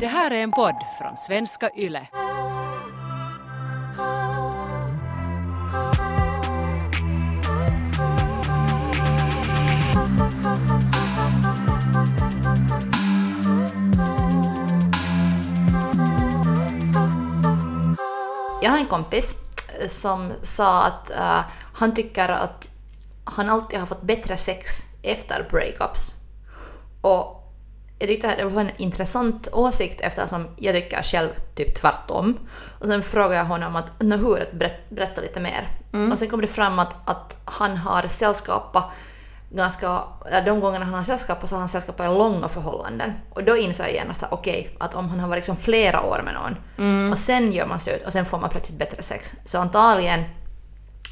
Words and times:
Det 0.00 0.06
här 0.06 0.30
är 0.30 0.42
en 0.42 0.52
podd 0.52 0.74
från 0.98 1.16
svenska 1.16 1.70
YLE. 1.76 2.08
Jag 18.62 18.70
har 18.70 18.78
en 18.78 18.86
kompis 18.86 19.36
eh, 19.80 19.88
som 19.88 20.32
sa 20.42 20.82
att 20.82 21.10
uh, 21.10 21.40
han 21.74 21.94
tycker 21.94 22.28
att 22.28 22.68
han 23.24 23.50
alltid 23.50 23.78
har 23.78 23.86
fått 23.86 24.02
bättre 24.02 24.36
sex 24.36 24.70
efter 25.02 25.48
breakups. 25.50 26.14
Och 27.00 27.39
jag 28.00 28.08
tyckte 28.08 28.36
det 28.36 28.44
var 28.44 28.60
en 28.60 28.70
intressant 28.76 29.48
åsikt 29.52 30.00
eftersom 30.00 30.46
jag 30.56 30.74
tycker 30.74 31.02
själv 31.02 31.28
typ 31.54 31.74
tvärtom. 31.74 32.38
Och 32.78 32.86
sen 32.86 33.02
frågade 33.02 33.34
jag 33.34 33.44
honom 33.44 33.76
att 33.76 33.90
hur, 34.00 34.48
berätta, 34.52 34.94
berätta 34.94 35.20
lite 35.20 35.40
mer. 35.40 35.68
Mm. 35.92 36.12
Och 36.12 36.18
sen 36.18 36.28
kom 36.28 36.40
det 36.40 36.46
fram 36.46 36.78
att, 36.78 37.08
att 37.08 37.42
han 37.44 37.76
har 37.76 38.06
sällskapat 38.06 38.84
ganska, 39.50 40.02
de 40.46 40.60
gångerna 40.60 40.84
han 40.84 40.94
har 40.94 41.02
sällskapat 41.02 41.48
så 41.48 41.54
har 41.54 41.60
han 41.60 41.68
sällskapat 41.68 42.06
i 42.06 42.14
långa 42.14 42.48
förhållanden. 42.48 43.12
Och 43.30 43.44
då 43.44 43.56
insåg 43.56 43.86
jag 43.86 43.94
genast 43.94 44.22
att 44.22 44.32
okej, 44.32 44.60
okay, 44.60 44.86
att 44.86 44.94
om 44.94 45.08
han 45.08 45.20
har 45.20 45.28
varit 45.28 45.38
liksom 45.38 45.56
flera 45.56 46.02
år 46.02 46.22
med 46.24 46.34
någon 46.34 46.56
mm. 46.78 47.12
och 47.12 47.18
sen 47.18 47.52
gör 47.52 47.66
man 47.66 47.80
slut 47.80 48.02
och 48.02 48.12
sen 48.12 48.26
får 48.26 48.38
man 48.38 48.50
plötsligt 48.50 48.78
bättre 48.78 49.02
sex. 49.02 49.34
Så 49.44 49.58
antagligen 49.58 50.24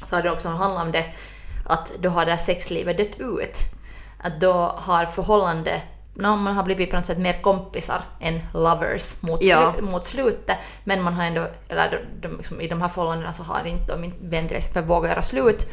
så 0.05 0.15
har 0.15 0.23
det 0.23 0.31
också 0.31 0.49
handlat 0.49 0.85
om 0.85 0.91
det 0.91 1.05
att 1.65 1.91
då 1.99 2.09
har 2.09 2.25
det 2.25 2.31
här 2.31 2.37
sexlivet 2.37 2.97
dött 2.97 3.19
ut. 3.19 3.57
Att 4.23 4.41
då 4.41 4.53
har 4.77 5.05
förhållande 5.05 5.81
no, 6.19 6.35
man 6.35 6.55
har 6.55 6.63
blivit 6.63 6.89
på 6.89 6.95
något 6.95 7.05
sätt 7.05 7.17
mer 7.17 7.41
kompisar 7.41 8.01
än 8.19 8.39
lovers 8.53 9.21
mot, 9.21 9.43
ja. 9.43 9.73
slu, 9.73 9.81
mot 9.85 10.05
slutet. 10.05 10.57
Men 10.83 11.01
man 11.01 11.13
har 11.13 11.23
ändå, 11.23 11.47
eller 11.69 12.05
de, 12.21 12.37
liksom, 12.37 12.61
i 12.61 12.67
de 12.67 12.81
här 12.81 12.89
förhållandena 12.89 13.33
så 13.33 13.43
har 13.43 13.65
inte 13.65 13.97
min 13.97 14.13
vän 14.21 14.47
till 14.47 14.57
exempel 14.57 14.83
vågat 14.83 15.09
göra 15.09 15.21
slut 15.21 15.67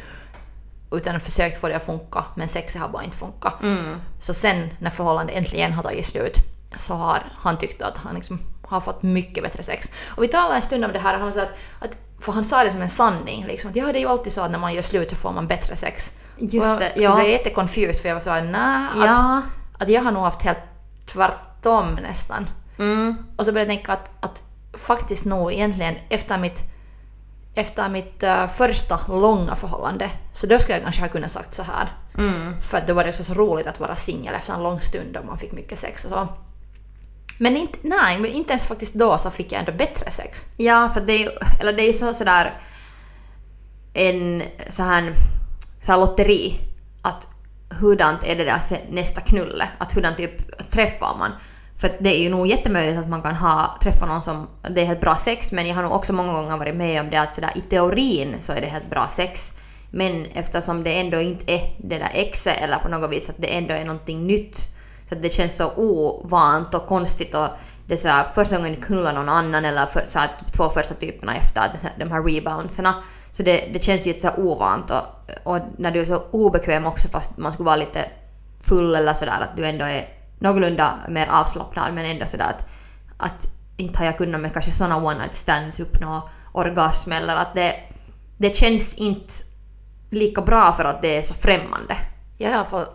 utan 0.91 1.19
försökt 1.19 1.61
få 1.61 1.67
det 1.67 1.75
att 1.75 1.85
funka 1.85 2.25
men 2.35 2.47
sexet 2.47 2.81
har 2.81 2.89
bara 2.89 3.03
inte 3.03 3.17
funkat. 3.17 3.63
Mm. 3.63 4.01
Så 4.19 4.33
sen 4.33 4.69
när 4.79 4.89
förhållandet 4.89 5.35
äntligen 5.35 5.73
har 5.73 5.83
tagit 5.83 6.05
slut 6.05 6.37
så 6.77 6.93
har 6.93 7.23
han 7.37 7.57
tyckt 7.57 7.81
att 7.81 7.97
han 7.97 8.15
liksom 8.15 8.39
har 8.67 8.81
fått 8.81 9.03
mycket 9.03 9.43
bättre 9.43 9.63
sex. 9.63 9.91
Och 10.05 10.23
vi 10.23 10.27
talade 10.27 10.55
en 10.55 10.61
stund 10.61 10.85
om 10.85 10.93
det 10.93 10.99
här 10.99 11.13
och 11.13 11.19
han 11.19 11.33
sa 11.33 11.41
att, 11.41 11.57
att 11.79 11.97
för 12.21 12.31
han 12.31 12.43
sa 12.43 12.63
det 12.63 12.71
som 12.71 12.81
en 12.81 12.89
sanning 12.89 13.45
liksom, 13.45 13.71
ja 13.73 13.85
det 13.85 13.99
är 13.99 14.01
ju 14.01 14.07
alltid 14.07 14.33
så 14.33 14.41
att 14.41 14.51
när 14.51 14.59
man 14.59 14.73
gör 14.73 14.81
slut 14.81 15.09
så 15.09 15.15
får 15.15 15.31
man 15.31 15.47
bättre 15.47 15.75
sex. 15.75 16.13
Just 16.37 16.79
det, 16.79 16.91
ja. 16.95 17.01
Så 17.01 17.01
jag 17.01 17.19
är 17.19 17.29
jättekonfused 17.29 18.01
för 18.01 18.09
jag 18.09 18.15
var 18.15 18.19
såhär 18.19 18.41
nej, 18.41 19.07
ja. 19.07 19.37
att, 19.37 19.43
att 19.77 19.89
jag 19.89 20.01
har 20.01 20.11
nog 20.11 20.23
haft 20.23 20.41
helt 20.41 20.59
tvärtom 21.05 21.95
nästan. 21.95 22.49
Mm. 22.79 23.15
Och 23.37 23.45
så 23.45 23.51
började 23.51 23.73
jag 23.73 23.79
tänka 23.79 23.93
att, 23.93 24.11
att 24.19 24.43
faktiskt 24.73 25.25
nog 25.25 25.53
egentligen 25.53 25.95
efter 26.09 26.37
mitt 26.37 26.63
efter 27.55 27.89
mitt 27.89 28.23
uh, 28.23 28.47
första 28.47 28.99
långa 29.07 29.55
förhållande, 29.55 30.09
så 30.33 30.47
då 30.47 30.59
skulle 30.59 30.75
jag 30.75 30.83
kanske 30.83 31.01
ha 31.01 31.09
kunnat 31.09 31.31
sagt 31.31 31.53
så 31.53 31.63
här. 31.63 31.91
Mm. 32.17 32.61
För 32.61 32.83
då 32.87 32.93
var 32.93 33.03
det 33.03 33.09
också 33.09 33.23
så 33.23 33.33
roligt 33.33 33.67
att 33.67 33.79
vara 33.79 33.95
singel 33.95 34.33
efter 34.33 34.53
en 34.53 34.63
lång 34.63 34.81
stund 34.81 35.13
då 35.13 35.23
man 35.23 35.37
fick 35.37 35.51
mycket 35.51 35.79
sex 35.79 36.05
och 36.05 36.11
så. 36.11 36.27
Men 37.37 37.57
inte, 37.57 37.77
nej, 37.81 38.19
men 38.19 38.31
inte 38.31 38.51
ens 38.51 38.65
faktiskt 38.65 38.93
då 38.93 39.17
så 39.17 39.31
fick 39.31 39.51
jag 39.51 39.59
ändå 39.59 39.71
bättre 39.71 40.11
sex. 40.11 40.45
Ja, 40.57 40.89
för 40.93 41.01
det 41.01 41.13
är 41.13 41.19
ju, 41.19 41.29
eller 41.59 41.73
det 41.73 41.89
är 41.89 41.93
så 41.93 42.13
sådär 42.13 42.53
en 43.93 44.43
så 44.69 44.83
här, 44.83 45.15
så 45.81 45.91
här 45.91 45.99
lotteri. 45.99 46.59
Att 47.01 47.27
hurdant 47.79 48.23
är 48.23 48.35
det 48.35 48.43
där 48.43 48.61
nästa 48.89 49.21
knulle? 49.21 49.69
Att 49.77 49.93
hurdant 49.93 50.17
typ 50.17 50.69
träffar 50.71 51.17
man? 51.19 51.31
För 51.77 51.91
det 51.99 52.09
är 52.09 52.23
ju 52.23 52.29
nog 52.29 52.47
jättemöjligt 52.47 52.99
att 52.99 53.09
man 53.09 53.21
kan 53.21 53.35
ha, 53.35 53.77
träffa 53.83 54.05
någon 54.05 54.23
som 54.23 54.47
det 54.69 54.81
är 54.81 54.85
helt 54.85 55.01
bra 55.01 55.15
sex 55.15 55.51
men 55.51 55.67
jag 55.67 55.75
har 55.75 55.83
nog 55.83 55.91
också 55.91 56.13
många 56.13 56.33
gånger 56.33 56.57
varit 56.57 56.75
med 56.75 57.01
om 57.01 57.09
det 57.09 57.17
att 57.17 57.33
sådär, 57.33 57.51
i 57.55 57.61
teorin 57.61 58.35
så 58.39 58.53
är 58.53 58.61
det 58.61 58.67
helt 58.67 58.89
bra 58.89 59.07
sex. 59.07 59.59
Men 59.91 60.25
eftersom 60.33 60.83
det 60.83 60.99
ändå 60.99 61.21
inte 61.21 61.53
är 61.53 61.75
det 61.77 61.97
där 61.97 62.09
exet 62.13 62.61
eller 62.61 62.77
på 62.77 62.87
något 62.87 63.11
vis 63.11 63.29
att 63.29 63.35
det 63.37 63.57
ändå 63.57 63.73
är 63.73 63.85
någonting 63.85 64.27
nytt. 64.27 64.57
Så 65.09 65.15
att 65.15 65.21
det 65.21 65.33
känns 65.33 65.55
så 65.55 65.71
ovant 65.75 66.73
och 66.73 66.87
konstigt 66.87 67.35
och 67.35 67.47
det 67.87 67.93
är 67.93 67.97
så 67.97 68.07
här, 68.07 68.27
första 68.35 68.57
gången 68.57 68.75
du 68.75 68.81
knullar 68.81 69.13
någon 69.13 69.29
annan 69.29 69.65
eller 69.65 69.85
för, 69.85 70.03
så 70.05 70.19
här, 70.19 70.29
två 70.55 70.69
första 70.69 70.93
typerna 70.93 71.35
efter 71.35 71.71
de 71.99 72.11
här 72.11 72.23
reboundserna. 72.23 73.03
Så 73.37 73.43
det, 73.43 73.69
det 73.73 73.83
känns 73.83 74.07
ju 74.07 74.13
så 74.17 74.31
ovant 74.37 74.91
och, 74.91 75.05
och 75.43 75.59
när 75.77 75.91
du 75.91 75.99
är 75.99 76.05
så 76.05 76.23
obekväm 76.31 76.85
också 76.85 77.07
fast 77.07 77.37
man 77.37 77.53
skulle 77.53 77.65
vara 77.65 77.75
lite 77.75 78.09
full 78.59 78.95
eller 78.95 79.13
sådär 79.13 79.41
att 79.41 79.57
du 79.57 79.65
ändå 79.65 79.85
är 79.85 80.09
någorlunda 80.39 80.99
mer 81.09 81.27
avslappnad 81.27 81.93
men 81.93 82.05
ändå 82.05 82.25
sådär 82.25 82.45
att, 82.45 82.65
att 83.17 83.47
inte 83.77 83.99
har 83.99 84.05
jag 84.05 84.17
kunnat 84.17 84.41
med 84.41 84.53
kanske 84.53 84.71
såna 84.71 84.97
one 84.97 85.19
night 85.19 85.35
stands 85.35 85.79
uppnå 85.79 86.29
orgasm 86.51 87.11
eller 87.11 87.35
att 87.35 87.55
det, 87.55 87.75
det 88.37 88.55
känns 88.55 88.95
inte 88.95 89.33
lika 90.09 90.41
bra 90.41 90.73
för 90.73 90.83
att 90.83 91.01
det 91.01 91.17
är 91.17 91.21
så 91.21 91.33
främmande. 91.33 91.97
Jag 92.37 92.47
har 92.47 92.53
i 92.53 92.57
alla 92.57 92.69
fall 92.69 92.87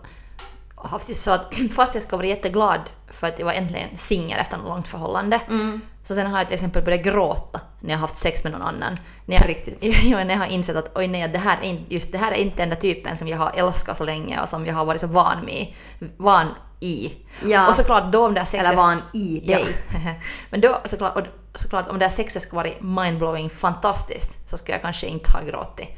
haft 0.75 1.07
det 1.07 1.15
så 1.15 1.31
att 1.31 1.55
fast 1.75 1.95
jag 1.95 2.03
ska 2.03 2.17
vara 2.17 2.27
jätteglad 2.27 2.81
för 3.07 3.27
att 3.27 3.39
jag 3.39 3.47
var 3.47 3.53
äntligen 3.53 3.97
singel 3.97 4.39
efter 4.39 4.57
ett 4.57 4.65
långt 4.65 4.89
förhållande. 4.89 5.41
Mm. 5.49 5.81
Så 6.03 6.15
sen 6.15 6.27
har 6.27 6.39
jag 6.39 6.47
till 6.47 6.55
exempel 6.55 6.83
börjat 6.83 7.03
gråta 7.03 7.61
när 7.81 7.91
jag 7.91 7.99
har 7.99 8.07
haft 8.07 8.17
sex 8.17 8.45
med 8.45 8.53
någon 8.53 8.63
annan. 8.63 8.95
När 9.25 9.37
jag, 9.37 9.49
riktigt. 9.49 9.85
Ja, 10.05 10.25
när 10.25 10.31
jag 10.31 10.41
har 10.41 10.47
insett 10.47 10.77
att 10.77 10.99
oj 10.99 11.09
nej, 11.09 11.29
det 11.29 11.39
här, 11.39 11.59
är 11.63 11.67
inte, 11.67 11.95
just 11.95 12.13
det 12.13 12.19
här 12.19 12.33
är 12.33 12.37
inte 12.37 12.57
den 12.57 12.69
där 12.69 12.77
typen 12.77 13.17
som 13.17 13.29
jag 13.29 13.39
har 13.39 13.51
älskat 13.51 13.97
så 13.97 14.05
länge 14.05 14.41
och 14.41 14.49
som 14.49 14.67
jag 14.67 14.75
har 14.75 14.85
varit 14.85 15.01
så 15.01 15.07
van 15.07 15.45
med. 15.45 15.67
Van 16.17 16.47
i. 16.81 17.13
Ja. 17.43 17.69
Och 17.69 17.75
såklart 17.75 18.13
då 18.13 18.27
om 18.27 18.35
det 18.35 18.41
här 18.41 18.47
sexet... 18.47 18.67
Eller 18.69 18.77
van 18.77 19.03
i 19.13 19.41
dig. 19.41 19.67
Ja. 19.93 20.15
Men 20.51 20.61
då 20.61 20.79
såklart, 20.85 21.17
och 21.17 21.27
såklart 21.55 21.89
om 21.89 21.99
det 21.99 22.05
här 22.05 22.13
sexet 22.13 22.43
skulle 22.43 22.57
varit 22.57 22.83
mindblowing 22.83 23.51
fantastiskt 23.51 24.51
så 24.51 24.59
skulle 24.59 24.75
jag 24.75 24.83
kanske 24.83 25.07
inte 25.07 25.31
ha 25.31 25.41
gråtit. 25.45 25.89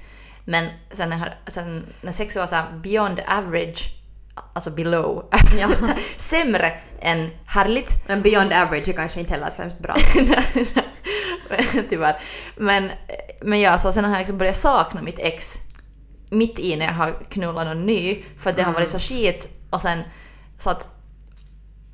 Men 0.44 0.68
sen 0.92 1.08
när, 1.08 1.38
sen 1.46 1.86
när 2.02 2.12
sexet 2.12 2.40
var 2.40 2.46
så 2.46 2.78
beyond 2.78 3.20
average 3.28 3.94
alltså 4.52 4.70
below, 4.70 5.24
ja. 5.58 5.68
sämre 6.16 6.72
än 7.04 7.30
härligt. 7.46 8.08
Men 8.08 8.22
beyond 8.22 8.52
average 8.52 8.88
är 8.88 8.92
kanske 8.92 9.20
inte 9.20 9.32
heller 9.32 9.50
så 9.50 9.62
hemskt 9.62 9.78
bra. 9.78 9.94
Tyvärr. 11.88 12.20
Men, 12.56 12.90
men 13.40 13.60
ja, 13.60 13.78
så 13.78 13.92
sen 13.92 14.04
har 14.04 14.12
jag 14.12 14.18
liksom 14.18 14.38
börjat 14.38 14.56
sakna 14.56 15.02
mitt 15.02 15.18
ex 15.18 15.58
mitt 16.30 16.58
i 16.58 16.76
när 16.76 16.86
jag 16.86 16.92
har 16.92 17.12
knullat 17.28 17.66
någon 17.66 17.86
ny 17.86 18.22
för 18.38 18.50
att 18.50 18.56
det 18.56 18.62
mm. 18.62 18.74
har 18.74 18.80
varit 18.80 18.90
så 18.90 18.98
skit 18.98 19.48
och 19.70 19.80
sen 19.80 20.02
så 20.58 20.70
att 20.70 20.88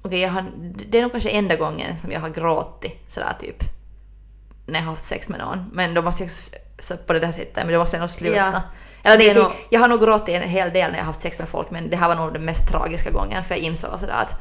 okay, 0.02 0.18
jag 0.18 0.30
har, 0.30 0.44
det 0.88 0.98
är 0.98 1.02
nog 1.02 1.12
kanske 1.12 1.30
enda 1.30 1.56
gången 1.56 1.98
som 1.98 2.12
jag 2.12 2.20
har 2.20 2.28
gråtit 2.28 3.10
sådär 3.10 3.32
typ 3.40 3.62
när 4.66 4.78
jag 4.78 4.86
har 4.86 4.92
haft 4.92 5.04
sex 5.04 5.28
med 5.28 5.38
någon. 5.38 5.70
Men 5.72 5.94
då 5.94 6.02
måste 6.02 6.22
jag 6.22 6.30
så 6.78 6.96
på 6.96 7.12
det 7.12 7.20
där 7.20 7.32
sättet, 7.32 7.56
men 7.56 7.72
då 7.72 7.78
måste 7.78 7.96
jag 7.96 8.00
nog 8.00 8.10
sluta. 8.10 8.36
Ja. 8.36 8.62
Eller 9.02 9.18
det 9.18 9.30
är 9.30 9.34
nog, 9.34 9.52
jag 9.70 9.80
har 9.80 9.88
nog 9.88 10.00
gråtit 10.00 10.34
en 10.34 10.48
hel 10.48 10.72
del 10.72 10.90
när 10.90 10.98
jag 10.98 11.04
har 11.04 11.12
haft 11.12 11.20
sex 11.20 11.38
med 11.38 11.48
folk 11.48 11.70
men 11.70 11.90
det 11.90 11.96
här 11.96 12.08
var 12.08 12.14
nog 12.14 12.32
den 12.32 12.44
mest 12.44 12.68
tragiska 12.68 13.10
gången 13.10 13.44
för 13.44 13.54
jag 13.54 13.64
insåg 13.64 14.00
sådär 14.00 14.12
att 14.12 14.40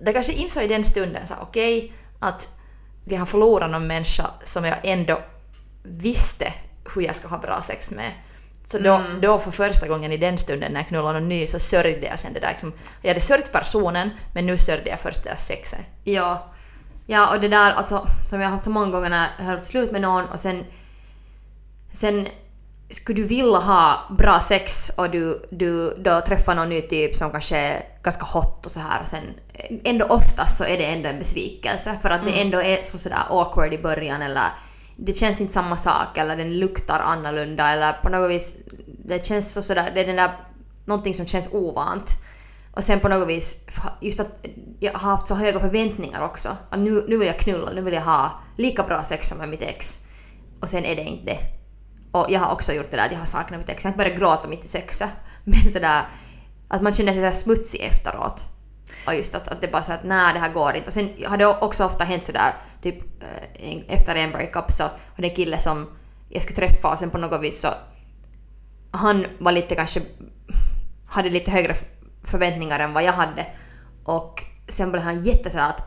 det 0.00 0.12
kanske 0.12 0.32
insåg 0.32 0.62
i 0.62 0.66
den 0.66 0.84
stunden 0.84 1.26
så 1.26 1.34
okej 1.40 1.78
okay, 1.78 1.92
att 2.18 2.48
jag 3.04 3.18
har 3.18 3.26
förlorat 3.26 3.70
någon 3.70 3.86
människa 3.86 4.30
som 4.44 4.64
jag 4.64 4.76
ändå 4.82 5.20
visste 5.82 6.52
hur 6.94 7.02
jag 7.02 7.16
ska 7.16 7.28
ha 7.28 7.38
bra 7.38 7.62
sex 7.62 7.90
med. 7.90 8.12
Så 8.66 8.78
då, 8.78 8.94
mm. 8.94 9.20
då 9.20 9.38
för 9.38 9.50
första 9.50 9.88
gången 9.88 10.12
i 10.12 10.16
den 10.16 10.38
stunden 10.38 10.72
när 10.72 10.80
jag 10.80 10.88
knullade 10.88 11.20
någon 11.20 11.28
ny 11.28 11.46
så 11.46 11.58
sörjde 11.58 12.06
jag 12.06 12.18
sen 12.18 12.32
det 12.32 12.40
där 12.40 12.50
liksom, 12.50 12.72
Jag 13.02 13.08
hade 13.08 13.20
sörjt 13.20 13.52
personen 13.52 14.10
men 14.34 14.46
nu 14.46 14.58
sörjde 14.58 14.90
jag 14.90 15.00
först 15.00 15.24
deras 15.24 15.46
sexet. 15.46 15.80
Ja. 16.04 16.52
Ja 17.06 17.34
och 17.34 17.40
det 17.40 17.48
där 17.48 17.72
alltså 17.72 18.06
som 18.26 18.40
jag 18.40 18.46
har 18.46 18.52
haft 18.52 18.64
så 18.64 18.70
många 18.70 18.90
gånger 18.90 19.10
när 19.10 19.28
jag 19.38 19.44
har 19.44 19.56
haft 19.56 19.64
slut 19.64 19.92
med 19.92 20.00
någon 20.00 20.24
och 20.24 20.40
sen 20.40 20.64
sen 21.92 22.26
skulle 22.90 23.22
du 23.22 23.28
vilja 23.28 23.58
ha 23.58 24.00
bra 24.18 24.40
sex 24.40 24.92
och 24.96 25.10
du, 25.10 25.46
du 25.50 25.94
då 25.98 26.20
träffar 26.20 26.54
någon 26.54 26.68
ny 26.68 26.80
typ 26.80 27.16
som 27.16 27.30
kanske 27.30 27.56
är 27.56 27.82
ganska 28.02 28.24
hot 28.24 28.66
och 28.66 28.72
så 28.72 28.80
här 28.80 29.02
och 29.02 29.08
sen 29.08 29.22
ändå 29.84 30.06
oftast 30.06 30.56
så 30.56 30.64
är 30.64 30.76
det 30.76 30.84
ändå 30.84 31.08
en 31.08 31.18
besvikelse 31.18 31.98
för 32.02 32.10
att 32.10 32.20
mm. 32.20 32.32
det 32.32 32.40
ändå 32.40 32.62
är 32.62 32.82
så 32.82 32.98
sådär 32.98 33.22
awkward 33.28 33.72
i 33.72 33.78
början 33.78 34.22
eller 34.22 34.44
det 34.96 35.14
känns 35.14 35.40
inte 35.40 35.52
samma 35.52 35.76
sak 35.76 36.18
eller 36.18 36.36
den 36.36 36.58
luktar 36.58 37.00
annorlunda 37.00 37.72
eller 37.72 37.92
på 37.92 38.08
något 38.08 38.30
vis 38.30 38.56
det 39.08 39.26
känns 39.26 39.52
så 39.52 39.62
sådär, 39.62 39.90
det 39.94 40.00
är 40.00 40.06
den 40.06 40.16
där 40.16 40.30
någonting 40.84 41.14
som 41.14 41.26
känns 41.26 41.54
ovant. 41.54 42.10
Och 42.72 42.84
sen 42.84 43.00
på 43.00 43.08
något 43.08 43.28
vis, 43.28 43.66
just 44.00 44.20
att 44.20 44.46
jag 44.80 44.92
har 44.92 45.10
haft 45.10 45.28
så 45.28 45.34
höga 45.34 45.60
förväntningar 45.60 46.24
också. 46.24 46.56
Att 46.70 46.78
nu, 46.78 47.04
nu 47.08 47.16
vill 47.16 47.26
jag 47.26 47.38
knulla, 47.38 47.70
nu 47.70 47.80
vill 47.80 47.94
jag 47.94 48.02
ha 48.02 48.40
lika 48.56 48.82
bra 48.82 49.04
sex 49.04 49.28
som 49.28 49.38
med 49.38 49.48
mitt 49.48 49.62
ex. 49.62 50.00
Och 50.60 50.70
sen 50.70 50.84
är 50.84 50.96
det 50.96 51.02
inte 51.02 51.24
det. 51.24 51.55
Och 52.16 52.26
jag 52.30 52.40
har 52.40 52.52
också 52.52 52.72
gjort 52.72 52.90
det 52.90 52.96
där 52.96 53.06
att 53.06 53.12
jag 53.12 53.18
har 53.18 53.26
saknat 53.26 53.60
mitt 53.60 53.68
ex. 53.68 53.84
Jag 53.84 53.90
har 53.90 53.92
inte 53.92 54.04
börjat 54.04 54.18
gråta 54.18 54.48
mitt 54.48 54.64
i 54.64 54.68
sexet. 54.68 55.10
Men 55.44 55.72
sådär 55.72 56.02
att 56.68 56.82
man 56.82 56.94
känner 56.94 57.12
sig 57.12 57.20
sådär 57.20 57.32
smutsig 57.32 57.80
efteråt. 57.80 58.46
Och 59.06 59.14
just 59.14 59.34
att, 59.34 59.48
att 59.48 59.60
det 59.60 59.68
bara 59.68 59.82
så 59.82 59.92
att 59.92 60.04
nej 60.04 60.32
det 60.34 60.40
här 60.40 60.52
går 60.52 60.76
inte. 60.76 60.86
Och 60.86 60.92
sen 60.92 61.10
har 61.26 61.36
det 61.36 61.46
också 61.46 61.84
ofta 61.84 62.04
hänt 62.04 62.24
sådär 62.24 62.54
typ 62.82 63.22
eh, 63.54 63.78
efter 63.88 64.14
en 64.14 64.30
breakup 64.30 64.72
så 64.72 64.82
var 64.82 64.92
det 65.16 65.28
en 65.28 65.34
kille 65.34 65.58
som 65.60 65.86
jag 66.28 66.42
skulle 66.42 66.68
träffa 66.68 66.90
och 66.90 66.98
sen 66.98 67.10
på 67.10 67.18
något 67.18 67.42
vis 67.42 67.60
så 67.60 67.68
han 68.90 69.26
var 69.38 69.52
lite 69.52 69.74
kanske 69.74 70.02
hade 71.06 71.30
lite 71.30 71.50
högre 71.50 71.74
förväntningar 72.24 72.80
än 72.80 72.92
vad 72.92 73.04
jag 73.04 73.12
hade 73.12 73.46
och 74.04 74.44
sen 74.68 74.92
blev 74.92 75.04
han 75.04 75.20
jätteså 75.20 75.58
att 75.58 75.82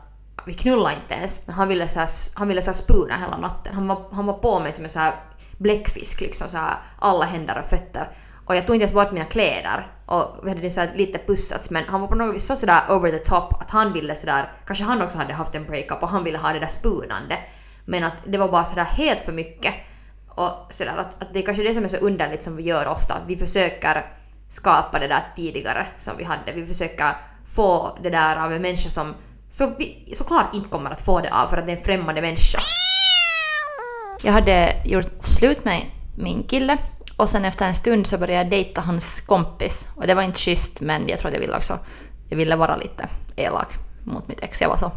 vi 0.46 0.54
knullade 0.54 0.94
inte 0.94 1.14
ens, 1.14 1.46
men 1.46 1.56
han 1.56 1.68
ville, 1.68 1.88
så 1.88 2.00
här, 2.00 2.08
han 2.34 2.48
ville 2.48 2.62
så 2.62 2.66
här 2.66 2.74
spuna 2.74 3.16
hela 3.16 3.36
natten. 3.36 3.74
Han 3.74 3.88
var, 3.88 4.04
han 4.12 4.26
var 4.26 4.34
på 4.34 4.60
mig 4.60 4.72
som 4.72 4.84
en 4.84 4.90
så 4.90 4.98
här 4.98 5.14
bläckfisk, 5.60 6.20
liksom 6.20 6.48
så 6.48 6.56
här, 6.56 6.74
alla 6.98 7.24
händer 7.24 7.60
och 7.60 7.70
fötter. 7.70 8.08
Och 8.44 8.56
jag 8.56 8.66
tog 8.66 8.76
inte 8.76 8.82
ens 8.82 8.94
bort 8.94 9.12
mina 9.12 9.24
kläder. 9.24 9.92
Och 10.06 10.40
vi 10.42 10.48
hade 10.48 10.70
så 10.70 10.80
här 10.80 10.90
lite 10.94 11.18
pussats 11.18 11.70
men 11.70 11.84
han 11.84 12.00
var 12.00 12.08
på 12.08 12.14
något 12.14 12.34
vis 12.34 12.46
så 12.46 12.56
sådär 12.56 12.80
over 12.88 13.10
the 13.10 13.18
top 13.18 13.62
att 13.62 13.70
han 13.70 13.92
ville 13.92 14.16
sådär, 14.16 14.52
kanske 14.66 14.84
han 14.84 15.02
också 15.02 15.18
hade 15.18 15.34
haft 15.34 15.54
en 15.54 15.64
breakup 15.64 16.02
och 16.02 16.08
han 16.08 16.24
ville 16.24 16.38
ha 16.38 16.52
det 16.52 16.58
där 16.58 16.66
spunande. 16.66 17.38
Men 17.84 18.04
att 18.04 18.12
det 18.24 18.38
var 18.38 18.48
bara 18.48 18.64
sådär 18.64 18.84
helt 18.84 19.20
för 19.20 19.32
mycket. 19.32 19.74
Och 20.28 20.52
sådär 20.70 20.96
att, 20.96 21.22
att 21.22 21.32
det 21.32 21.38
är 21.38 21.46
kanske 21.46 21.62
det 21.62 21.74
som 21.74 21.84
är 21.84 21.88
så 21.88 21.96
underligt 21.96 22.42
som 22.42 22.56
vi 22.56 22.62
gör 22.62 22.88
ofta, 22.88 23.14
att 23.14 23.22
vi 23.26 23.36
försöker 23.36 24.06
skapa 24.48 24.98
det 24.98 25.08
där 25.08 25.22
tidigare 25.36 25.86
som 25.96 26.16
vi 26.16 26.24
hade. 26.24 26.52
Vi 26.54 26.66
försöker 26.66 27.16
få 27.54 27.98
det 28.02 28.10
där 28.10 28.36
av 28.36 28.52
en 28.52 28.62
människa 28.62 28.90
som 28.90 29.14
så 29.48 29.72
vi 29.78 30.12
såklart 30.14 30.54
inte 30.54 30.68
kommer 30.68 30.90
att 30.90 31.00
få 31.00 31.20
det 31.20 31.32
av 31.32 31.48
för 31.48 31.56
att 31.56 31.66
det 31.66 31.72
är 31.72 31.76
en 31.76 31.84
främmande 31.84 32.22
människa. 32.22 32.60
Jag 34.22 34.32
hade 34.32 34.82
gjort 34.84 35.12
slut 35.20 35.64
med 35.64 35.82
min 36.16 36.42
kille 36.42 36.78
och 37.16 37.28
sen 37.28 37.44
efter 37.44 37.66
en 37.66 37.74
stund 37.74 38.06
så 38.06 38.18
började 38.18 38.42
jag 38.42 38.50
dejta 38.50 38.80
hans 38.80 39.20
kompis. 39.20 39.88
Och 39.94 40.06
det 40.06 40.14
var 40.14 40.22
inte 40.22 40.38
schysst 40.38 40.80
men 40.80 41.08
jag 41.08 41.18
tror 41.18 41.28
att 41.28 41.34
jag 41.34 41.40
ville 41.40 41.56
också, 41.56 41.78
jag 42.28 42.36
ville 42.36 42.56
vara 42.56 42.76
lite 42.76 43.08
elak 43.36 43.68
mot 44.04 44.28
mitt 44.28 44.40
ex. 44.40 44.60
Jag 44.60 44.68
var 44.68 44.76
så 44.76 44.92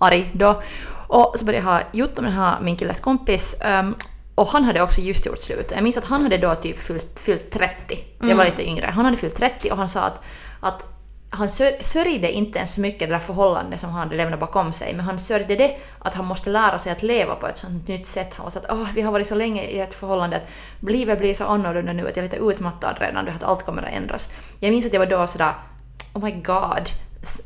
arg 0.00 0.30
då. 0.34 0.62
Och 1.08 1.34
så 1.38 1.44
började 1.44 1.66
jag 1.66 1.72
ha 1.72 1.80
gjort 1.92 2.14
med 2.16 2.24
den 2.24 2.32
här 2.32 2.60
min 2.60 2.76
killes 2.76 3.00
kompis 3.00 3.56
um, 3.80 3.94
och 4.34 4.48
han 4.48 4.64
hade 4.64 4.82
också 4.82 5.00
just 5.00 5.26
gjort 5.26 5.38
slut. 5.38 5.72
Jag 5.74 5.82
minns 5.82 5.96
att 5.96 6.04
han 6.04 6.22
hade 6.22 6.38
då 6.38 6.54
typ 6.54 6.78
fyllt, 6.78 7.20
fyllt 7.20 7.52
30. 7.52 7.98
Jag 8.20 8.26
var 8.26 8.32
Mm. 8.34 8.46
lite 8.46 8.68
yngre. 8.68 8.86
Han 8.94 9.04
hade 9.04 9.16
fyllt 9.16 9.36
30 9.36 9.70
och 9.70 9.76
han 9.76 9.88
sa 9.88 10.00
att, 10.00 10.20
att 10.60 10.86
han 11.30 11.48
sörjde 11.80 12.32
inte 12.32 12.58
ens 12.58 12.74
så 12.74 12.80
mycket 12.80 13.08
det 13.08 13.14
där 13.14 13.18
förhållandet 13.18 13.80
som 13.80 13.90
han 13.90 13.98
hade 13.98 14.16
lämnat 14.16 14.40
bakom 14.40 14.72
sig, 14.72 14.94
men 14.94 15.04
han 15.04 15.18
sörjde 15.18 15.56
det 15.56 15.76
att 15.98 16.14
han 16.14 16.24
måste 16.24 16.50
lära 16.50 16.78
sig 16.78 16.92
att 16.92 17.02
leva 17.02 17.34
på 17.34 17.46
ett 17.46 17.56
sånt 17.56 17.88
nytt 17.88 18.06
sätt. 18.06 18.34
Han 18.34 18.44
var 18.44 18.50
så 18.50 18.58
att 18.58 18.70
Åh, 18.70 18.88
vi 18.94 19.02
har 19.02 19.12
varit 19.12 19.26
så 19.26 19.34
länge 19.34 19.62
i 19.62 19.80
ett 19.80 19.94
förhållande 19.94 20.36
att 20.36 20.48
livet 20.80 21.18
blir 21.18 21.34
så 21.34 21.44
annorlunda 21.44 21.92
nu 21.92 22.08
att 22.08 22.16
jag 22.16 22.18
är 22.18 22.22
lite 22.30 22.36
utmattad 22.36 22.96
redan, 23.00 23.24
du 23.24 23.30
att 23.30 23.42
allt 23.42 23.64
kommer 23.66 23.82
att 23.82 23.92
ändras. 23.92 24.30
Jag 24.60 24.70
minns 24.70 24.86
att 24.86 24.92
jag 24.92 25.00
var 25.00 25.06
då 25.06 25.26
sådär 25.26 25.52
Oh 26.12 26.24
my 26.24 26.30
god. 26.30 26.90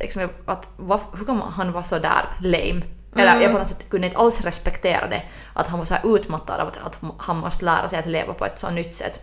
Liksom, 0.00 0.28
att, 0.46 0.68
var, 0.76 1.00
hur 1.18 1.26
kan 1.26 1.42
han 1.42 1.72
vara 1.72 1.84
så 1.84 1.98
där 1.98 2.24
lame? 2.40 2.82
Eller 3.16 3.40
jag 3.40 3.52
på 3.52 3.58
något 3.58 3.68
sätt 3.68 3.88
kunde 3.88 4.06
inte 4.06 4.18
alls 4.18 4.40
respektera 4.40 5.08
det. 5.08 5.22
Att 5.54 5.68
han 5.68 5.78
var 5.78 5.86
så 5.86 5.94
här 5.94 6.16
utmattad 6.16 6.60
av 6.60 6.68
att, 6.68 6.78
att 6.86 6.98
han 7.18 7.36
måste 7.36 7.64
lära 7.64 7.88
sig 7.88 7.98
att 7.98 8.06
leva 8.06 8.34
på 8.34 8.46
ett 8.46 8.58
så 8.58 8.70
nytt 8.70 8.92
sätt. 8.92 9.20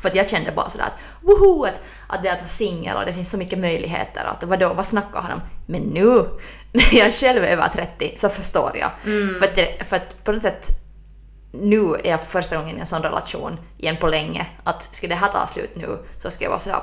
För 0.00 0.08
att 0.08 0.14
jag 0.14 0.28
kände 0.28 0.52
bara 0.52 0.68
sådär 0.68 0.84
att 0.84 1.00
woho! 1.22 1.64
Att, 1.64 1.80
att 2.06 2.22
det 2.22 2.28
är 2.28 2.32
att 2.32 2.38
vara 2.38 2.48
singel 2.48 2.96
och 2.96 3.04
det 3.06 3.12
finns 3.12 3.30
så 3.30 3.36
mycket 3.36 3.58
möjligheter. 3.58 4.24
Att 4.24 4.44
vadå, 4.44 4.74
vad 4.74 4.86
snackar 4.86 5.20
han 5.20 5.32
om? 5.32 5.40
Men 5.66 5.82
nu, 5.82 6.24
när 6.72 6.94
jag 6.94 7.14
själv 7.14 7.44
är 7.44 7.48
över 7.48 7.68
30, 7.68 8.14
så 8.18 8.28
förstår 8.28 8.76
jag. 8.76 8.90
För, 9.38 9.44
att 9.44 9.56
det, 9.56 9.88
för 9.88 9.96
att 9.96 10.24
på 10.24 10.32
något 10.32 10.42
sätt 10.42 10.68
nu 11.52 11.94
är 12.04 12.10
jag 12.10 12.20
för 12.20 12.26
första 12.26 12.56
gången 12.56 12.76
i 12.76 12.80
en 12.80 12.86
sån 12.86 13.02
relation 13.02 13.58
igen 13.78 13.96
på 14.00 14.06
länge. 14.06 14.46
Att 14.64 14.94
ska 14.94 15.08
det 15.08 15.14
här 15.14 15.28
ta 15.28 15.46
slut 15.46 15.76
nu 15.76 15.98
så 16.18 16.30
ska 16.30 16.44
jag 16.44 16.50
vara 16.50 16.60
sådär 16.60 16.80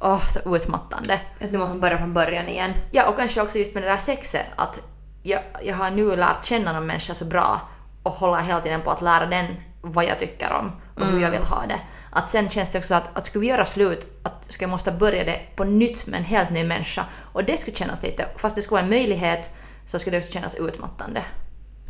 åh, 0.00 0.26
så 0.26 0.56
utmattande. 0.56 1.20
Att 1.40 1.52
nu 1.52 1.58
måste 1.58 1.68
man 1.68 1.80
börja 1.80 1.98
från 1.98 2.14
början 2.14 2.48
igen. 2.48 2.72
Ja, 2.90 3.08
och 3.08 3.16
kanske 3.16 3.42
också 3.42 3.58
just 3.58 3.74
med 3.74 3.82
det 3.82 3.88
där 3.88 3.96
sexet. 3.96 4.46
Att 4.56 4.80
jag, 5.22 5.40
jag 5.62 5.76
har 5.76 5.90
nu 5.90 6.16
lärt 6.16 6.44
känna 6.44 6.72
någon 6.72 6.86
människa 6.86 7.14
så 7.14 7.24
bra 7.24 7.60
och 8.02 8.12
hålla 8.12 8.40
hela 8.40 8.60
tiden 8.60 8.82
på 8.82 8.90
att 8.90 9.02
lära 9.02 9.26
den 9.26 9.46
vad 9.84 10.04
jag 10.04 10.18
tycker 10.18 10.52
om 10.52 10.72
och 10.94 11.06
hur 11.06 11.20
jag 11.20 11.30
vill 11.30 11.42
ha 11.42 11.66
det. 11.66 11.80
Att 12.10 12.30
sen 12.30 12.48
känns 12.48 12.72
det 12.72 12.78
också 12.78 12.94
att, 12.94 13.16
att 13.16 13.26
skulle 13.26 13.40
vi 13.40 13.48
göra 13.48 13.66
slut, 13.66 14.20
att 14.22 14.52
ska 14.52 14.62
jag 14.62 14.70
måste 14.70 14.92
börja 14.92 15.24
det 15.24 15.40
på 15.56 15.64
nytt 15.64 16.06
med 16.06 16.18
en 16.18 16.24
helt 16.24 16.50
ny 16.50 16.64
människa. 16.64 17.04
Och 17.32 17.44
det 17.44 17.56
skulle 17.56 17.76
kännas 17.76 18.02
lite, 18.02 18.26
fast 18.36 18.56
det 18.56 18.62
skulle 18.62 18.76
vara 18.76 18.84
en 18.84 18.90
möjlighet, 18.90 19.50
så 19.86 19.98
skulle 19.98 20.16
det 20.16 20.20
också 20.20 20.32
kännas 20.32 20.54
utmattande. 20.54 21.22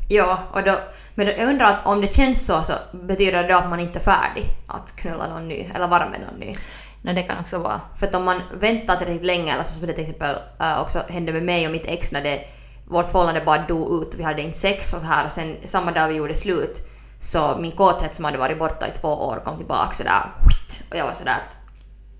Ja, 0.08 0.38
och 0.52 0.62
då, 0.62 0.78
men 1.14 1.26
jag 1.26 1.48
undrar 1.48 1.66
att 1.66 1.86
om 1.86 2.00
det 2.00 2.14
känns 2.14 2.46
så 2.46 2.62
så 2.62 2.72
betyder 2.92 3.42
det 3.42 3.48
då 3.48 3.58
att 3.58 3.70
man 3.70 3.80
inte 3.80 3.98
är 3.98 4.02
färdig 4.02 4.56
att 4.66 4.96
knulla 4.96 5.26
någon 5.26 5.48
ny 5.48 5.70
eller 5.74 5.88
vara 5.88 6.08
med 6.08 6.20
någon 6.20 6.40
ny. 6.40 6.54
Men 7.02 7.14
det 7.14 7.22
kan 7.22 7.38
också 7.38 7.58
vara 7.58 7.80
För 7.98 8.06
att 8.06 8.14
om 8.14 8.24
man 8.24 8.40
väntar 8.54 8.96
tillräckligt 8.96 9.26
länge, 9.26 9.52
eller 9.52 9.62
så 9.62 9.74
som 9.74 9.86
det 9.86 9.92
till 9.92 10.02
exempel 10.02 10.36
äh, 10.60 10.80
också 10.80 11.02
hände 11.08 11.32
med 11.32 11.42
mig 11.42 11.66
och 11.66 11.72
mitt 11.72 11.86
ex 11.86 12.12
när 12.12 12.22
det, 12.22 12.44
vårt 12.88 13.10
förhållande 13.10 13.40
bara 13.40 13.66
dog 13.66 14.02
ut, 14.02 14.14
vi 14.14 14.22
hade 14.22 14.42
inte 14.42 14.58
sex 14.58 14.92
och 14.92 15.00
så 15.00 15.06
här 15.06 15.26
och 15.26 15.32
sen 15.32 15.56
samma 15.64 15.92
dag 15.92 16.08
vi 16.08 16.14
gjorde 16.14 16.34
slut 16.34 16.80
så 17.18 17.56
min 17.60 17.72
kåthet 17.72 18.14
som 18.14 18.24
hade 18.24 18.38
varit 18.38 18.58
borta 18.58 18.86
i 18.86 18.90
två 19.00 19.08
år 19.08 19.42
kom 19.44 19.56
tillbaka 19.56 19.94
sådär 19.94 20.32
och 20.90 20.96
jag 20.96 21.06
var 21.06 21.14
sådär 21.14 21.32
att 21.32 21.56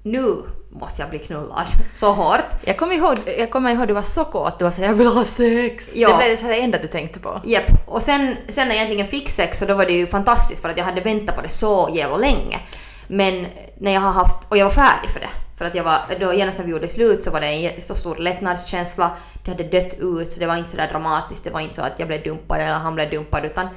nu 0.02 0.43
måste 0.70 1.02
jag 1.02 1.11
bli 1.11 1.19
knullad 1.19 1.67
så 1.88 2.12
hårt. 2.12 2.44
Jag 2.64 2.76
kommer 2.76 2.94
ihåg, 2.94 3.14
jag 3.38 3.50
kommer 3.50 3.70
ihåg 3.70 3.88
du 3.88 3.94
var 3.94 4.02
så 4.02 4.25
kåt, 4.25 4.58
du 4.58 4.64
var 4.64 4.73
så 4.73 4.82
jag 4.82 4.94
vill 4.94 5.06
ha 5.06 5.25
sex. 5.25 5.91
Ja. 5.94 6.08
Det 6.08 6.17
blev 6.17 6.31
det 6.31 6.37
så 6.37 6.46
det 6.46 6.61
enda 6.61 6.79
du 6.79 6.88
tänkte 6.88 7.20
på. 7.20 7.41
Japp, 7.44 7.64
och 7.87 8.02
sen, 8.02 8.37
sen 8.49 8.69
när 8.69 8.75
jag 8.75 8.82
äntligen 8.82 9.06
fick 9.06 9.31
sex 9.31 9.58
så 9.58 9.64
då 9.64 9.75
var 9.75 9.87
det 9.87 9.93
ju 9.93 10.06
fantastiskt 10.06 10.62
för 10.62 10.69
att 10.69 10.79
jag 10.79 10.85
hade 10.85 11.00
väntat 11.00 11.37
på 11.37 11.43
det 11.43 11.49
så 11.49 11.88
jävla 11.93 12.17
länge. 12.17 12.61
Men 13.06 13.46
när 13.79 13.93
jag 13.93 14.00
har 14.00 14.11
haft, 14.11 14.37
och 14.49 14.56
jag 14.56 14.64
var 14.64 14.73
färdig 14.73 15.11
för 15.11 15.20
det. 15.20 15.29
För 15.58 15.64
att 15.64 15.75
jag 15.75 15.85
var, 15.85 15.99
då 16.20 16.32
genast 16.32 16.58
när 16.58 16.64
vi 16.64 16.70
gjorde 16.70 16.88
slut 16.88 17.25
så 17.25 17.31
var 17.31 17.41
det 17.41 17.46
en 17.46 17.82
så 17.82 17.94
stor 17.94 18.17
lättnadskänsla. 18.17 19.11
Det 19.44 19.50
hade 19.50 19.64
dött 19.64 19.94
ut 20.00 20.32
så 20.32 20.41
det 20.41 20.46
var 20.46 20.56
inte 20.56 20.70
så 20.70 20.76
där 20.76 20.88
dramatiskt. 20.88 21.44
Det 21.44 21.50
var 21.50 21.61
inte 21.61 21.75
så 21.75 21.82
att 21.82 21.99
jag 21.99 22.08
blev 22.08 22.23
dumpad 22.23 22.61
eller 22.61 22.73
han 22.73 22.94
blev 22.94 23.11
dumpad 23.11 23.44
utan 23.44 23.69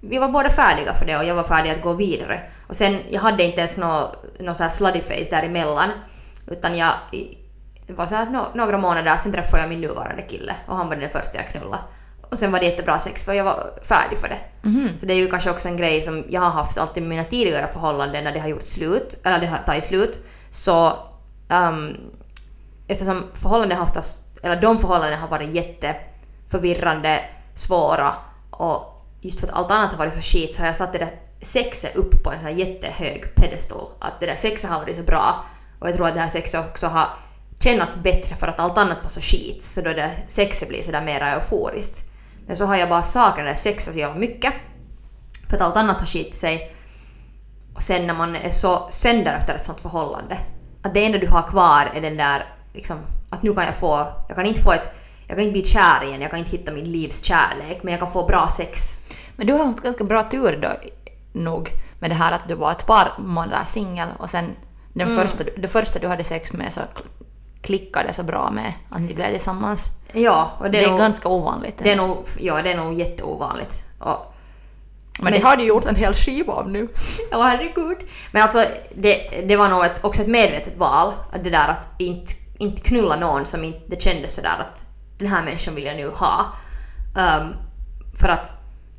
vi 0.00 0.18
var 0.18 0.28
båda 0.28 0.50
färdiga 0.50 0.94
för 0.94 1.06
det 1.06 1.16
och 1.16 1.24
jag 1.24 1.34
var 1.34 1.44
färdig 1.44 1.70
att 1.70 1.82
gå 1.82 1.92
vidare. 1.92 2.42
Och 2.66 2.76
sen, 2.76 2.98
jag 3.10 3.20
hade 3.20 3.44
inte 3.44 3.58
ens 3.58 3.78
något 3.78 4.24
nå 4.40 4.54
så 4.54 4.62
här 4.62 4.70
slutty 4.70 5.00
face 5.02 5.30
däremellan. 5.30 5.90
Utan 6.46 6.76
jag, 6.76 6.92
var 7.86 8.06
så 8.06 8.14
här, 8.14 8.26
nå- 8.30 8.48
några 8.54 8.78
månader 8.78 9.16
sen 9.16 9.32
träffade 9.32 9.62
jag 9.62 9.68
min 9.68 9.80
nuvarande 9.80 10.22
kille 10.22 10.54
och 10.66 10.76
han 10.76 10.88
var 10.88 10.96
den 10.96 11.10
första 11.10 11.36
jag 11.38 11.46
knullade. 11.48 11.82
Och 12.30 12.38
sen 12.38 12.52
var 12.52 12.58
det 12.60 12.66
jättebra 12.66 12.98
sex 12.98 13.22
för 13.22 13.32
jag 13.32 13.44
var 13.44 13.70
färdig 13.82 14.18
för 14.18 14.28
det. 14.28 14.38
Så 14.98 15.06
det 15.06 15.12
är 15.12 15.16
ju 15.16 15.30
kanske 15.30 15.50
också 15.50 15.68
en 15.68 15.76
grej 15.76 16.02
som 16.02 16.24
jag 16.28 16.40
har 16.40 16.50
haft 16.50 16.78
alltid 16.78 17.02
med 17.02 17.10
mina 17.10 17.24
tidigare 17.24 17.68
förhållanden 17.68 18.24
när 18.24 18.32
det 18.32 18.40
har 18.40 18.48
gjort 18.48 18.62
slut, 18.62 19.14
eller 19.24 19.38
det 19.38 19.46
har 19.46 19.58
tagit 19.58 19.84
slut. 19.84 20.18
Så 20.50 20.98
um, 21.48 21.96
eftersom 22.88 23.24
förhållanden 23.34 23.78
har 23.78 23.84
oftast, 23.84 24.38
eller 24.42 24.60
de 24.60 24.78
förhållanden 24.78 25.18
har 25.20 25.28
varit 25.28 25.48
jätteförvirrande, 25.50 27.20
svåra 27.54 28.14
och 28.50 28.89
just 29.20 29.40
för 29.40 29.46
att 29.46 29.52
allt 29.52 29.70
annat 29.70 29.90
har 29.90 29.98
varit 29.98 30.14
så 30.14 30.20
skit 30.20 30.54
så 30.54 30.60
har 30.60 30.66
jag 30.66 30.76
satt 30.76 30.92
det 30.92 30.98
där 30.98 31.14
sexet 31.42 31.96
upp 31.96 32.22
på 32.22 32.30
en 32.30 32.36
sån 32.36 32.44
här 32.44 32.54
jättehög 32.54 33.34
pedestal. 33.34 33.88
Att 33.98 34.20
det 34.20 34.26
där 34.26 34.34
sexet 34.34 34.70
har 34.70 34.80
varit 34.80 34.96
så 34.96 35.02
bra 35.02 35.44
och 35.78 35.88
jag 35.88 35.96
tror 35.96 36.08
att 36.08 36.14
det 36.14 36.20
här 36.20 36.28
sexet 36.28 36.66
också 36.66 36.86
har 36.86 37.08
kännats 37.60 37.96
bättre 37.96 38.36
för 38.36 38.46
att 38.46 38.60
allt 38.60 38.78
annat 38.78 39.02
var 39.02 39.08
så 39.08 39.20
skit 39.20 39.62
så 39.62 39.80
då 39.80 39.92
det 39.92 40.10
sexet 40.28 40.68
blir 40.68 40.82
sådär 40.82 41.04
mera 41.04 41.30
euforiskt. 41.30 42.10
Men 42.46 42.56
så 42.56 42.64
har 42.64 42.76
jag 42.76 42.88
bara 42.88 43.02
saknat 43.02 43.36
det 43.36 43.50
där 43.50 43.54
sexet 43.54 43.92
så 43.94 43.98
jävla 43.98 44.20
mycket 44.20 44.52
för 45.48 45.56
att 45.56 45.62
allt 45.62 45.76
annat 45.76 46.00
har 46.00 46.06
skitit 46.06 46.38
sig. 46.38 46.74
Och 47.74 47.82
sen 47.82 48.06
när 48.06 48.14
man 48.14 48.36
är 48.36 48.50
så 48.50 48.88
sönder 48.90 49.34
efter 49.34 49.54
ett 49.54 49.64
sånt 49.64 49.80
förhållande, 49.80 50.38
att 50.82 50.94
det 50.94 51.06
enda 51.06 51.18
du 51.18 51.28
har 51.28 51.42
kvar 51.42 51.90
är 51.94 52.00
den 52.00 52.16
där 52.16 52.44
liksom, 52.74 52.98
att 53.30 53.42
nu 53.42 53.54
kan 53.54 53.64
jag 53.64 53.74
få, 53.74 54.06
jag 54.28 54.36
kan 54.36 54.46
inte 54.46 54.60
få 54.60 54.72
ett, 54.72 54.90
jag 55.30 55.36
kan 55.36 55.44
inte 55.44 55.52
bli 55.52 55.64
kär 55.64 56.04
igen, 56.04 56.20
jag 56.20 56.30
kan 56.30 56.38
inte 56.38 56.50
hitta 56.50 56.72
min 56.72 56.92
livs 56.92 57.24
kärlek, 57.24 57.82
men 57.82 57.92
jag 57.92 58.00
kan 58.00 58.12
få 58.12 58.26
bra 58.26 58.48
sex. 58.48 58.98
Men 59.36 59.46
du 59.46 59.52
har 59.52 59.64
haft 59.64 59.82
ganska 59.82 60.04
bra 60.04 60.22
tur 60.30 60.58
då 60.62 60.68
nog 61.32 61.70
med 61.98 62.10
det 62.10 62.14
här 62.14 62.32
att 62.32 62.48
du 62.48 62.54
var 62.54 62.72
ett 62.72 62.86
par 62.86 63.12
månader 63.18 63.64
singel 63.64 64.08
och 64.18 64.30
sen 64.30 64.56
den 64.92 65.16
första, 65.16 65.44
det 65.56 65.68
första 65.68 65.98
du 65.98 66.06
hade 66.06 66.24
sex 66.24 66.52
med 66.52 66.72
så 66.72 66.80
klickade 67.62 68.12
så 68.12 68.22
bra 68.22 68.50
med 68.50 68.72
att 68.90 69.00
ni 69.00 69.14
blev 69.14 69.30
tillsammans. 69.30 69.86
Ja, 70.12 70.50
och 70.58 70.64
det, 70.64 70.70
Det 70.70 70.78
är, 70.78 70.86
är, 70.86 70.90
nog, 70.90 70.98
ganska 70.98 71.28
ovanligt. 71.28 71.78
det 71.78 71.92
är 71.92 71.96
nog, 71.96 72.16
ja 72.38 72.62
det 72.62 72.72
är 72.72 72.76
nog 72.76 72.94
jätteovanligt. 72.94 73.84
Och, 73.98 74.34
men, 75.20 75.32
det 75.32 75.38
har 75.38 75.56
du 75.56 75.64
gjort 75.64 75.84
en 75.84 75.96
hel 75.96 76.14
skiva 76.14 76.52
om 76.52 76.72
nu. 76.72 76.88
Åh 77.32 77.42
herregud. 77.42 77.98
Men 78.32 78.42
alltså 78.42 78.64
det, 78.94 79.44
det 79.48 79.56
var 79.56 79.68
nog 79.68 79.84
ett, 79.84 80.04
också 80.04 80.22
ett 80.22 80.28
medvetet 80.28 80.76
val. 80.76 81.12
Att 81.32 81.44
det 81.44 81.50
där 81.50 81.68
att 81.68 81.88
inte, 81.98 82.34
inte 82.58 82.82
knulla 82.82 83.16
någon 83.16 83.46
som 83.46 83.64
inte 83.64 83.80
det 83.86 84.02
kändes 84.02 84.34
sådär 84.34 84.56
att 84.58 84.84
den 85.20 85.28
här 85.28 85.44
människan 85.44 85.74
vill 85.74 85.84
jag 85.84 85.96
nu 85.96 86.08
ha. 86.08 86.46
Ehm, 87.16 87.48
för 88.20 88.28
att 88.28 88.54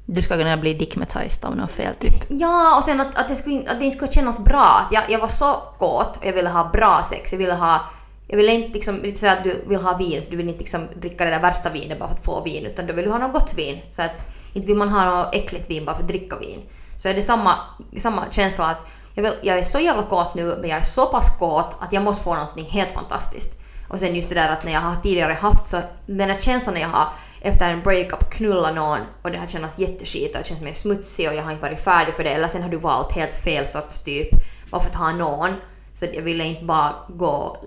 Du 0.06 0.22
ska 0.22 0.38
kunna 0.38 0.58
bli 0.58 0.74
dickmatized 0.74 1.46
av 1.46 1.56
något 1.56 1.72
fel 1.72 1.96
typ. 1.96 2.14
Ja, 2.30 2.78
och 2.78 2.84
sen 2.84 3.00
att, 3.02 3.18
att, 3.20 3.28
det, 3.28 3.36
skulle, 3.36 3.72
att 3.72 3.80
det 3.80 3.92
skulle 3.92 4.12
kännas 4.12 4.40
bra. 4.40 4.86
Att 4.86 4.92
jag, 4.92 5.04
jag 5.10 5.20
var 5.20 5.28
så 5.28 5.54
kåt 5.80 6.18
och 6.18 6.26
jag 6.26 6.34
ville 6.34 6.50
ha 6.50 6.70
bra 6.74 7.04
sex. 7.10 7.32
Jag 7.32 7.40
ville 7.40 7.54
ha... 7.54 7.82
Jag 8.28 8.38
ville 8.38 8.52
inte 8.52 8.74
liksom, 8.74 9.02
lite 9.02 9.20
så 9.20 9.28
att 9.28 9.44
du 9.44 9.64
vill 9.68 9.82
ha 9.82 9.98
vin, 9.98 10.24
så 10.24 10.30
du 10.32 10.38
vill 10.38 10.48
inte 10.48 10.60
liksom 10.60 10.88
dricka 10.96 11.26
det 11.26 11.32
där 11.32 11.42
värsta 11.42 11.70
vinet 11.70 12.00
bara 12.00 12.10
för 12.10 12.16
att 12.16 12.26
få 12.26 12.44
vin, 12.44 12.66
utan 12.66 12.86
du 12.88 12.94
vill 12.94 13.12
ha 13.12 13.18
något 13.18 13.34
gott 13.34 13.54
vin. 13.58 13.82
Så 13.92 14.02
att 14.02 14.12
inte 14.54 14.68
vill 14.68 14.78
man 14.78 14.90
ha 14.90 15.06
något 15.06 15.36
äckligt 15.36 15.70
vin 15.70 15.86
bara 15.86 15.96
för 15.96 16.04
att 16.04 16.08
dricka 16.08 16.38
vin. 16.38 16.60
Så 16.98 17.10
är 17.10 17.14
det 17.14 17.22
samma, 17.22 17.56
samma 17.98 18.24
känsla 18.30 18.66
att 18.66 18.78
jag, 19.14 19.24
vill, 19.24 19.34
jag 19.42 19.58
är 19.58 19.64
så 19.64 19.80
jävla 19.80 20.04
kåt 20.04 20.36
nu, 20.36 20.58
men 20.62 20.70
jag 20.70 20.80
är 20.80 20.84
så 20.84 21.06
pass 21.06 21.38
kåt 21.40 21.76
att 21.80 21.94
jag 21.94 22.04
måste 22.04 22.24
få 22.24 22.36
någonting 22.36 22.66
helt 22.66 22.92
fantastiskt. 22.92 23.61
Och 23.92 24.00
sen 24.00 24.16
just 24.16 24.30
det 24.30 24.36
där 24.36 24.50
att 24.50 24.64
när 24.64 24.72
jag 24.72 24.80
har 24.80 24.96
tidigare 24.96 25.34
haft 25.34 25.68
så, 25.68 25.82
den 26.06 26.30
här 26.30 26.40
känslan 26.40 26.74
när 26.74 26.82
jag 26.82 26.90
har 26.90 27.08
efter 27.42 27.70
en 27.70 27.82
breakup 27.82 28.30
knulla 28.30 28.72
någon 28.72 29.00
och 29.22 29.32
det 29.32 29.38
har 29.38 29.48
känts 29.48 29.80
jätteskit 29.80 30.36
och 30.36 30.42
det 30.42 30.48
känns 30.48 30.62
mer 30.62 30.74
smutsig 30.74 31.30
och 31.30 31.36
jag 31.36 31.44
har 31.44 31.52
inte 31.52 31.64
varit 31.64 31.80
färdig 31.80 32.16
för 32.16 32.24
det 32.24 32.30
eller 32.30 32.48
sen 32.48 32.62
har 32.62 32.70
du 32.70 32.78
valt 32.78 33.12
helt 33.12 33.36
fel 33.36 33.68
sorts 33.68 34.04
typ 34.04 34.30
bara 34.70 34.82
för 34.82 34.90
att 34.90 34.96
ha 34.96 35.12
någon. 35.12 35.50
Så 35.94 36.06
jag 36.14 36.22
ville 36.22 36.44
inte 36.44 36.66
bara 36.66 36.96
gå 37.10 37.58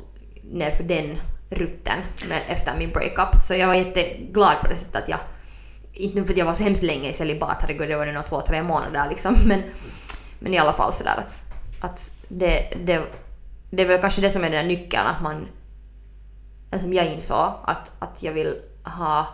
ner 0.43 0.71
för 0.71 0.85
den 0.85 1.21
rutten 1.50 1.99
med, 2.28 2.38
efter 2.49 2.76
min 2.78 2.90
breakup. 2.90 3.43
Så 3.43 3.54
jag 3.54 3.66
var 3.66 3.75
jätteglad 3.75 4.61
på 4.61 4.69
det 4.69 4.76
sättet 4.76 5.02
att 5.02 5.09
jag, 5.09 5.19
inte 5.93 6.21
nu 6.21 6.26
för 6.26 6.33
att 6.33 6.38
jag 6.38 6.47
var 6.47 6.54
så 6.54 6.64
hemskt 6.64 6.83
länge 6.83 7.11
i 7.11 7.14
celibat, 7.14 7.57
herregud 7.61 7.88
det 7.88 7.97
var 7.97 8.07
nog 8.07 8.26
två, 8.26 8.40
tre 8.40 8.62
månader 8.62 9.07
liksom, 9.11 9.37
men, 9.45 9.62
men 10.38 10.54
i 10.54 10.59
alla 10.59 10.73
fall 10.73 10.93
sådär 10.93 11.16
att, 11.19 11.43
att 11.81 12.11
det, 12.28 12.75
det, 12.85 13.02
det 13.71 13.83
är 13.83 13.87
väl 13.87 14.00
kanske 14.00 14.21
det 14.21 14.31
som 14.31 14.45
är 14.45 14.50
den 14.50 14.66
där 14.66 14.76
nyckeln, 14.76 15.07
att 15.07 15.23
man, 15.23 15.49
som 16.81 16.93
jag 16.93 17.07
insåg, 17.07 17.52
att, 17.64 17.90
att 17.99 18.23
jag 18.23 18.33
vill 18.33 18.57
ha 18.85 19.26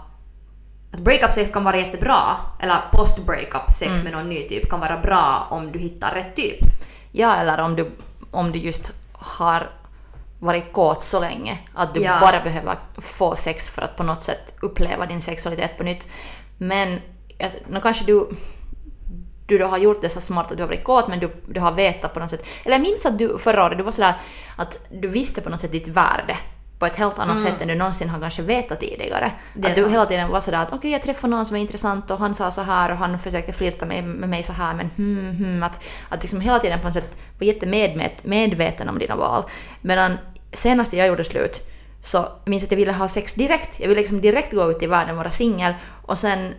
att 0.93 1.01
breakup 1.01 1.33
sex 1.33 1.53
kan 1.53 1.65
vara 1.65 1.77
jättebra, 1.77 2.23
eller 2.61 2.77
post-breakup 2.93 3.73
sex 3.73 3.91
Mm. 3.91 4.05
med 4.05 4.13
någon 4.13 4.29
ny 4.29 4.49
typ 4.49 4.71
kan 4.71 4.81
vara 4.81 4.99
bra 4.99 5.47
om 5.51 5.73
du 5.73 5.79
hittar 5.79 6.15
rätt 6.15 6.37
typ. 6.37 6.59
Ja, 7.13 7.37
eller 7.37 7.61
om 7.61 7.77
du, 7.77 7.91
om 8.31 8.53
du 8.53 8.59
just 8.59 8.93
har 9.13 9.71
varit 10.41 10.73
kåt 10.73 11.03
så 11.03 11.21
länge 11.21 11.59
att 11.75 11.95
du 11.95 12.01
Ja. 12.01 12.19
bara 12.21 12.41
behöver 12.41 12.77
få 12.99 13.37
sex 13.37 13.69
för 13.69 13.83
att 13.83 13.97
på 13.97 14.03
något 14.03 14.23
sätt 14.23 14.55
uppleva 14.63 15.07
din 15.07 15.21
sexualitet 15.23 15.79
på 15.79 15.85
nytt. 15.85 16.09
Men 16.59 17.01
nå 17.69 17.81
kanske 17.81 18.05
du, 18.05 18.29
du 19.47 19.59
då 19.59 19.67
har 19.67 19.79
gjort 19.79 20.03
det 20.03 20.09
så 20.09 20.21
smart 20.21 20.51
att 20.51 20.57
du 20.57 20.63
har 20.63 20.69
varit 20.69 20.85
kåt 20.85 21.09
men 21.09 21.19
du, 21.19 21.43
du 21.49 21.61
har 21.61 21.73
vetat 21.73 22.15
på 22.15 22.21
något 22.21 22.31
sätt. 22.31 22.47
Eller 22.65 22.75
jag 22.77 22.83
minns 22.83 23.07
att 23.07 23.19
du 23.19 23.39
förra 23.39 23.65
året 23.65 23.79
du 23.79 23.85
var 23.85 23.93
sådär 23.93 24.15
att 24.57 24.79
du 24.93 25.09
visste 25.09 25.41
på 25.41 25.51
något 25.51 25.61
sätt 25.61 25.73
ditt 25.73 25.89
värde 25.89 26.37
på 26.81 26.87
ett 26.87 26.97
helt 26.97 27.19
annat 27.19 27.41
sätt 27.41 27.61
än 27.61 27.69
du 27.69 27.75
någonsin 27.75 28.09
har 28.09 28.21
kanske 28.21 28.43
vetat 28.43 28.81
tidigare. 28.81 29.25
Mm. 29.25 29.37
Det 29.55 29.69
att 29.69 29.75
du 29.75 29.81
sant. 29.81 29.93
hela 29.93 30.07
tiden 30.07 30.31
var 30.31 30.41
sådär 30.41 30.63
att 30.63 30.73
okej 30.73 30.91
jag 30.91 31.03
träffade 31.03 31.31
någon 31.31 31.47
som 31.47 31.57
är 31.57 31.61
intressant 31.61 32.11
och 32.11 32.19
han 32.19 32.35
sa 32.35 32.51
så 32.51 32.63
här 32.63 32.91
och 32.91 32.97
han 32.97 33.19
försökte 33.19 33.53
flirta 33.53 33.87
med, 33.87 34.05
med 34.05 34.29
mig 34.29 34.43
så 34.43 34.53
här 34.53 34.75
men 34.75 34.91
hmm, 34.97 35.37
hmm, 35.37 35.63
att, 35.63 35.85
att 36.09 36.23
liksom 36.23 36.41
hela 36.41 36.59
tiden 36.59 36.79
på 36.79 36.85
något 36.85 36.95
sätt 36.95 37.17
var 37.39 37.47
jättemedveten 37.47 38.89
om 38.89 38.99
dina 38.99 39.17
val. 39.17 39.45
Medan 39.81 40.19
senast 40.53 40.93
jag 40.93 41.07
gjorde 41.07 41.25
slut 41.25 41.63
så 42.03 42.17
jag 42.17 42.51
minns 42.51 42.65
att 42.65 42.71
jag 42.71 42.79
ville 42.79 42.93
ha 42.93 43.09
sex 43.09 43.35
direkt. 43.35 43.81
Jag 43.81 43.89
ville 43.89 44.01
liksom 44.01 44.21
direkt 44.21 44.53
gå 44.53 44.71
ut 44.71 44.83
i 44.83 44.87
världen, 44.87 45.17
vara 45.17 45.31
singel 45.31 45.75
och 46.03 46.19
sen, 46.19 46.55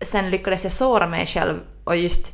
sen 0.00 0.30
lyckades 0.30 0.62
jag 0.62 0.72
såra 0.72 1.06
mig 1.06 1.26
själv 1.26 1.60
och 1.84 1.96
just 1.96 2.32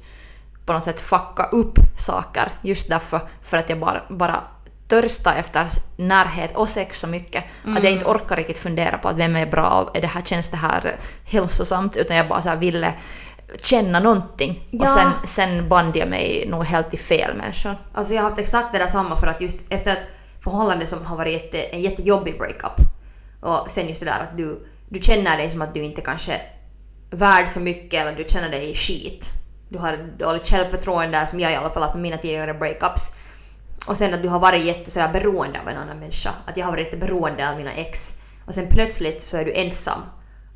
på 0.66 0.72
något 0.72 0.84
sätt 0.84 1.00
fucka 1.00 1.44
upp 1.52 1.78
saker 1.96 2.48
just 2.62 2.88
därför 2.88 3.20
för 3.42 3.56
att 3.56 3.70
jag 3.70 3.80
bara, 3.80 4.02
bara 4.08 4.44
törsta 4.90 5.34
efter 5.34 5.66
närhet 5.96 6.56
och 6.56 6.68
sex 6.68 7.00
så 7.00 7.06
mycket 7.06 7.44
att 7.76 7.82
jag 7.82 7.92
inte 7.92 8.04
orkar 8.04 8.36
riktigt 8.36 8.58
fundera 8.58 8.98
på 8.98 9.08
att 9.08 9.16
vem 9.16 9.36
är 9.36 9.46
bra 9.46 9.68
och 9.68 9.96
är 9.96 10.00
det 10.00 10.06
här, 10.06 10.22
känns 10.22 10.50
det 10.50 10.56
här 10.56 10.96
hälsosamt 11.24 11.96
utan 11.96 12.16
jag 12.16 12.28
bara 12.28 12.40
så 12.42 12.56
ville 12.56 12.92
känna 13.62 14.00
någonting 14.00 14.50
och 14.50 14.68
Ja. 14.70 14.94
sen, 14.94 15.12
sen 15.26 15.68
band 15.68 15.96
jag 15.96 16.08
mig 16.08 16.44
nog 16.48 16.64
helt 16.64 16.90
till 16.90 16.98
fel 16.98 17.34
människor. 17.36 17.76
Alltså 17.94 18.14
jag 18.14 18.22
har 18.22 18.28
haft 18.30 18.40
exakt 18.40 18.72
det 18.72 18.78
där 18.78 18.86
samma 18.86 19.16
för 19.16 19.26
att 19.26 19.40
just 19.40 19.58
efter 19.68 19.92
ett 19.92 20.08
förhållande 20.44 20.86
som 20.86 21.06
har 21.06 21.16
varit 21.16 21.32
jätte, 21.32 21.62
en 21.62 21.80
jättejobbig 21.80 22.38
breakup 22.38 22.72
och 23.40 23.70
sen 23.70 23.88
just 23.88 24.00
det 24.00 24.06
där 24.06 24.18
att 24.20 24.36
du, 24.36 24.66
du 24.88 25.00
känner 25.02 25.36
dig 25.36 25.50
som 25.50 25.62
att 25.62 25.74
du 25.74 25.82
inte 25.82 26.00
kanske 26.00 26.32
är 26.32 26.42
värd 27.10 27.48
så 27.48 27.60
mycket 27.60 28.00
eller 28.00 28.16
du 28.16 28.24
känner 28.28 28.48
dig 28.50 28.74
skit. 28.74 29.32
Du 29.68 29.78
har 29.78 29.96
dåligt 30.18 30.46
självförtroende 30.46 31.26
som 31.26 31.40
jag 31.40 31.52
i 31.52 31.54
alla 31.54 31.70
fall 31.70 31.82
haft 31.82 31.94
med 31.94 32.02
mina 32.02 32.16
tidigare 32.16 32.54
breakups. 32.54 33.16
Och 33.86 33.98
sen 33.98 34.14
att 34.14 34.22
du 34.22 34.28
har 34.28 34.38
varit 34.38 34.64
jätte 34.64 34.90
sådär 34.90 35.12
beroende 35.12 35.60
av 35.60 35.68
en 35.68 35.76
annan 35.76 35.98
människa. 35.98 36.30
Att 36.46 36.56
jag 36.56 36.66
har 36.66 36.72
varit 36.72 36.84
jätteberoende 36.84 37.50
av 37.50 37.56
mina 37.56 37.72
ex. 37.72 38.22
Och 38.46 38.54
sen 38.54 38.66
plötsligt 38.70 39.22
så 39.22 39.36
är 39.36 39.44
du 39.44 39.52
ensam. 39.52 40.00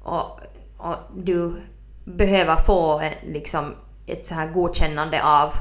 Och, 0.02 0.40
och 0.76 0.96
du 1.16 1.62
behöver 2.04 2.56
få 2.56 3.02
liksom 3.26 3.74
ett 4.06 4.26
så 4.26 4.34
här 4.34 4.46
godkännande 4.46 5.24
av 5.24 5.54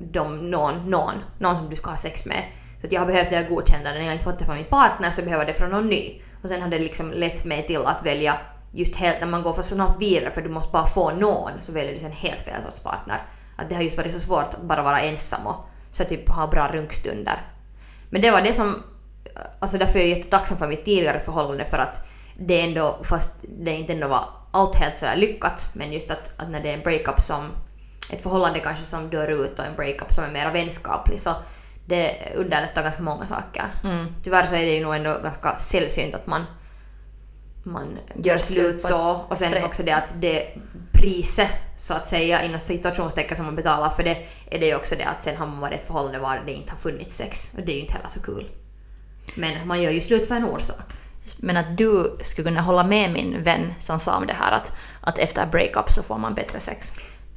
de, 0.00 0.50
någon, 0.50 0.90
någon, 0.90 1.14
någon 1.38 1.56
som 1.56 1.70
du 1.70 1.76
ska 1.76 1.90
ha 1.90 1.96
sex 1.96 2.26
med. 2.26 2.44
Så 2.80 2.86
att 2.86 2.92
jag 2.92 3.00
har 3.00 3.06
behövt 3.06 3.30
det 3.30 3.36
här. 3.36 3.82
När 3.82 4.00
jag 4.00 4.12
inte 4.12 4.24
fått 4.24 4.38
det 4.38 4.44
från 4.44 4.56
min 4.56 4.64
partner 4.64 5.10
så 5.10 5.22
behöver 5.22 5.44
jag 5.44 5.54
det 5.54 5.58
från 5.58 5.70
någon 5.70 5.88
ny. 5.88 6.20
Och 6.42 6.48
sen 6.48 6.62
har 6.62 6.68
det 6.68 6.78
liksom 6.78 7.12
lett 7.12 7.44
mig 7.44 7.66
till 7.66 7.86
att 7.86 8.06
välja 8.06 8.38
just 8.72 8.96
helt, 8.96 9.20
när 9.20 9.26
man 9.26 9.42
går 9.42 9.52
för 9.52 9.62
snabbt 9.62 10.02
vidare 10.02 10.30
för 10.30 10.42
du 10.42 10.48
måste 10.48 10.72
bara 10.72 10.86
få 10.86 11.10
någon 11.10 11.50
så 11.60 11.72
väljer 11.72 11.94
du 11.94 11.98
sen 11.98 12.12
helt 12.12 12.40
fel 12.40 12.62
sorts 12.62 12.80
partner. 12.80 13.22
Att 13.56 13.68
det 13.68 13.74
har 13.74 13.82
just 13.82 13.96
varit 13.96 14.12
så 14.12 14.20
svårt 14.20 14.54
att 14.54 14.62
bara 14.62 14.82
vara 14.82 15.00
ensam 15.00 15.46
och 15.46 15.67
så 15.90 16.04
typ 16.04 16.28
ha 16.28 16.46
bra 16.46 16.68
runkstunder. 16.68 17.42
Men 18.10 18.22
det 18.22 18.30
var 18.30 18.40
det 18.42 18.52
som, 18.52 18.82
alltså 19.58 19.78
därför 19.78 19.98
är 19.98 20.02
jag 20.02 20.18
jättetacksam 20.18 20.58
för 20.58 20.68
mitt 20.68 20.84
tidigare 20.84 21.20
förhållande 21.20 21.64
för 21.64 21.78
att 21.78 22.08
det 22.38 22.60
ändå, 22.60 22.98
fast 23.02 23.36
det 23.58 23.70
inte 23.70 23.92
ändå 23.92 24.08
var 24.08 24.24
allt 24.50 24.74
helt 24.74 24.98
sådär 24.98 25.16
lyckat, 25.16 25.70
men 25.72 25.92
just 25.92 26.10
att, 26.10 26.30
att 26.36 26.50
när 26.50 26.62
det 26.62 26.70
är 26.70 26.74
en 26.74 26.82
breakup 26.82 27.20
som, 27.20 27.50
ett 28.10 28.22
förhållande 28.22 28.60
kanske 28.60 28.84
som 28.84 29.10
dör 29.10 29.28
ut 29.28 29.58
och 29.58 29.64
en 29.64 29.76
breakup 29.76 30.12
som 30.12 30.24
är 30.24 30.30
mer 30.30 30.52
vänskaplig 30.52 31.20
så 31.20 31.34
det 31.86 32.16
underlättar 32.36 32.82
ganska 32.82 33.02
många 33.02 33.26
saker. 33.26 33.64
Mm. 33.84 34.06
Tyvärr 34.22 34.46
så 34.46 34.54
är 34.54 34.64
det 34.64 34.74
ju 34.74 34.84
nog 34.84 34.94
ändå 34.94 35.18
ganska 35.22 35.58
sällsynt 35.58 36.14
att 36.14 36.26
man, 36.26 36.44
man 37.68 37.98
Gör 38.14 38.38
slut 38.38 38.80
så 38.80 39.24
och 39.28 39.38
sen 39.38 39.64
också 39.64 39.82
det 39.82 39.92
att 39.92 40.12
det 40.20 40.46
priset 40.92 41.48
så 41.76 41.94
att 41.94 42.08
säga 42.08 42.42
inom 42.42 42.60
situationstecken 42.60 43.36
som 43.36 43.46
man 43.46 43.56
betalar 43.56 43.90
för 43.90 44.02
det 44.02 44.16
är 44.50 44.58
det 44.58 44.66
ju 44.66 44.74
också 44.74 44.94
det 44.94 45.04
att 45.04 45.22
sen 45.22 45.36
har 45.36 45.46
man 45.46 45.60
varit 45.60 45.74
i 45.74 45.78
ett 45.78 45.86
förhållande 45.86 46.18
var 46.18 46.42
det 46.46 46.52
inte 46.52 46.72
har 46.72 46.78
funnits 46.78 47.16
sex 47.16 47.54
och 47.58 47.64
det 47.64 47.72
är 47.72 47.74
ju 47.74 47.80
inte 47.80 47.92
heller 47.92 48.08
så 48.08 48.22
kul. 48.22 48.50
Men 49.34 49.66
man 49.66 49.82
gör 49.82 49.90
ju 49.90 50.00
slut 50.00 50.28
för 50.28 50.34
en 50.34 50.44
orsak. 50.44 50.92
Men 51.36 51.56
att 51.56 51.76
du 51.78 52.16
skulle 52.20 52.48
kunna 52.48 52.60
hålla 52.60 52.84
med 52.84 53.12
min 53.12 53.42
vän 53.42 53.74
som 53.78 53.98
sa 53.98 54.16
om 54.16 54.26
det 54.26 54.32
här 54.32 54.52
att, 54.52 54.72
att 55.00 55.18
efter 55.18 55.46
breakup 55.46 55.90
så 55.90 56.02
får 56.02 56.18
man 56.18 56.34
bättre 56.34 56.60
sex. 56.60 56.92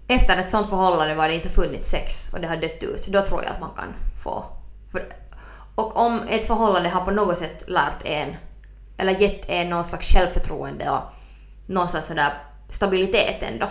Efter 0.07 0.37
ett 0.37 0.49
sånt 0.49 0.69
förhållande 0.69 1.15
var 1.15 1.27
det 1.27 1.35
inte 1.35 1.49
funnits 1.49 1.89
sex 1.89 2.33
och 2.33 2.41
det 2.41 2.47
har 2.47 2.57
dött 2.57 2.83
ut, 2.83 3.07
då 3.07 3.21
tror 3.21 3.43
jag 3.43 3.51
att 3.51 3.59
man 3.59 3.71
kan 3.75 3.93
få... 4.23 4.45
Och 5.75 5.97
om 5.97 6.21
ett 6.29 6.47
förhållande 6.47 6.89
har 6.89 7.05
på 7.05 7.11
något 7.11 7.37
sätt 7.37 7.63
lärt 7.67 8.05
en, 8.05 8.35
eller 8.97 9.19
gett 9.19 9.49
en 9.49 9.69
någon 9.69 9.85
slags 9.85 10.13
självförtroende 10.13 10.89
och 10.89 11.01
någon 11.65 11.89
slags 11.89 12.07
sådär 12.07 12.33
stabilitet 12.69 13.43
ändå, 13.43 13.69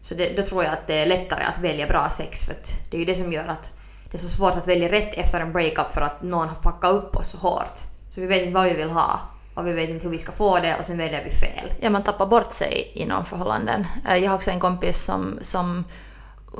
så 0.00 0.14
det, 0.14 0.36
då 0.36 0.42
tror 0.42 0.64
jag 0.64 0.72
att 0.72 0.86
det 0.86 0.98
är 0.98 1.06
lättare 1.06 1.44
att 1.44 1.58
välja 1.58 1.86
bra 1.86 2.10
sex 2.10 2.44
för 2.44 2.52
att 2.52 2.90
det 2.90 2.96
är 2.96 2.98
ju 2.98 3.04
det 3.04 3.16
som 3.16 3.32
gör 3.32 3.48
att 3.48 3.72
det 4.10 4.16
är 4.16 4.18
så 4.18 4.28
svårt 4.28 4.56
att 4.56 4.68
välja 4.68 4.92
rätt 4.92 5.14
efter 5.14 5.40
en 5.40 5.52
breakup 5.52 5.92
för 5.92 6.00
att 6.00 6.22
någon 6.22 6.48
har 6.48 6.54
fuckat 6.54 6.92
upp 6.92 7.16
oss 7.16 7.28
så 7.30 7.38
hårt. 7.38 7.78
Så 8.10 8.20
vi 8.20 8.26
vet 8.26 8.42
inte 8.42 8.54
vad 8.54 8.64
vi 8.64 8.74
vill 8.74 8.90
ha 8.90 9.20
och 9.54 9.66
vi 9.66 9.72
vet 9.72 9.90
inte 9.90 10.04
hur 10.04 10.10
vi 10.10 10.18
ska 10.18 10.32
få 10.32 10.58
det 10.58 10.76
och 10.76 10.84
sen 10.84 10.98
väljer 10.98 11.24
vi 11.24 11.30
fel. 11.30 11.72
Ja, 11.80 11.90
man 11.90 12.02
tappar 12.02 12.26
bort 12.26 12.52
sig 12.52 12.92
inom 12.94 13.24
förhållanden. 13.24 13.86
Eh, 14.08 14.16
jag 14.16 14.30
har 14.30 14.36
också 14.36 14.50
en 14.50 14.60
kompis 14.60 15.04
som, 15.04 15.38
som 15.40 15.84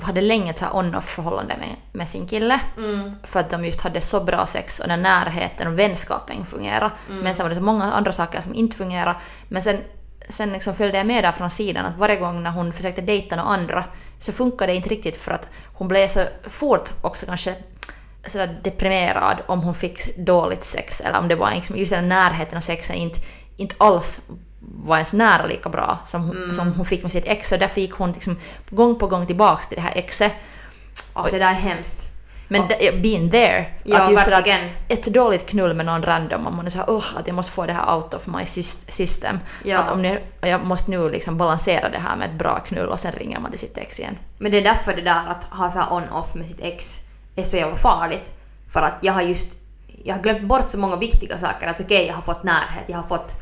hade 0.03 0.21
länge 0.21 0.51
ett 0.51 0.59
så 0.59 0.67
on-off 0.73 1.05
förhållande 1.05 1.57
med, 1.57 1.77
med 1.93 2.09
sin 2.09 2.27
kille. 2.27 2.61
För 3.23 3.41
att 3.41 3.51
de 3.51 3.65
just 3.65 3.81
hade 3.81 4.01
så 4.01 4.21
bra 4.21 4.47
sex 4.47 4.81
och 4.81 4.89
den 4.89 5.03
närheten 5.03 5.67
och 5.67 5.79
vänskapen 5.79 6.47
fungerade. 6.47 6.91
Men 7.09 7.35
sen 7.35 7.45
var 7.45 7.49
det 7.51 7.57
så 7.57 7.63
många 7.63 7.85
andra 7.85 8.13
saker 8.13 8.41
som 8.41 8.55
inte 8.55 8.77
fungerade. 8.77 9.17
Men 9.49 9.63
sen, 9.63 9.79
sen 10.29 10.53
liksom 10.53 10.75
följde 10.75 10.99
jag 10.99 11.07
med 11.07 11.25
där 11.25 11.33
från 11.33 11.51
sidan 11.51 11.87
att 11.87 11.99
varje 11.99 12.17
gång 12.17 12.43
när 12.43 12.51
hon 12.51 12.73
försökte 12.73 13.01
dejta 13.01 13.37
några 13.37 13.51
andra 13.51 13.85
så 14.19 14.33
funkade 14.33 14.73
det 14.73 14.77
inte 14.77 14.89
riktigt 14.89 15.17
för 15.17 15.33
att 15.33 15.51
hon 15.75 15.89
blev 15.89 16.09
så 16.09 16.25
fort 16.43 16.91
också 17.03 17.27
kanske 17.27 17.55
sådär 18.27 18.59
deprimerad 18.63 19.39
om 19.47 19.61
hon 19.61 19.75
fick 19.75 20.17
dåligt 20.17 20.65
sex 20.65 21.01
eller 21.01 21.19
om 21.19 21.29
det 21.29 21.35
var 21.35 21.55
liksom 21.55 21.77
just 21.77 21.93
den 21.93 22.09
närheten 22.09 22.57
av 22.57 22.61
sexen 22.61 22.97
inte, 22.97 23.21
inte 23.57 23.75
alls 23.79 24.21
var 24.61 24.97
ens 24.97 25.13
nära 25.13 25.47
lika 25.47 25.69
bra 25.69 25.99
som 26.05 26.23
hon, 26.23 26.55
som 26.55 26.73
hon 26.73 26.87
fick 26.87 27.03
med 27.03 27.13
sitt 27.13 27.27
ex 27.27 27.53
och 27.53 27.59
därför 27.59 27.81
gick 27.81 27.93
hon 27.93 28.13
liksom 28.13 28.37
gång 28.71 28.99
på 28.99 29.07
gång 29.07 29.27
tillbaks 29.27 29.69
till 29.69 29.77
det 29.77 29.83
här 29.83 29.93
exet. 29.97 30.33
Ja, 31.15 31.27
det 31.31 31.39
där 31.39 31.51
är 31.51 31.53
hemskt. 31.53 32.11
Men 32.49 32.69
det, 32.69 33.03
been 33.03 33.31
there. 33.31 33.67
Ja, 33.85 34.03
att 34.03 34.11
just 34.11 34.25
sådär 34.25 34.39
att 34.39 34.47
verkligen. 34.47 34.71
ett 34.89 35.05
dåligt 35.05 35.47
knull 35.47 35.75
med 35.75 35.87
någon 35.87 36.03
random 36.03 36.47
och 36.47 36.55
man 36.55 36.67
är 36.67 36.71
såhär 36.71 36.87
oh, 36.87 37.05
att 37.17 37.27
jag 37.27 37.37
måste 37.37 37.53
få 37.53 37.67
det 37.67 37.73
här 37.73 37.97
out 37.97 38.15
of 38.15 38.27
my 38.27 38.43
sys- 38.43 38.91
system. 38.91 39.39
Ja. 39.65 39.79
Att 39.79 39.93
om 39.93 40.03
ni, 40.03 40.19
och 40.41 40.49
jag 40.49 40.67
måste 40.67 40.91
nu 40.91 41.11
liksom 41.11 41.39
balansera 41.39 41.89
det 41.89 41.99
här 41.99 42.17
med 42.17 42.31
ett 42.31 42.39
bra 42.39 42.59
knull 42.59 42.89
och 42.89 42.99
sen 42.99 43.13
ringer 43.13 43.41
man 43.41 43.51
till 43.51 43.61
sitt 43.61 43.79
ex 43.79 43.99
igen. 43.99 44.19
Men 44.39 44.53
det 44.53 44.59
är 44.59 44.63
därför 44.63 44.97
det 44.97 45.03
där 45.03 45.27
att 45.27 45.45
ha 45.45 45.71
så 45.71 45.97
on-off 45.97 46.35
med 46.35 46.47
sitt 46.47 46.61
ex 46.61 47.01
är 47.37 47.45
så 47.45 47.57
jävla 47.57 47.77
farligt. 47.77 48.33
För 48.73 48.83
att 48.83 48.99
jag 49.03 49.13
har 49.13 49.23
just 49.23 49.57
jag 50.05 50.15
har 50.15 50.23
glömt 50.23 50.43
bort 50.43 50.71
så 50.71 50.79
många 50.79 50.97
viktiga 50.97 51.39
saker. 51.39 51.67
Att 51.67 51.81
okej, 51.81 52.07
jag 52.07 52.15
har 52.15 52.23
fått 52.23 52.43
närhet, 52.43 52.85
jag 52.87 52.97
har 52.97 53.09
fått 53.09 53.35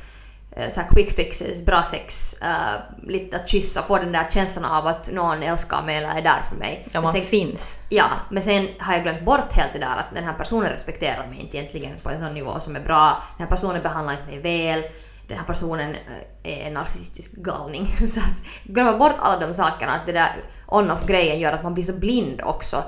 så 0.68 0.80
här 0.80 0.88
quick 0.88 1.16
fixes, 1.16 1.64
bra 1.64 1.82
sex, 1.82 2.36
uh, 2.42 3.08
lite 3.08 3.36
att 3.36 3.48
kyssa, 3.48 3.82
få 3.82 3.96
den 3.96 4.12
där 4.12 4.26
känslan 4.30 4.64
av 4.64 4.86
att 4.86 5.12
någon 5.12 5.42
älskar 5.42 5.82
mig 5.82 5.96
eller 5.96 6.08
är 6.08 6.22
där 6.22 6.42
för 6.48 6.56
mig. 6.56 6.88
Ja, 6.92 7.00
man 7.00 7.12
sen, 7.12 7.22
finns. 7.22 7.78
ja, 7.88 8.04
men 8.30 8.42
sen 8.42 8.68
har 8.78 8.94
jag 8.94 9.02
glömt 9.02 9.24
bort 9.24 9.52
helt 9.52 9.72
det 9.72 9.78
där 9.78 9.96
att 9.96 10.14
den 10.14 10.24
här 10.24 10.34
personen 10.34 10.70
respekterar 10.70 11.26
mig 11.26 11.40
inte 11.40 11.56
egentligen 11.56 11.96
på 12.02 12.10
en 12.10 12.20
sån 12.20 12.34
nivå 12.34 12.60
som 12.60 12.76
är 12.76 12.80
bra. 12.80 13.22
Den 13.36 13.46
här 13.46 13.56
personen 13.56 13.82
behandlar 13.82 14.12
inte 14.12 14.26
mig 14.26 14.38
väl. 14.38 14.82
Den 15.28 15.38
här 15.38 15.44
personen 15.44 15.94
eh, 16.42 16.52
är 16.52 16.66
en 16.66 16.74
narcissistisk 16.74 17.32
galning. 17.32 17.96
Så 18.06 18.20
att 18.20 18.64
glömma 18.64 18.98
bort 18.98 19.14
alla 19.18 19.46
de 19.46 19.54
sakerna, 19.54 19.92
att 19.92 20.06
det 20.06 20.12
där 20.12 20.36
on-off 20.66 21.06
grejen 21.06 21.38
gör 21.38 21.52
att 21.52 21.62
man 21.62 21.74
blir 21.74 21.84
så 21.84 21.92
blind 21.92 22.40
också. 22.44 22.82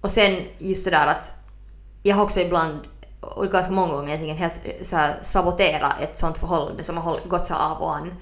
Och 0.00 0.10
sen 0.10 0.42
just 0.58 0.84
det 0.84 0.90
där 0.90 1.06
att 1.06 1.32
jag 2.02 2.16
har 2.16 2.22
också 2.22 2.40
ibland 2.40 2.80
och 3.36 3.50
ganska 3.50 3.72
många 3.72 3.92
gånger 3.92 4.08
egentligen 4.08 4.36
helt 4.36 4.86
så 4.86 4.96
här, 4.96 5.18
sabotera 5.22 5.92
ett 6.00 6.18
sånt 6.18 6.38
förhållande 6.38 6.82
som 6.82 6.96
har 6.96 7.18
gått 7.28 7.46
så 7.46 7.54
av 7.54 7.78
och 7.78 7.96
an. 7.96 8.14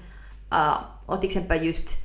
Uh, 0.53 0.77
och 1.05 1.21
till 1.21 1.27
exempel 1.27 1.65
just 1.65 1.95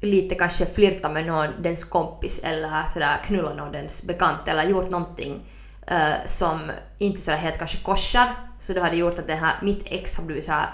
lite 0.00 0.34
kanske 0.34 0.66
flirta 0.66 1.08
med 1.08 1.26
någon, 1.26 1.62
dens 1.62 1.84
kompis 1.84 2.44
eller 2.44 2.88
sådär 2.92 3.16
knulla 3.24 3.54
någon 3.54 3.72
dens 3.72 4.06
bekant 4.06 4.48
eller 4.48 4.64
gjort 4.64 4.90
någonting 4.90 5.46
uh, 5.90 6.26
som 6.26 6.70
inte 6.98 7.20
så 7.20 7.32
helt 7.32 7.58
kanske 7.58 7.78
korsar. 7.78 8.34
Så 8.58 8.72
det 8.72 8.80
hade 8.80 8.96
gjort 8.96 9.18
att 9.18 9.26
det 9.26 9.34
här, 9.34 9.54
mitt 9.62 9.82
ex 9.86 10.16
har 10.16 10.24
blivit 10.24 10.44
så 10.44 10.52
här 10.52 10.68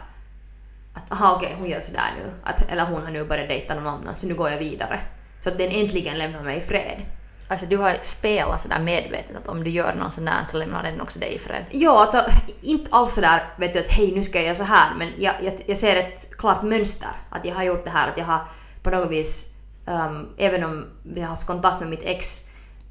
att 0.95 1.13
aha 1.13 1.37
okej 1.37 1.55
hon 1.59 1.69
gör 1.69 1.81
sådär 1.81 2.15
nu. 2.19 2.33
Att, 2.43 2.73
eller 2.73 2.87
hon 2.87 3.03
har 3.03 3.11
nu 3.11 3.25
börjat 3.25 3.49
dejta 3.49 3.75
någon 3.75 3.87
annan 3.87 4.15
så 4.15 4.27
nu 4.27 4.35
går 4.35 4.51
jag 4.51 4.59
vidare. 4.59 5.01
Så 5.41 5.49
att 5.49 5.59
den 5.59 5.71
äntligen 5.71 6.19
lämnar 6.19 6.43
mig 6.43 6.59
i 6.59 6.61
fred. 6.61 7.03
Alltså 7.51 7.67
du 7.67 7.77
har 7.77 7.99
spelat 8.03 8.61
sådär 8.61 8.81
medvetet 8.81 9.37
att 9.37 9.49
om 9.49 9.65
du 9.65 9.71
gör 9.71 9.95
någon 9.95 10.13
sån 10.13 10.25
där 10.25 10.45
så 10.47 10.57
lämnar 10.57 10.83
den 10.83 11.01
också 11.01 11.19
dig 11.19 11.35
i 11.35 11.39
fred. 11.39 11.65
Ja, 11.71 12.01
alltså 12.01 12.25
inte 12.61 12.91
alls 12.91 13.15
sådär 13.15 13.45
vet 13.57 13.73
du 13.73 13.81
att 13.81 13.89
hej 13.89 14.13
nu 14.15 14.23
ska 14.23 14.39
jag 14.39 14.45
göra 14.47 14.57
så 14.57 14.63
här 14.63 14.95
men 14.95 15.09
jag, 15.19 15.35
jag, 15.43 15.55
jag 15.67 15.79
ser 15.79 15.97
ett 15.97 16.37
klart 16.39 16.63
mönster. 16.63 17.11
Att 17.31 17.45
jag 17.45 17.55
har 17.55 17.63
gjort 17.63 17.85
det 17.85 17.91
här, 17.91 18.09
att 18.09 18.19
jag 18.19 18.25
har 18.25 18.41
på 18.83 18.91
något 18.91 19.11
vis, 19.11 19.55
um, 19.87 20.29
även 20.39 20.65
om 20.65 20.87
vi 21.03 21.21
har 21.21 21.29
haft 21.29 21.47
kontakt 21.47 21.81
med 21.81 21.89
mitt 21.89 22.05
ex 22.05 22.49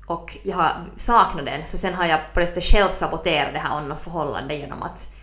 och 0.07 0.37
jag 0.43 0.55
har 0.55 0.85
saknat 0.97 1.45
den, 1.45 1.67
så 1.67 1.77
sen 1.77 1.93
har 1.93 2.05
jag 2.05 2.19
på 2.33 2.39
det 2.39 2.47
sättet 2.47 2.63
själv 2.63 2.91
saboterat 2.91 3.53
det 3.53 3.59
här 3.59 3.95
förhållandet 3.95 4.59
genom 4.59 4.83
att 4.83 5.15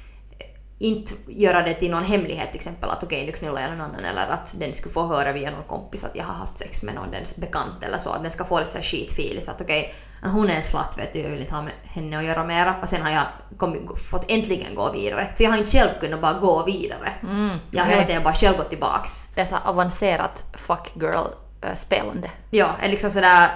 inte 0.78 1.14
göra 1.26 1.62
det 1.62 1.75
till 1.75 1.90
någon 1.90 2.04
hemlighet 2.04 2.49
till 2.49 2.56
exempel 2.56 2.90
att 2.90 3.02
okej 3.02 3.16
okay, 3.16 3.26
nu 3.26 3.33
knullar 3.33 3.62
jag 3.62 3.71
någon 3.71 3.80
annan 3.80 4.04
eller 4.04 4.26
att 4.26 4.54
den 4.59 4.75
skulle 4.75 4.92
få 4.92 5.06
höra 5.06 5.33
via 5.33 5.50
någon 5.50 5.64
kompis 5.64 6.04
att 6.04 6.16
jag 6.16 6.25
har 6.25 6.35
haft 6.35 6.59
sex 6.59 6.83
med 6.83 6.95
någon 6.95 7.11
dens 7.11 7.37
bekant 7.37 7.85
eller 7.85 7.99
så. 7.99 8.11
Att 8.11 8.23
den 8.23 8.30
ska 8.30 8.45
få 8.45 8.59
lite 8.59 8.71
så 8.73 8.78
skitfil 8.78 9.40
så 9.42 9.50
att 9.50 9.61
okej 9.61 9.95
okay, 10.21 10.30
hon 10.30 10.50
är 10.50 10.54
en 10.54 10.62
slatt 10.62 10.99
vet 10.99 11.12
du, 11.12 11.18
jag 11.18 11.30
vill 11.30 11.40
inte 11.40 11.54
ha 11.54 11.62
med 11.62 11.73
henne 11.85 12.18
att 12.18 12.25
göra 12.25 12.45
mera. 12.45 12.76
Och 12.83 12.88
sen 12.88 13.02
har 13.02 13.11
jag 13.11 13.25
kommit, 13.56 13.99
fått 14.11 14.25
äntligen 14.28 14.75
gå 14.75 14.92
vidare. 14.92 15.33
För 15.37 15.45
jag 15.45 15.50
har 15.50 15.59
inte 15.59 15.71
själv 15.71 15.90
kunnat 16.00 16.21
bara 16.21 16.38
gå 16.38 16.64
vidare. 16.64 17.12
Mm, 17.23 17.56
jag 17.71 17.85
har 17.85 17.90
hela 17.90 18.04
tiden 18.04 18.23
bara 18.23 18.35
själv 18.35 18.56
gått 18.56 18.71
tillbaks. 18.71 19.26
Det 19.35 19.40
är 19.40 19.45
så 19.45 19.56
avancerat 19.64 20.45
fuck 20.52 20.92
girl-spelande. 20.95 22.30
Ja, 22.50 22.71
är 22.80 22.88
liksom 22.88 23.11
sådär 23.11 23.50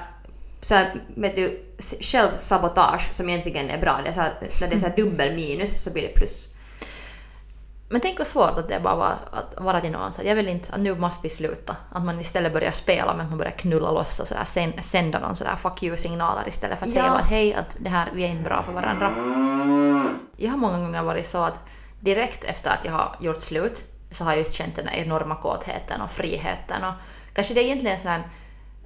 så 0.61 0.75
här, 0.75 0.95
vet 1.17 1.35
du, 1.35 1.63
självsabotage 2.01 3.09
som 3.13 3.29
egentligen 3.29 3.71
är 3.71 3.79
bra. 3.81 4.01
Det 4.05 4.09
är 4.09 4.13
så 4.13 4.21
här, 4.21 4.35
när 4.61 4.69
det 4.69 4.75
är 4.75 4.79
så 4.79 4.89
dubbel 4.97 5.35
minus 5.35 5.83
så 5.83 5.93
blir 5.93 6.03
det 6.03 6.15
plus. 6.15 6.55
Men 7.93 8.01
tänk 8.01 8.19
vad 8.19 8.27
svårt 8.27 8.59
att 8.59 8.69
det 8.69 8.81
bara 8.81 8.95
var 8.97 9.15
att 9.31 9.55
vara 9.61 9.81
till 9.81 9.91
någon 9.93 10.13
så 10.13 10.23
jag 10.25 10.35
vill 10.35 10.49
inte, 10.49 10.73
att 10.73 10.81
nu 10.81 10.95
måste 10.95 11.21
vi 11.23 11.29
sluta. 11.29 11.77
Att 11.93 12.05
man 12.05 12.21
istället 12.21 12.53
börjar 12.53 12.71
spela 12.71 13.11
att 13.11 13.17
man 13.17 13.39
börjar 13.39 13.53
knulla 13.53 13.91
loss 13.91 14.21
och 14.21 14.27
sådär, 14.27 14.45
sen, 14.45 14.73
sända 14.83 15.19
någon 15.19 15.37
sådär 15.37 15.57
fuck 15.57 15.83
you-signaler 15.83 16.49
istället 16.49 16.79
för 16.79 16.87
att 16.87 16.95
Ja. 16.95 17.03
säga 17.03 17.13
att 17.13 17.27
hej, 17.27 17.55
att 17.55 17.77
det 17.79 17.91
här, 17.91 18.09
vi 18.15 18.25
är 18.25 18.29
inte 18.29 18.45
bra 18.45 18.63
för 18.63 18.73
varandra. 18.73 19.11
Jag 20.37 20.51
har 20.51 20.59
många 20.59 20.79
gånger 20.79 21.03
varit 21.03 21.27
så 21.27 21.39
att 21.39 21.61
direkt 22.01 22.45
efter 22.45 22.71
att 22.71 22.85
jag 22.85 22.93
har 22.93 23.17
gjort 23.21 23.41
slut 23.41 23.85
så 24.11 24.25
har 24.25 24.31
jag 24.31 24.39
just 24.39 24.53
känt 24.53 24.77
den 24.77 24.89
enorma 24.89 25.35
kåtheten 25.35 26.01
och 26.01 26.11
friheten 26.11 26.85
och 26.85 26.95
kanske 27.35 27.55
det 27.55 27.61
är 27.61 27.65
egentligen 27.65 27.97
en 27.97 28.03
sån 28.03 28.11
här 28.11 28.23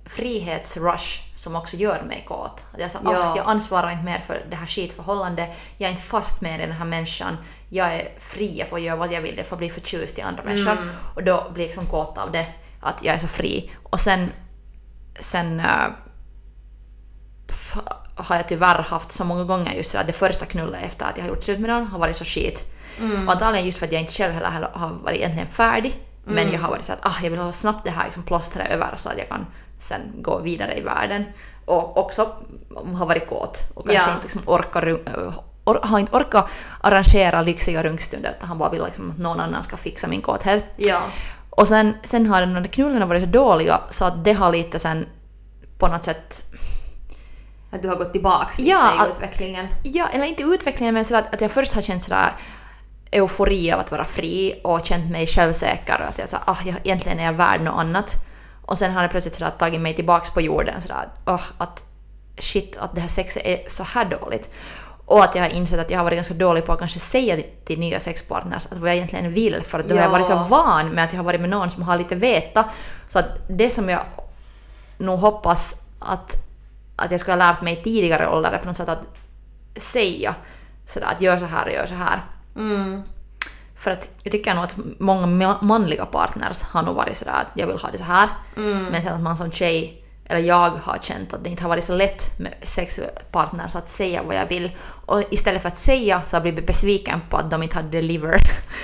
frihetsrush 0.07 1.21
som 1.35 1.57
också 1.57 1.77
gör 1.77 2.03
mig 2.03 2.25
kåt. 2.29 2.65
Att 2.73 2.81
jag, 2.81 2.91
så, 2.91 2.99
Ja. 3.05 3.35
jag 3.37 3.47
ansvarar 3.47 3.91
inte 3.91 4.05
mer 4.05 4.21
för 4.27 4.47
det 4.51 4.57
här 4.57 4.67
skitförhållandet, 4.67 5.51
jag 5.79 5.87
är 5.87 5.91
inte 5.91 6.03
fast 6.03 6.41
med 6.41 6.61
den 6.61 6.73
här 6.73 6.85
människan, 6.85 7.37
jag 7.69 7.95
är 7.95 8.09
fri, 8.19 8.59
jag 8.59 8.69
får 8.69 8.79
göra 8.79 8.97
vad 8.97 9.13
jag 9.13 9.21
vill, 9.21 9.35
jag 9.37 9.47
får 9.47 9.57
bli 9.57 9.71
förtjust 9.71 10.19
i 10.19 10.23
andra 10.23 10.43
människor. 10.43 10.77
Och 11.15 11.23
då 11.25 11.51
blir 11.55 11.65
jag 11.65 11.69
liksom 11.69 11.87
kåt 11.87 12.19
av 12.19 12.33
det, 12.33 12.47
att 12.81 13.05
jag 13.05 13.15
är 13.15 13.19
så 13.19 13.29
fri. 13.29 13.71
Och 13.83 14.01
sen, 14.01 14.31
sen 15.21 15.61
äh, 15.61 15.87
har 18.17 18.37
jag 18.37 18.49
tyvärr 18.49 18.83
haft 18.83 19.13
så 19.13 19.25
många 19.25 19.45
gånger 19.45 19.73
just 19.73 19.93
det, 19.93 19.99
där, 19.99 20.05
det 20.05 20.13
första 20.13 20.45
knullet 20.47 20.83
efter 20.83 21.07
att 21.07 21.17
jag 21.17 21.25
har 21.25 21.29
gjort 21.29 21.43
slut 21.43 21.59
med 21.61 21.71
någon 21.71 21.87
har 21.87 21.99
varit 21.99 22.17
så 22.17 22.25
skit. 22.25 22.65
Och 23.27 23.33
antagligen 23.33 23.67
just 23.67 23.79
för 23.79 23.87
att 23.87 23.93
jag 23.93 24.01
inte 24.01 24.13
själv 24.13 24.33
heller 24.33 24.69
har 24.73 24.89
varit 24.89 25.17
egentligen 25.17 25.49
färdig. 25.49 25.97
Men 26.25 26.53
jag 26.53 26.61
har 26.61 26.69
varit 26.71 26.85
så 26.85 26.93
att 26.93 26.99
ah, 27.07 27.15
jag 27.23 27.31
vill 27.31 27.41
ha 27.41 27.53
snabbt 27.53 27.85
det 27.85 27.91
här 27.91 28.05
liksom 28.05 28.23
plåstret 28.23 28.71
över 28.71 28.97
så 28.97 29.09
att 29.09 29.19
jag 29.19 29.29
kan 29.29 29.47
sen 29.79 30.01
gå 30.23 30.39
vidare 30.39 30.75
i 30.79 30.81
världen. 30.81 31.25
Och 31.65 31.99
också 31.99 32.29
har 32.95 33.07
varit 33.07 33.29
kåt 33.29 33.59
och 33.75 33.87
kanske 33.87 34.03
Ja. 34.11 34.15
inte 34.15 34.23
liksom 34.23 34.43
orkar, 34.47 34.83
ru- 34.83 35.33
or, 35.65 35.81
har 35.83 35.99
inte 35.99 36.17
orkat 36.17 36.49
arrangera 36.81 37.43
lyxiga 37.43 37.83
runkstunder 37.83 38.35
utan 38.39 38.49
han 38.49 38.59
bara 38.59 38.71
vill 38.71 38.83
liksom 38.85 39.11
att 39.11 39.19
någon 39.19 39.41
annan 39.41 39.63
ska 39.63 39.77
fixa 39.77 40.07
min 40.09 40.23
kåthet. 40.23 40.65
Ja. 40.77 41.03
Och 41.51 41.69
sen, 41.69 41.95
sen 42.03 42.27
har 42.27 42.41
de 42.41 42.55
där 42.55 42.65
knullarna 42.65 43.07
varit 43.07 43.23
så 43.23 43.29
dåliga 43.29 43.81
så 43.91 44.05
att 44.05 44.25
det 44.25 44.33
har 44.33 44.53
lite 44.53 44.79
sen 44.79 45.07
på 45.79 45.89
något 45.89 46.05
sätt 46.05 46.43
Att 47.71 47.83
du 47.83 47.89
har 47.89 47.97
gått 47.97 48.13
tillbaks 48.13 48.59
lite 48.59 48.71
Ja, 48.71 49.07
i 49.07 49.11
utvecklingen. 49.11 49.67
Ja, 49.83 50.09
eller 50.09 50.25
inte 50.25 50.43
utvecklingen 50.43 50.95
men 50.95 51.05
så 51.05 51.17
att, 51.17 51.35
att 51.35 51.41
jag 51.41 51.51
först 51.51 51.75
har 51.75 51.83
känt 51.83 52.03
sådär 52.03 52.33
eufori 53.15 53.73
av 53.73 53.81
att 53.81 53.91
vara 53.91 54.05
fri 54.05 54.61
och 54.65 54.87
känt 54.87 55.11
mig 55.11 55.27
självsäker 55.27 56.01
och 56.01 56.09
att 56.09 56.19
jag 56.19 56.29
sa 56.29 56.39
ah, 56.45 56.57
jag, 56.65 56.77
egentligen 56.85 57.19
är 57.21 57.25
jag 57.25 57.33
värd 57.33 57.61
något 57.61 57.79
annat. 57.81 58.15
Och 58.67 58.79
sen 58.79 58.93
har 58.93 59.03
det 59.03 59.09
plötsligt 59.09 59.35
sådär 59.35 59.53
tagit 59.59 59.81
mig 59.81 59.95
tillbaks 59.95 60.31
på 60.31 60.41
jorden 60.41 60.81
sådär 60.81 61.09
oh, 61.27 61.43
att 61.59 61.85
shit 62.39 62.77
att 62.79 62.95
det 62.95 63.01
här 63.01 63.09
sexet 63.09 63.43
är 63.47 63.71
så 63.71 63.83
här 63.83 64.05
dåligt. 64.05 64.51
Och 65.07 65.25
att 65.25 65.35
jag 65.35 65.43
har 65.43 65.49
insett 65.49 65.81
att 65.81 65.91
jag 65.91 65.99
har 65.99 66.05
varit 66.05 66.17
ganska 66.17 66.35
dålig 66.35 66.65
på 66.67 66.73
att 66.73 66.79
kanske 66.79 66.99
säga 66.99 67.43
till 67.65 67.79
nya 67.79 68.01
sexpartners 68.01 68.67
att 68.67 68.79
vad 68.79 68.91
jag 68.91 68.97
egentligen 68.97 69.33
vill 69.33 69.63
för 69.65 69.79
att 69.79 69.89
då 69.89 69.95
har 69.95 70.01
jag 70.01 70.09
Ja. 70.09 70.13
varit 70.13 70.27
så 70.27 70.37
van 70.37 70.89
med 70.89 71.05
att 71.05 71.13
jag 71.13 71.19
har 71.19 71.25
varit 71.25 71.41
med 71.41 71.51
någon 71.51 71.71
som 71.71 71.83
har 71.83 71.99
lite 71.99 72.15
veta. 72.15 72.65
Så 73.09 73.19
att 73.19 73.27
det 73.49 73.71
som 73.71 73.89
jag 73.89 74.05
nog 74.99 75.19
hoppas 75.19 75.75
att, 75.99 76.33
att 76.97 77.11
jag 77.11 77.21
skulle 77.21 77.33
ha 77.33 77.53
lärt 77.53 77.63
mig 77.63 77.83
tidigare 77.85 78.29
ålder 78.29 78.53
är 78.53 78.59
på 78.59 78.67
något 78.67 78.77
sätt 78.77 78.89
att 78.89 79.07
säga 79.77 80.35
sådär 80.87 81.07
att 81.07 81.23
gör 81.23 81.39
så 81.39 81.45
här 81.45 81.67
och 81.67 81.73
gör 81.73 81.87
så 81.87 81.95
här. 81.95 82.23
Mm. 82.57 83.03
För 83.77 83.91
att 83.91 84.09
jag 84.23 84.33
tycker 84.33 84.55
nog 84.55 84.65
att 84.65 84.75
många 84.99 85.27
ma- 85.27 85.63
manliga 85.65 86.07
partners 86.07 86.63
har 86.63 86.83
nog 86.83 86.95
varit 86.95 87.17
sådär 87.17 87.33
att 87.33 87.47
jag 87.61 87.67
vill 87.67 87.79
ha 87.79 87.91
det 87.91 87.99
så 87.99 88.05
här. 88.05 88.29
Men 88.91 89.03
sen 89.03 89.15
att 89.15 89.21
man 89.21 89.37
som 89.37 89.51
tjej, 89.53 90.05
eller 90.27 90.41
jag 90.41 90.71
har 90.71 90.99
känt 91.03 91.35
att 91.35 91.45
det 91.45 91.51
inte 91.51 91.63
har 91.63 91.69
varit 91.69 91.85
så 91.85 91.95
lätt 91.95 92.39
med 92.39 92.55
sexpartners 92.63 93.77
att 93.77 93.89
säga 93.89 94.23
vad 94.23 94.37
jag 94.37 94.47
vill. 94.47 94.71
Och 95.07 95.23
istället 95.31 95.63
för 95.63 95.69
att 95.69 95.79
säga 95.79 96.23
så 96.27 96.37
har 96.37 96.39
jag 96.39 96.43
blivit 96.43 96.67
besviken 96.67 97.21
på 97.31 97.37
att 97.37 97.51
de 97.51 97.63
inte 97.63 97.77
hade 97.77 97.89
deliver. 97.89 98.39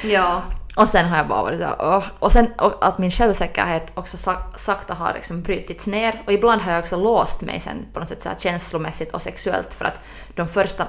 Ja. 0.04 0.42
Och 0.76 0.88
sen 0.88 1.08
har 1.08 1.16
jag 1.16 1.28
bara 1.28 1.42
varit 1.42 1.58
såhär 1.58 1.76
åh. 1.78 2.04
Och 2.18 2.32
sen 2.32 2.52
och 2.58 2.86
att 2.88 2.98
min 2.98 3.10
självsäkerhet 3.10 3.86
också 3.94 4.16
sak- 4.16 4.58
sakta 4.58 4.94
har 4.94 5.12
liksom 5.14 5.42
brutits 5.42 5.86
ner. 5.86 6.22
Och 6.26 6.32
ibland 6.32 6.60
har 6.60 6.72
jag 6.72 6.80
också 6.80 6.96
låst 6.96 7.40
mig 7.40 7.60
sen 7.60 7.86
på 7.92 8.00
något 8.00 8.08
sätt 8.08 8.22
så 8.22 8.28
här 8.28 8.36
känslomässigt 8.38 9.14
och 9.14 9.22
sexuellt 9.22 9.74
för 9.74 9.84
att 9.84 10.00
de 10.36 10.48
första 10.48 10.86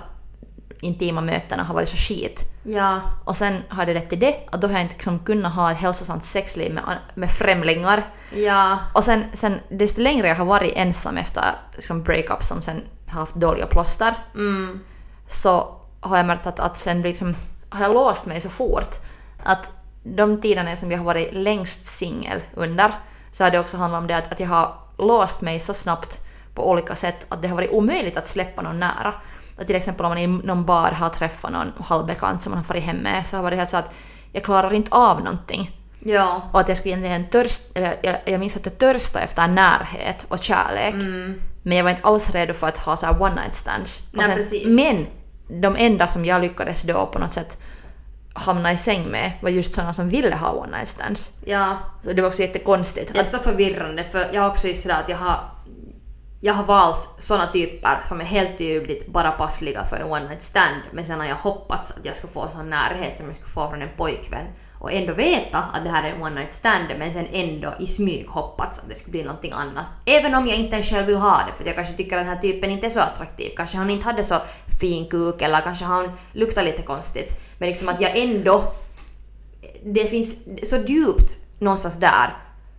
intima 0.81 1.21
mötena 1.21 1.63
har 1.63 1.73
varit 1.73 1.89
så 1.89 1.97
skit. 1.97 2.43
Ja. 2.63 3.01
Och 3.25 3.35
sen 3.35 3.63
har 3.69 3.85
det 3.85 3.93
lett 3.93 4.09
till 4.09 4.19
det, 4.19 4.35
att 4.51 4.61
då 4.61 4.67
har 4.67 4.73
jag 4.73 4.81
inte 4.81 4.93
liksom 4.93 5.19
kunnat 5.19 5.53
ha 5.55 5.71
ett 5.71 5.77
hälsosamt 5.77 6.25
sexliv 6.25 6.73
med, 6.73 6.83
med 7.15 7.29
främlingar. 7.31 8.03
Ja. 8.35 8.79
Och 8.93 9.03
sen, 9.03 9.25
sen 9.33 9.59
desto 9.69 10.01
längre 10.01 10.27
jag 10.27 10.35
har 10.35 10.45
varit 10.45 10.73
ensam 10.75 11.17
efter 11.17 11.43
liksom 11.75 12.03
breakup 12.03 12.43
som 12.43 12.61
sen 12.61 12.81
har 13.09 13.19
haft 13.19 13.35
dåliga 13.35 13.65
plåster, 13.67 14.13
Mm. 14.35 14.79
så 15.27 15.75
har 16.01 16.17
jag 16.17 16.25
märkt 16.25 16.47
att, 16.47 16.59
att 16.59 16.77
sen 16.77 17.01
liksom, 17.01 17.35
har 17.69 17.85
jag 17.85 17.93
låst 17.93 18.25
mig 18.25 18.41
så 18.41 18.49
fort 18.49 18.95
att 19.43 19.71
de 20.03 20.41
tiderna 20.41 20.75
som 20.75 20.91
jag 20.91 20.97
har 20.97 21.05
varit 21.05 21.33
längst 21.33 21.85
singel 21.85 22.39
under 22.53 22.91
så 23.31 23.43
har 23.43 23.51
det 23.51 23.59
också 23.59 23.77
handlat 23.77 23.99
om 24.01 24.07
det 24.07 24.17
att, 24.17 24.31
att 24.31 24.39
jag 24.39 24.47
har 24.47 24.75
låst 24.97 25.41
mig 25.41 25.59
så 25.59 25.73
snabbt 25.73 26.19
på 26.55 26.69
olika 26.69 26.95
sätt 26.95 27.25
att 27.29 27.41
det 27.41 27.47
har 27.47 27.55
varit 27.55 27.71
omöjligt 27.71 28.17
att 28.17 28.27
släppa 28.27 28.61
någon 28.61 28.79
nära. 28.79 29.13
Till 29.67 29.75
exempel 29.75 30.05
om 30.05 30.09
man 30.09 30.17
i 30.17 30.27
någon 30.27 30.65
bar 30.65 30.91
har 30.91 31.09
träffat 31.09 31.51
någon 31.51 31.71
halvbekant 31.79 32.41
som 32.41 32.51
man 32.51 32.57
har 32.57 32.63
farit 32.65 32.83
hem 32.83 32.97
med 32.97 33.27
så 33.27 33.35
har 33.37 33.41
det 33.41 33.43
varit 33.43 33.57
helt 33.57 33.69
så 33.69 33.77
att 33.77 33.93
jag 34.31 34.43
klarar 34.43 34.73
inte 34.73 34.91
av 34.91 35.23
någonting. 35.23 35.77
Ja. 35.99 36.41
Och 36.53 36.59
att 36.59 36.67
jag 36.67 36.77
skulle 36.77 36.91
egentligen 36.95 37.29
törst, 37.29 37.61
jag, 38.01 38.17
jag 38.25 38.39
minns 38.39 38.57
att 38.57 38.65
jag 38.65 38.77
törstade 38.77 39.25
efter 39.25 39.47
närhet 39.47 40.25
och 40.27 40.43
kärlek. 40.43 40.93
Mm. 40.93 41.41
Men 41.63 41.77
jag 41.77 41.83
var 41.83 41.91
inte 41.91 42.03
alls 42.03 42.29
redo 42.29 42.53
för 42.53 42.67
att 42.67 42.77
ha 42.77 42.97
så 42.97 43.05
här 43.05 43.21
one 43.21 43.35
night 43.35 43.53
stands. 43.53 44.01
Nej, 44.11 44.25
sen- 44.25 44.35
precis. 44.35 44.75
Men 44.75 45.07
de 45.61 45.75
enda 45.75 46.07
som 46.07 46.25
jag 46.25 46.41
lyckades 46.41 46.81
då 46.83 47.05
på 47.05 47.19
något 47.19 47.31
sätt 47.31 47.57
hamna 48.33 48.71
i 48.73 48.77
säng 48.77 49.07
med 49.07 49.31
var 49.41 49.49
just 49.49 49.73
sådana 49.73 49.93
som 49.93 50.09
ville 50.09 50.35
ha 50.35 50.51
one 50.51 50.77
night 50.77 50.87
stands. 50.87 51.31
Ja. 51.45 51.77
Så 52.03 52.13
det 52.13 52.21
var 52.21 52.29
också 52.29 52.41
jättekonstigt. 52.41 53.13
Det 53.13 53.19
är 53.19 53.23
så 53.23 53.37
förvirrande 53.37 54.03
för 54.03 54.29
jag 54.33 54.41
har 54.41 54.49
också 54.49 54.67
just 54.67 54.81
sådär 54.81 54.99
att 55.03 55.09
jag 55.09 55.17
har 55.17 55.39
jag 56.43 56.53
har 56.53 56.63
valt 56.63 57.09
såna 57.17 57.47
typer 57.47 58.03
som 58.07 58.21
är 58.21 58.25
helt 58.25 58.57
tydligt 58.57 59.07
bara 59.07 59.31
passliga 59.31 59.85
för 59.85 59.95
en 59.95 60.11
one 60.11 60.27
night 60.27 60.41
stand 60.41 60.81
men 60.91 61.05
sen 61.05 61.19
har 61.19 61.27
jag 61.27 61.35
hoppats 61.35 61.91
att 61.91 62.05
jag 62.05 62.15
ska 62.15 62.27
få 62.27 62.49
sån 62.49 62.69
närhet 62.69 63.17
som 63.17 63.27
jag 63.27 63.35
skulle 63.35 63.51
få 63.51 63.69
från 63.69 63.81
en 63.81 63.89
pojkvän 63.97 64.45
och 64.79 64.93
ändå 64.93 65.13
veta 65.13 65.57
att 65.57 65.83
det 65.83 65.89
här 65.89 66.03
är 66.03 66.13
en 66.13 66.21
one 66.21 66.35
night 66.35 66.53
stand 66.53 66.85
men 66.99 67.13
sen 67.13 67.27
ändå 67.31 67.73
i 67.79 67.87
smyg 67.87 68.27
hoppats 68.27 68.79
att 68.79 68.89
det 68.89 68.95
skulle 68.95 69.11
bli 69.11 69.23
någonting 69.23 69.51
annat. 69.51 69.85
Även 70.05 70.35
om 70.35 70.47
jag 70.47 70.57
inte 70.57 70.73
ens 70.73 70.89
själv 70.89 71.07
vill 71.07 71.17
ha 71.17 71.41
det 71.47 71.57
för 71.57 71.65
jag 71.65 71.75
kanske 71.75 71.93
tycker 71.93 72.17
att 72.17 72.23
den 72.25 72.33
här 72.33 72.41
typen 72.41 72.69
inte 72.69 72.85
är 72.85 72.89
så 72.89 72.99
attraktiv. 72.99 73.51
Kanske 73.57 73.77
han 73.77 73.89
inte 73.89 74.05
hade 74.05 74.23
så 74.23 74.35
fin 74.79 75.09
kuk 75.09 75.41
eller 75.41 75.61
kanske 75.61 75.85
han 75.85 76.11
luktar 76.31 76.63
lite 76.63 76.81
konstigt. 76.81 77.33
Men 77.57 77.69
liksom 77.69 77.89
att 77.89 78.01
jag 78.01 78.17
ändå 78.17 78.73
det 79.83 80.05
finns 80.05 80.47
så 80.69 80.77
djupt 80.77 81.37
någonstans 81.59 81.99
där 81.99 82.37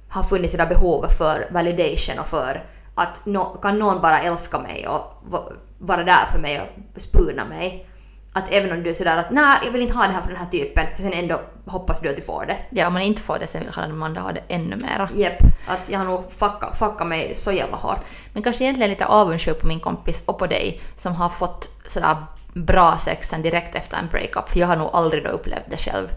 har 0.08 0.22
funnits 0.22 0.52
det 0.52 0.58
där 0.58 0.66
behovet 0.66 1.18
för 1.18 1.48
validation 1.50 2.18
och 2.18 2.26
för 2.26 2.62
att 2.94 3.26
nå, 3.26 3.44
kan 3.44 3.78
någon 3.78 4.00
bara 4.02 4.20
älska 4.20 4.58
mig 4.58 4.88
och 4.88 5.22
va- 5.24 5.52
vara 5.78 6.04
där 6.04 6.26
för 6.32 6.38
mig 6.38 6.60
och 6.60 7.00
spuna 7.00 7.44
mig. 7.44 7.86
att 8.34 8.52
även 8.54 8.72
om 8.72 8.82
du 8.82 8.90
är 8.90 8.94
sådär 8.94 9.16
att 9.16 9.30
nej, 9.30 9.58
jag 9.64 9.72
vill 9.72 9.82
inte 9.82 9.94
ha 9.94 10.06
det 10.06 10.12
här 10.12 10.20
från 10.20 10.32
den 10.32 10.42
här 10.42 10.50
typen, 10.50 10.86
så 10.94 11.02
sen 11.02 11.12
ändå 11.12 11.40
hoppas 11.66 12.00
du 12.00 12.08
att 12.08 12.16
du 12.16 12.22
får 12.22 12.44
det. 12.46 12.56
Ja, 12.70 12.86
om 12.86 12.92
man 12.92 13.02
inte 13.02 13.22
får 13.22 13.38
det 13.38 13.46
sen 13.46 13.60
vill 13.64 13.72
den 13.76 14.02
andra 14.02 14.20
ha 14.20 14.32
det 14.32 14.42
ännu 14.48 14.76
mera. 14.76 15.08
Jepp, 15.14 15.36
att 15.66 15.88
jag 15.90 15.98
har 15.98 16.06
nog 16.06 16.32
fuckat 16.32 16.78
fucka 16.78 17.04
mig 17.04 17.34
så 17.34 17.52
jävla 17.52 17.76
hårt. 17.76 18.04
Men 18.32 18.42
kanske 18.42 18.64
egentligen 18.64 18.90
lite 18.90 19.06
avundsjuk 19.06 19.60
på 19.60 19.66
min 19.66 19.80
kompis 19.80 20.22
och 20.26 20.38
på 20.38 20.46
dig 20.46 20.80
som 20.96 21.14
har 21.14 21.28
fått 21.28 21.68
sådär 21.86 22.16
bra 22.54 22.96
sex 22.96 23.28
sen 23.28 23.42
direkt 23.42 23.74
efter 23.74 23.96
en 23.96 24.08
breakup. 24.08 24.48
För 24.50 24.58
jag 24.60 24.66
har 24.66 24.76
nog 24.76 24.90
aldrig 24.92 25.24
då 25.24 25.30
upplevt 25.30 25.70
det 25.70 25.76
själv. 25.76 26.08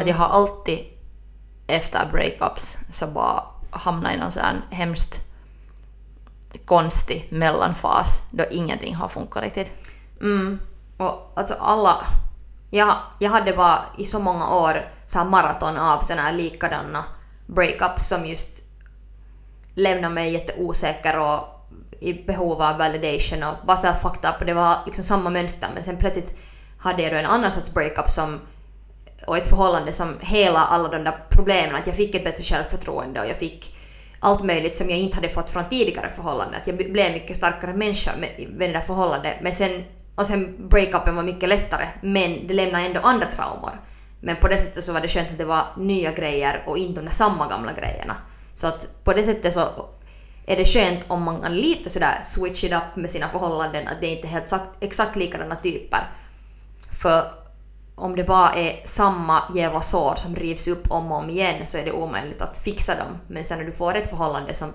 Att 0.00 0.08
jag 0.08 0.14
har 0.16 0.28
alltid 0.28 0.78
efter 1.66 2.08
breakups 2.12 2.78
så 2.92 3.06
bara 3.06 3.42
hamnat 3.70 4.14
i 4.14 4.18
någon 4.18 4.30
sån 4.30 4.62
hemskt 4.70 5.22
konstig 6.64 7.28
mellanfas 7.30 8.22
då 8.30 8.44
ingenting 8.50 8.94
har 8.94 9.08
funkat 9.08 9.42
riktigt. 9.42 9.72
Mm. 10.20 10.60
Och 10.96 11.32
alltså 11.36 11.54
alla... 11.60 12.06
Jag, 12.70 12.94
jag 13.18 13.30
hade 13.30 13.52
bara 13.52 13.84
i 13.98 14.04
så 14.04 14.18
många 14.18 14.54
år 14.54 14.88
så 15.06 15.18
här 15.18 15.24
maraton 15.24 15.76
av 15.76 16.00
såna 16.00 16.22
här 16.22 16.32
likadana 16.32 17.04
breakups 17.46 18.08
som 18.08 18.26
just 18.26 18.62
lämnade 19.74 20.14
mig 20.14 20.32
jätteosäker 20.32 21.18
och 21.18 21.68
i 22.00 22.12
behov 22.12 22.62
av 22.62 22.78
validation 22.78 23.42
och 23.42 23.66
bara 23.66 23.76
såhär 23.76 23.94
fucked 23.94 24.30
up 24.30 24.46
det 24.46 24.54
var 24.54 24.76
liksom 24.86 25.04
samma 25.04 25.30
mönster 25.30 25.68
men 25.74 25.82
sen 25.82 25.96
plötsligt 25.96 26.38
hade 26.78 27.02
jag 27.02 27.12
då 27.12 27.16
en 27.16 27.26
annan 27.26 27.52
sorts 27.52 27.70
breakup 27.70 28.10
som 28.10 28.40
och 29.26 29.36
ett 29.36 29.48
förhållande 29.48 29.92
som 29.92 30.16
hela 30.20 30.60
alla 30.60 30.88
de 30.88 31.04
där 31.04 31.24
problemen, 31.28 31.76
att 31.76 31.86
jag 31.86 31.96
fick 31.96 32.14
ett 32.14 32.24
bättre 32.24 32.42
självförtroende 32.42 33.20
och 33.20 33.26
jag 33.26 33.36
fick 33.36 33.74
allt 34.20 34.44
möjligt 34.44 34.76
som 34.76 34.90
jag 34.90 34.98
inte 34.98 35.16
hade 35.16 35.28
fått 35.28 35.50
från 35.50 35.64
tidigare 35.64 36.10
förhållanden. 36.10 36.60
Att 36.60 36.66
jag 36.66 36.76
blev 36.76 37.12
mycket 37.12 37.36
starkare 37.36 37.74
människa 37.74 38.12
med, 38.20 38.48
med 38.48 38.68
det 38.68 38.72
där 38.72 38.80
förhållandet. 38.80 39.34
Men 39.42 39.54
sen, 39.54 39.84
och 40.14 40.26
sen 40.26 40.68
breakupen 40.68 41.16
var 41.16 41.22
mycket 41.22 41.48
lättare, 41.48 41.88
men 42.02 42.46
det 42.46 42.54
lämnade 42.54 42.84
ändå 42.84 43.00
andra 43.00 43.26
traumor. 43.26 43.80
Men 44.20 44.36
på 44.36 44.48
det 44.48 44.58
sättet 44.58 44.84
så 44.84 44.92
var 44.92 45.00
det 45.00 45.08
skönt 45.08 45.30
att 45.30 45.38
det 45.38 45.44
var 45.44 45.66
nya 45.76 46.12
grejer 46.12 46.62
och 46.66 46.78
inte 46.78 47.00
de 47.00 47.04
där 47.04 47.12
samma 47.12 47.48
gamla 47.48 47.72
grejerna. 47.72 48.16
Så 48.54 48.66
att 48.66 49.04
på 49.04 49.12
det 49.12 49.22
sättet 49.22 49.54
så 49.54 49.88
är 50.46 50.56
det 50.56 50.64
skönt 50.64 51.04
om 51.08 51.22
man 51.22 51.42
kan 51.42 51.56
lite 51.56 51.90
sådär 51.90 52.18
switch 52.22 52.64
it 52.64 52.72
up 52.72 52.96
med 52.96 53.10
sina 53.10 53.28
förhållanden, 53.28 53.88
att 53.88 54.00
det 54.00 54.06
inte 54.06 54.26
är 54.26 54.30
helt 54.30 54.44
exakt, 54.44 54.76
exakt 54.80 55.16
likadana 55.16 55.56
typer. 55.56 56.00
För 57.02 57.32
om 57.98 58.16
det 58.16 58.24
bara 58.24 58.54
är 58.54 58.82
samma 58.84 59.42
jävla 59.54 59.80
sår 59.80 60.14
som 60.16 60.36
rivs 60.36 60.68
upp 60.68 60.90
om 60.90 61.12
och 61.12 61.18
om 61.18 61.30
igen 61.30 61.66
så 61.66 61.78
är 61.78 61.84
det 61.84 61.92
omöjligt 61.92 62.40
att 62.40 62.56
fixa 62.56 62.94
dem. 62.94 63.18
Men 63.28 63.44
sen 63.44 63.58
när 63.58 63.64
du 63.64 63.72
får 63.72 63.94
ett 63.94 64.10
förhållande 64.10 64.54
som 64.54 64.72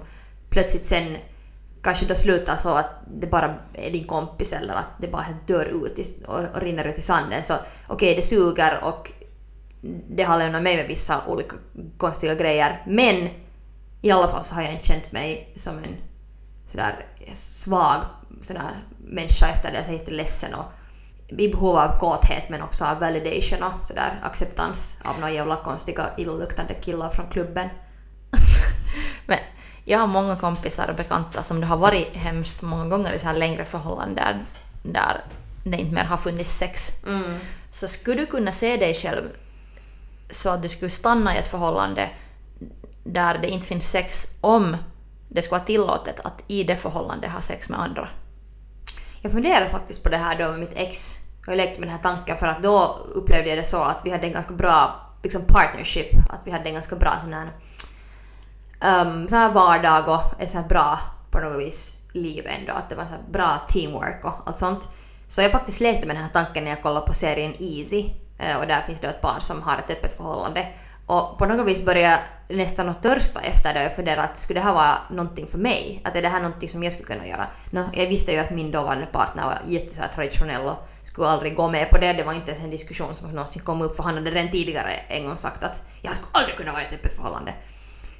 plötsligt 0.50 0.86
sen 0.86 1.18
kanske 1.84 2.06
då 2.06 2.16
slutar 2.16 2.56
så 2.56 2.70
att 2.70 2.90
det 3.08 3.28
bara 3.28 3.56
är 3.74 3.92
din 3.92 4.08
kompis 4.08 4.54
eller 4.54 4.74
att 4.74 4.90
det 4.98 5.08
bara 5.08 5.22
helt 5.22 5.48
dör 5.48 5.66
ut 5.66 6.00
i, 6.00 6.24
och, 6.28 6.40
och 6.56 6.62
rinner 6.62 6.86
ut 6.86 6.98
i 6.98 7.02
sanden 7.02 7.44
så 7.44 7.54
okej, 7.54 7.96
okay, 7.96 8.16
det 8.16 8.22
suger 8.22 8.84
och 8.84 9.12
det 10.10 10.24
har 10.24 10.38
lämnat 10.38 10.64
mig 10.64 10.78
med 10.78 10.88
vissa 10.88 11.22
olika 11.28 11.56
konstiga 11.98 12.36
grejer 12.36 12.84
men 12.88 13.30
i 14.02 14.12
alla 14.12 14.28
fall 14.28 14.44
så 14.44 14.56
har 14.56 14.62
jag 14.62 14.72
inte 14.72 14.86
känt 14.86 15.12
mig 15.12 15.54
som 15.56 15.78
en 15.78 15.96
sådär 16.66 17.06
svag 17.34 18.02
sådär 18.42 18.84
människa 18.98 19.48
efter 19.48 19.72
det. 19.72 19.86
Jag 19.88 20.08
är 20.08 20.12
ledsen 20.12 20.54
och 20.54 20.66
i 21.28 21.48
behov 21.48 21.78
av 21.78 22.00
kåthet 22.00 22.50
men 22.50 22.62
också 22.62 22.86
av 22.86 23.00
validation 23.00 23.64
och 23.64 23.86
sådär 23.86 24.20
acceptans 24.24 25.00
av 25.04 25.16
några 25.20 25.32
jävla 25.32 25.56
konstiga 25.56 26.10
illaluktande 26.18 26.74
killar 26.74 27.10
från 27.10 27.30
klubben. 27.30 27.70
Men 29.26 29.40
jag 29.86 30.00
har 30.00 30.08
många 30.08 30.36
kompisar 30.36 30.88
och 30.88 30.96
bekanta 30.96 31.44
som 31.44 31.60
det 31.60 31.66
har 31.66 31.78
varit 31.78 32.16
hemskt 32.16 32.62
många 32.62 32.88
gånger 32.88 33.14
i 33.14 33.20
så 33.20 33.28
här 33.28 33.34
längre 33.34 33.66
förhållanden 33.66 34.40
där 34.84 35.22
det 35.64 35.78
inte 35.78 35.96
mer 35.96 36.04
har 36.04 36.18
funnits 36.18 36.58
sex. 36.58 37.04
Mm. 37.08 37.40
Så 37.72 37.88
skulle 37.88 38.22
du 38.22 38.26
kunna 38.26 38.52
se 38.52 38.78
dig 38.78 38.94
själv 38.94 39.24
så 40.30 40.50
att 40.50 40.62
du 40.62 40.70
skulle 40.70 40.92
stanna 40.92 41.36
i 41.36 41.40
ett 41.40 41.48
förhållande 41.48 42.10
där 43.04 43.38
det 43.38 43.50
inte 43.50 43.68
finns 43.68 43.92
sex 43.92 44.28
om 44.42 44.78
det 45.28 45.42
skulle 45.42 45.60
vara 45.60 45.66
tillåtet 45.66 46.20
att 46.20 46.44
i 46.48 46.64
det 46.64 46.76
förhållandet 46.76 47.32
ha 47.32 47.42
sex 47.42 47.70
med 47.70 47.80
andra? 47.80 48.10
Jag 49.24 49.32
funderar 49.32 49.68
faktiskt 49.68 50.04
på 50.04 50.10
det 50.10 50.18
här 50.18 50.40
då 50.40 50.52
med 50.52 50.60
mitt 50.60 50.76
ex. 50.76 51.20
Jag 51.48 51.58
lekte 51.58 51.80
med 51.80 51.90
den 51.90 51.96
här 51.96 52.04
tanken 52.04 52.38
för 52.38 52.48
att 52.48 52.64
då 52.64 53.00
upplevde 53.14 53.50
jag 53.50 53.58
det 53.58 53.64
så 53.64 53.84
att 53.84 54.02
vi 54.06 54.12
hade 54.12 54.28
en 54.28 54.34
ganska 54.34 54.54
bra 54.54 55.10
liksom 55.24 55.42
partnership. 55.48 56.16
Att 56.30 56.48
vi 56.48 56.52
hade 56.52 56.66
en 56.66 56.74
ganska 56.74 56.96
bra 56.96 57.14
sån 57.22 57.34
här, 57.34 57.46
um, 59.06 59.28
sån 59.28 59.38
här 59.38 59.52
vardag 59.52 60.10
och 60.10 60.42
ett 60.42 60.52
sån 60.52 60.62
här 60.62 60.68
bra 60.68 61.00
på 61.32 61.40
något 61.40 61.60
vis 61.60 62.02
liv 62.12 62.48
ändå. 62.60 62.74
Att 62.74 62.90
det 62.90 62.96
var 62.96 63.06
så 63.06 63.12
här 63.12 63.22
bra 63.32 63.62
teamwork 63.68 64.26
och 64.26 64.34
allt 64.46 64.60
sånt. 64.60 64.88
Så 65.28 65.42
jag 65.42 65.52
faktiskt 65.52 65.82
lekte 65.82 66.08
med 66.08 66.16
den 66.16 66.24
här 66.24 66.32
tanken 66.32 66.64
när 66.64 66.72
jag 66.72 66.82
kollade 66.82 67.08
på 67.08 67.14
serien 67.14 67.54
Easy. 67.60 68.10
Eh, 68.38 68.58
och 68.58 68.68
där 68.68 68.82
finns 68.82 69.00
det 69.00 69.08
ett 69.08 69.22
par 69.22 69.40
som 69.40 69.62
har 69.62 69.78
ett 69.78 69.90
öppet 69.90 70.18
förhållande. 70.18 70.68
Och 71.06 71.38
på 71.38 71.46
något 71.46 71.68
vis 71.68 71.86
började 71.86 72.10
jag 72.48 72.58
nästan 72.58 72.89
att 72.89 73.04
törsta 73.04 73.42
efter 73.42 73.74
det 73.74 73.88
och 73.88 73.94
funderade 73.94 74.22
att 74.22 74.38
skulle 74.38 74.60
det 74.60 74.63
här 74.63 74.74
vara 74.74 74.98
någonting 75.12 75.48
för 75.48 75.58
mig? 75.58 76.02
Att 76.04 76.16
är 76.16 76.22
det 76.22 76.28
här 76.28 76.42
någonting 76.42 76.70
som 76.70 76.84
jag 76.84 76.94
skulle 76.94 77.08
kunna 77.08 77.28
göra? 77.28 77.48
No, 77.70 77.84
jag 77.94 78.08
visste 78.08 78.32
ju 78.32 78.38
att 78.38 78.50
min 78.50 78.72
dåvarande 78.72 79.06
partner 79.06 79.44
var 79.44 79.60
jätte 79.66 80.08
traditionell 80.16 80.62
och 80.62 80.88
skulle 81.04 81.28
aldrig 81.28 81.56
gå 81.56 81.68
med 81.68 81.89
på 81.89 81.98
det. 81.98 82.13
Det 82.13 82.24
var 82.24 82.34
inte 82.34 82.52
ens 82.52 82.63
en 82.63 82.70
diskussion 82.70 83.16
som 83.16 83.32
någonsin 83.32 83.62
kom 83.62 83.82
upp 83.82 83.96
för 83.96 84.04
han 84.04 84.13
hade 84.13 84.32
redan 84.32 84.52
tidigare 84.52 84.92
en 85.08 85.26
gång 85.26 85.38
sagt 85.38 85.63
att 85.63 85.82
jag 86.02 86.16
skulle 86.16 86.32
aldrig 86.32 86.58
kunna 86.58 86.72
vara 86.72 86.82
i 86.82 86.86
ett 86.86 86.94
öppet 86.94 87.16
förhållande. 87.16 87.54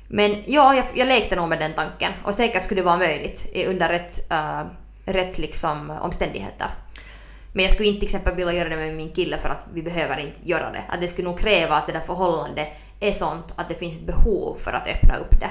Men 0.08 0.44
ja, 0.46 0.76
jag, 0.76 0.86
jag 0.96 1.08
lekte 1.08 1.36
nog 1.36 1.50
med 1.50 1.60
den 1.60 1.74
tanken 1.74 2.12
och 2.26 2.36
säkert 2.36 2.64
skulle 2.64 2.82
det 2.82 2.86
vara 2.86 2.98
möjligt 2.98 3.48
under 3.68 3.90
rätt, 3.90 4.32
uh, 4.32 4.60
eh, 4.60 4.66
rätt 5.06 5.38
liksom 5.38 5.90
omständigheter. 5.90 6.68
Men 7.54 7.64
jag 7.64 7.72
skulle 7.72 7.88
inte 7.90 8.00
till 8.00 8.08
exempel 8.08 8.36
vilja 8.36 8.54
göra 8.54 8.70
det 8.70 8.76
med 8.76 8.96
min 8.96 9.14
kille 9.14 9.38
för 9.38 9.50
att 9.50 9.68
vi 9.74 9.84
behöver 9.84 10.18
inte 10.18 10.50
göra 10.50 10.72
det. 10.72 10.84
Att 10.90 11.02
det 11.02 11.08
skulle 11.08 11.28
nog 11.28 11.40
kräva 11.40 11.76
att 11.76 11.88
det 11.88 11.94
där 11.94 12.00
förhållandet 12.00 12.68
är 13.00 13.12
sånt 13.12 13.54
att 13.56 13.70
det 13.70 13.76
finns 13.76 13.98
ett 13.98 14.08
behov 14.08 14.56
för 14.56 14.74
att 14.74 14.88
öppna 14.88 15.18
upp 15.18 15.40
det. 15.40 15.50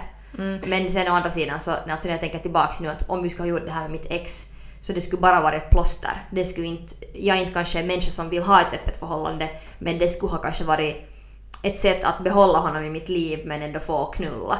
Men 0.66 0.90
sen 0.90 1.08
å 1.08 1.10
andra 1.10 1.30
sidan 1.30 1.60
så 1.60 1.70
alltså 1.70 2.08
när 2.08 2.14
jag 2.14 2.20
tänker 2.20 2.38
tillbaks 2.38 2.80
nu 2.80 2.88
att 2.88 3.08
om 3.08 3.22
vi 3.22 3.30
skulle 3.30 3.50
ha 3.50 3.58
gjort 3.58 3.66
det 3.66 3.72
här 3.72 3.82
med 3.82 3.90
mitt 3.90 4.06
ex 4.10 4.52
så 4.80 4.92
det 4.92 5.00
skulle 5.00 5.22
bara 5.22 5.40
vara 5.40 5.56
ett 5.56 5.70
plåster. 5.70 6.26
Det 6.30 6.44
skulle 6.46 6.66
inte, 6.66 6.94
jag 7.14 7.36
är 7.36 7.40
inte 7.40 7.52
kanske 7.52 7.80
en 7.80 7.86
människa 7.86 8.10
som 8.10 8.28
vill 8.28 8.42
ha 8.42 8.60
ett 8.60 8.74
öppet 8.74 8.96
förhållande 8.96 9.48
men 9.78 9.98
det 9.98 10.08
skulle 10.08 10.32
ha 10.32 10.38
kanske 10.38 10.64
varit 10.64 10.96
ett 11.62 11.80
sätt 11.80 12.04
att 12.04 12.24
behålla 12.24 12.58
honom 12.58 12.84
i 12.84 12.90
mitt 12.90 13.08
liv 13.08 13.40
men 13.44 13.62
ändå 13.62 13.80
få 13.80 14.06
knulla. 14.06 14.58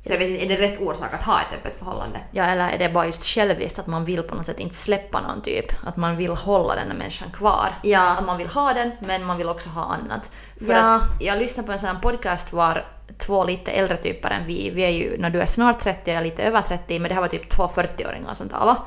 Så 0.00 0.12
jag 0.12 0.18
vet 0.18 0.28
inte, 0.28 0.44
är 0.44 0.48
det 0.48 0.68
rätt 0.68 0.80
orsak 0.80 1.14
att 1.14 1.22
ha 1.22 1.40
ett 1.40 1.54
öppet 1.56 1.78
förhållande? 1.78 2.20
Ja, 2.30 2.44
eller 2.44 2.68
är 2.68 2.78
det 2.78 2.88
bara 2.88 3.06
just 3.06 3.24
själviskt 3.24 3.78
att 3.78 3.86
man 3.86 4.04
vill 4.04 4.22
på 4.22 4.34
något 4.34 4.46
sätt 4.46 4.58
inte 4.60 4.74
släppa 4.74 5.20
någon 5.20 5.42
typ? 5.42 5.72
Att 5.86 5.96
man 5.96 6.16
vill 6.16 6.30
hålla 6.30 6.74
den 6.74 6.88
där 6.88 6.94
människan 6.96 7.30
kvar. 7.30 7.68
Ja. 7.82 8.16
Att 8.18 8.24
man 8.26 8.38
vill 8.38 8.46
ha 8.48 8.72
den, 8.72 8.92
men 9.00 9.24
man 9.24 9.36
vill 9.36 9.48
också 9.48 9.68
ha 9.68 9.82
annat. 9.84 10.30
För 10.66 10.72
Ja. 10.74 10.94
att 10.94 11.02
jag 11.20 11.38
lyssnade 11.38 11.66
på 11.66 11.72
en 11.72 11.78
sån 11.78 11.88
här 11.88 12.02
podcast 12.02 12.52
var 12.52 12.86
två 13.18 13.44
lite 13.44 13.70
äldre 13.70 13.96
typer 13.96 14.30
än 14.30 14.46
vi. 14.46 14.70
Vi 14.70 14.82
är 14.82 14.88
ju, 14.88 15.18
när 15.18 15.30
du 15.30 15.40
är 15.40 15.46
snart 15.46 15.82
30 15.82 16.00
och 16.02 16.08
jag 16.08 16.16
är 16.16 16.24
lite 16.24 16.42
över 16.42 16.60
30, 16.62 16.98
men 16.98 17.08
det 17.08 17.14
här 17.14 17.20
var 17.22 17.28
typ 17.28 17.50
två 17.50 17.66
40-åringar 17.66 18.34
som 18.34 18.48
talade 18.48 18.78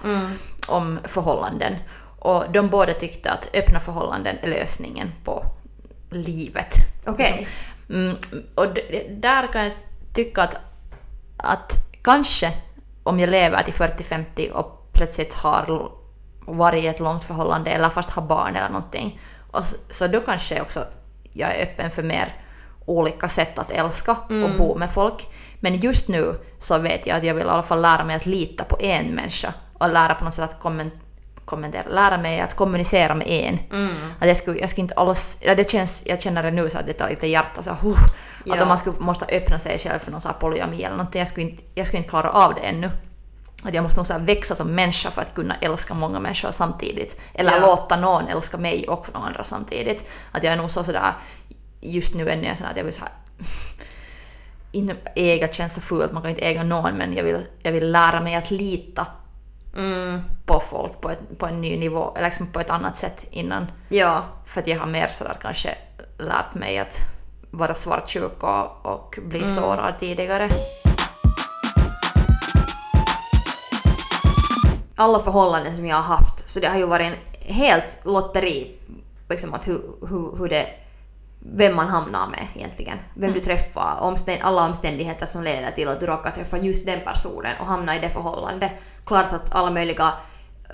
om 0.67 1.00
förhållanden. 1.04 1.76
Och 2.19 2.43
de 2.52 2.69
båda 2.69 2.93
tyckte 2.93 3.32
att 3.32 3.50
öppna 3.54 3.80
förhållanden 3.80 4.36
är 4.41 4.47
lösningen 4.47 5.12
på 5.24 5.45
livet. 6.10 6.76
Okej. 7.06 7.47
Mm, 7.89 8.15
och 8.56 8.67
där 9.10 9.47
kan 9.54 9.63
jag 9.63 9.74
tycka 10.15 10.41
att, 10.43 10.56
att 11.43 11.73
kanske 12.04 12.54
om 13.04 13.19
jag 13.19 13.30
lever 13.30 13.63
till 13.63 13.73
40-50 13.73 14.51
och 14.51 14.89
plötsligt 14.93 15.34
har 15.34 15.89
varit 16.45 16.84
i 16.84 16.88
ett 16.88 16.99
långt 16.99 17.23
förhållande 17.23 17.71
eller 17.71 17.89
fast 17.89 18.10
har 18.10 18.21
barn 18.21 18.56
eller 18.56 18.69
någonting. 18.69 19.19
Och 19.51 19.60
s- 19.60 19.75
så 19.89 20.08
då 20.08 20.19
kanske 20.21 20.62
också 20.62 20.80
jag 21.34 21.56
är 21.56 21.63
öppen 21.63 21.91
för 21.91 22.04
mer 22.04 22.36
olika 22.86 23.27
sätt 23.27 23.60
att 23.60 23.71
älska 23.71 24.12
och 24.12 24.58
bo 24.58 24.75
med 24.77 24.93
folk. 24.93 25.27
Men 25.60 25.75
just 25.80 26.08
nu 26.08 26.39
så 26.60 26.77
vet 26.77 27.08
jag 27.08 27.17
att 27.17 27.23
jag 27.23 27.34
vill 27.34 27.45
i 27.45 27.49
alla 27.49 27.63
fall 27.63 27.82
lära 27.82 28.04
mig 28.04 28.15
att 28.15 28.25
lita 28.25 28.63
på 28.63 28.77
en 28.80 29.06
människa 29.06 29.54
och 29.73 29.89
lära 29.89 30.15
på 30.15 30.23
något 30.25 30.34
sätt 30.34 30.49
att 30.49 30.60
kommen- 30.60 30.91
kommentera, 31.45 31.84
lära 31.89 32.17
mig 32.17 32.39
att 32.39 32.56
kommunicera 32.56 33.15
med 33.15 33.27
en. 33.30 33.60
Att 34.19 34.27
jag, 34.27 34.38
skulle, 34.38 34.60
jag 34.60 34.69
skulle 34.69 34.84
inte 34.84 34.93
alls, 34.95 35.38
det 35.41 35.69
känns, 35.71 36.04
jag 36.06 36.21
känner 36.21 36.43
det 36.43 36.51
nu 36.51 36.69
så 36.69 36.77
att 36.77 36.86
det 36.86 36.93
tar 36.93 37.10
lite 37.10 37.27
hjärta 37.27 37.63
så 37.63 37.69
huh, 37.82 37.97
att 38.49 38.56
Ja. 38.58 38.62
om 38.62 38.67
man 38.67 38.77
skulle, 38.77 38.99
måste 38.99 39.25
öppna 39.25 39.60
sig 39.60 39.80
själv 39.80 39.99
för 39.99 40.12
någon 40.12 40.21
så 40.21 40.27
här 40.27 40.54
eller 40.54 40.89
någonting, 40.89 41.19
jag 41.19 41.27
skulle, 41.27 41.49
inte, 41.49 41.63
jag 41.75 41.88
skulle 41.88 41.97
inte 41.97 42.10
klara 42.10 42.30
av 42.32 42.54
det 42.56 42.62
ännu. 42.62 42.89
Att 43.63 43.73
jag 43.73 43.84
måste 43.84 43.99
nog 43.99 44.08
så 44.08 44.17
växa 44.17 44.56
som 44.56 44.75
människa 44.75 45.12
för 45.12 45.21
att 45.21 45.36
kunna 45.36 45.56
älska 45.56 45.93
många 45.93 46.19
människor 46.19 46.51
samtidigt. 46.51 47.19
Eller 47.34 47.51
Ja. 47.51 47.60
låta 47.60 47.95
någon 47.95 48.27
älska 48.27 48.58
mig 48.58 48.88
och 48.88 49.08
någon 49.13 49.23
andra 49.23 49.43
samtidigt. 49.43 50.10
Att 50.32 50.43
jag 50.43 50.54
är 50.54 50.58
nog 50.58 50.71
så 50.71 50.84
sådär, 50.84 51.13
just 51.82 52.15
nu 52.15 52.30
ännu 52.30 52.43
är 52.43 52.47
jag 52.47 52.58
sån 52.58 52.67
att 52.67 52.77
jag 52.77 52.84
vill 52.84 52.93
så 52.93 53.01
här, 53.01 53.12
inte 54.71 54.95
äga 55.15 55.47
känns 55.47 55.73
så 55.75 55.82
fult, 55.82 56.12
man 56.12 56.21
kan 56.21 56.30
inte 56.30 56.41
äga 56.41 56.63
någon 56.63 56.93
men 56.97 57.13
jag 57.13 57.23
vill, 57.23 57.38
jag 57.63 57.71
vill 57.71 57.91
lära 57.91 58.21
mig 58.21 58.36
att 58.36 58.51
lita 58.51 59.08
Mm, 59.77 60.21
på 60.45 60.60
folk 60.60 61.01
på, 61.01 61.10
ett, 61.10 61.38
på 61.38 61.45
en 61.45 61.62
ny 61.62 61.77
nivå, 61.77 62.13
eller 62.15 62.27
liksom 62.27 62.47
på 62.47 62.60
ett 62.60 62.69
annat 62.69 62.97
sätt 62.97 63.27
innan. 63.32 63.71
ja. 63.89 64.23
För 64.45 64.62
att 64.62 64.67
jag 64.67 64.80
har 64.80 64.88
mer 64.88 65.08
sådär 65.08 65.38
kanske 65.41 65.75
lärt 66.17 66.54
mig 66.54 66.77
att 66.80 66.97
vara 67.52 67.74
svartsjuk 67.74 68.44
och, 68.44 68.86
och 68.86 69.20
bli 69.22 69.42
sårad 69.42 70.00
tidigare. 70.00 70.50
alla 75.02 75.20
förhållanden 75.20 75.76
som 75.76 75.86
jag 75.86 75.96
har 75.96 76.04
haft, 76.04 76.50
så 76.50 76.60
det 76.60 76.68
har 76.68 76.78
ju 76.78 76.86
varit 76.86 77.08
en 77.08 77.54
helt 77.56 78.06
lotteri 78.06 78.76
liksom 79.30 79.54
att 79.54 79.68
hur, 79.68 79.82
hur, 80.10 80.38
hur 80.38 80.50
det, 80.50 80.66
vem 81.40 81.76
man 81.76 81.88
hamnar 81.88 82.28
med 82.28 82.48
egentligen. 82.56 82.98
Vem 83.14 83.34
du 83.34 83.40
träffar, 83.40 83.98
omständ, 84.02 84.42
alla 84.42 84.66
omständigheter 84.66 85.26
som 85.26 85.44
leder 85.44 85.72
till 85.72 85.88
att 85.88 86.00
du 86.00 86.06
råkar 86.06 86.32
träffa 86.32 86.58
just 86.58 86.86
den 86.86 87.00
personen 87.06 87.56
och 87.60 87.66
hamna 87.66 87.96
i 87.96 88.00
det 88.00 88.10
förhållandet. 88.10 88.72
Klart 89.06 89.34
att 89.34 89.56
alla 89.56 89.72
möjliga 89.72 90.14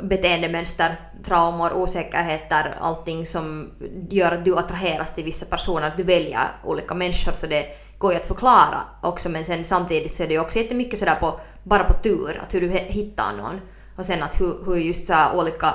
beteendemönster, 0.02 0.96
traumor, 1.24 1.74
osäkerheter, 1.74 2.76
allting 2.80 3.26
som 3.26 3.72
gör 4.10 4.32
att 4.32 4.46
du 4.46 4.58
attraheras 4.58 5.16
till 5.16 5.24
vissa 5.24 5.46
personer, 5.46 5.88
att 5.88 5.98
du 5.98 6.04
väljer 6.04 6.48
olika 6.64 6.94
människor 6.94 7.32
så 7.32 7.48
det 7.48 7.66
går 7.98 8.12
ju 8.12 8.20
att 8.20 8.26
förklara 8.26 8.84
också 9.02 9.30
men 9.30 9.46
sen 9.46 9.64
samtidigt 9.64 10.16
så 10.16 10.24
är 10.24 10.28
det 10.28 10.34
ju 10.34 10.40
också 10.40 10.60
jättemycket 10.60 11.00
sådär 11.00 11.16
på, 11.16 11.40
bara 11.64 11.84
på 11.84 11.94
tur, 11.94 12.42
att 12.44 12.54
hur 12.54 12.62
du 12.62 12.70
hittar 12.70 13.34
någon. 13.38 13.62
Och 13.96 14.06
sen 14.06 14.24
att 14.24 14.42
hur, 14.42 14.66
hur 14.66 14.76
just 14.76 15.08
så 15.08 15.32
olika... 15.34 15.74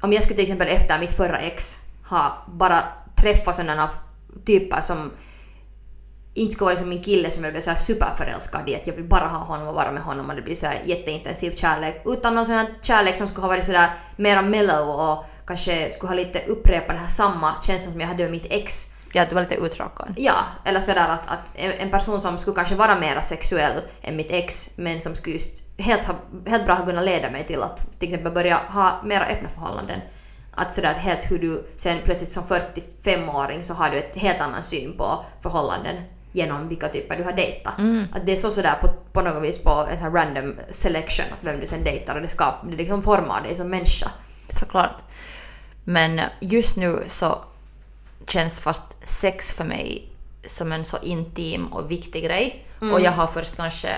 Om 0.00 0.12
jag 0.12 0.22
skulle 0.22 0.36
till 0.36 0.44
exempel 0.44 0.68
efter 0.68 0.98
mitt 0.98 1.12
förra 1.12 1.38
ex 1.38 1.78
ha 2.08 2.44
bara 2.46 2.82
träffat 3.16 3.56
sådana 3.56 3.90
typer 4.46 4.80
som 4.80 5.10
inte 6.34 6.54
skulle 6.54 6.66
vara 6.66 6.76
som 6.76 6.88
min 6.88 7.02
kille 7.02 7.30
som 7.30 7.44
jag 7.44 7.52
blev 7.52 7.60
så 7.60 7.70
här 7.70 7.76
superförälskad 7.76 8.68
i 8.68 8.74
att 8.76 8.86
jag 8.86 8.94
vill 8.94 9.04
bara 9.04 9.26
ha 9.26 9.38
honom 9.38 9.68
och 9.68 9.74
vara 9.74 9.92
med 9.92 10.02
honom 10.02 10.30
och 10.30 10.36
det 10.36 10.42
blir 10.42 10.54
så 10.54 10.66
här 10.66 10.78
jätteintensiv 10.84 11.50
kärlek. 11.50 12.02
Utan 12.04 12.34
någon 12.34 12.46
sån 12.46 12.54
här 12.54 12.74
kärlek 12.82 13.16
som 13.16 13.26
skulle 13.26 13.40
ha 13.40 13.48
varit 13.48 13.66
sådär 13.66 13.90
mera 14.16 14.42
mellow 14.42 14.88
och 14.88 15.24
kanske 15.46 15.90
skulle 15.90 16.10
ha 16.10 16.14
lite 16.14 16.42
upprepat 16.46 16.88
den 16.88 16.98
här 16.98 17.08
samma 17.08 17.54
känslan 17.62 17.92
som 17.92 18.00
jag 18.00 18.08
hade 18.08 18.22
med 18.22 18.32
mitt 18.32 18.46
ex. 18.50 18.94
Ja, 19.12 19.26
du 19.28 19.34
var 19.34 19.42
lite 19.42 19.54
uttråkad. 19.54 20.14
Ja, 20.16 20.34
eller 20.64 20.80
sådär 20.80 21.08
att, 21.08 21.30
att 21.30 21.50
en 21.54 21.70
en 21.70 21.90
person 21.90 22.20
som 22.20 22.38
skulle 22.38 22.56
kanske 22.56 22.74
vara 22.74 23.00
mera 23.00 23.22
sexuell 23.22 23.80
än 24.02 24.16
mitt 24.16 24.30
ex 24.30 24.70
men 24.76 25.00
som 25.00 25.14
skulle 25.14 25.34
just 25.34 25.62
helt, 25.78 26.04
ha, 26.04 26.14
helt 26.46 26.64
bra 26.64 26.74
ha 26.74 26.86
kunnat 26.86 27.04
leda 27.04 27.30
mig 27.30 27.44
till 27.46 27.62
att 27.62 27.98
till 27.98 28.08
exempel 28.08 28.32
börja 28.32 28.56
ha 28.56 29.02
mera 29.04 29.26
öppna 29.26 29.48
förhållanden. 29.48 30.00
Att 30.54 30.74
sådär 30.74 30.94
helt 30.94 31.30
hur 31.30 31.38
du 31.38 31.64
sen 31.76 31.98
plötsligt 32.04 32.30
som 32.30 32.42
45-åring 32.42 33.62
så 33.62 33.74
har 33.74 33.90
du 33.90 33.98
ett 33.98 34.16
helt 34.16 34.40
annan 34.40 34.62
syn 34.62 34.96
på 34.96 35.24
förhållanden 35.42 35.96
genom 36.32 36.68
vilka 36.68 36.88
typer 36.88 37.16
du 37.16 37.24
har 37.24 37.32
dejtat. 37.32 37.74
Att 38.12 38.26
det 38.26 38.32
är 38.32 38.36
så 38.36 38.50
sådär 38.50 38.74
på, 38.80 38.88
på 39.12 39.22
något 39.22 39.42
vis 39.42 39.58
på 39.58 39.86
en 39.90 39.98
sån 39.98 40.12
random 40.12 40.54
selection 40.70 41.26
att 41.32 41.44
vem 41.44 41.60
du 41.60 41.66
sen 41.66 41.84
dejtar 41.84 42.14
och 42.14 42.22
det, 42.22 42.28
skap, 42.28 42.54
det 42.70 42.76
liksom 42.76 43.02
formar 43.02 43.42
dig 43.42 43.54
som 43.56 43.68
människa. 43.68 44.10
Såklart. 44.48 44.96
Men 45.84 46.20
just 46.40 46.76
nu 46.76 47.04
så 47.08 47.38
känns 48.28 48.60
fast 48.60 49.08
sex 49.08 49.52
för 49.52 49.64
mig 49.64 50.12
som 50.44 50.72
en 50.72 50.84
så 50.84 50.98
intim 51.02 51.66
och 51.66 51.90
viktig 51.90 52.24
grej. 52.24 52.66
Och 52.92 53.00
jag 53.00 53.12
har 53.12 53.26
först 53.26 53.56
kanske 53.56 53.96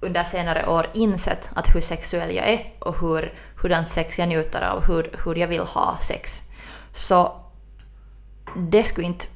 under 0.00 0.24
senare 0.24 0.66
år 0.66 0.86
insett 0.94 1.50
att 1.54 1.74
hur 1.74 1.80
sexuell 1.80 2.34
jag 2.34 2.48
är 2.48 2.72
och 2.78 3.00
hur, 3.00 3.34
hurdan 3.62 3.86
sex 3.86 4.18
jag 4.18 4.28
njuter 4.28 4.62
av, 4.62 4.84
hur, 4.84 5.10
hur 5.24 5.34
jag 5.34 5.48
vill 5.48 5.60
ha 5.60 5.98
sex. 6.00 6.42
Så 6.92 7.40
det 8.56 8.84
skulle 8.84 9.06
inte... 9.06 9.26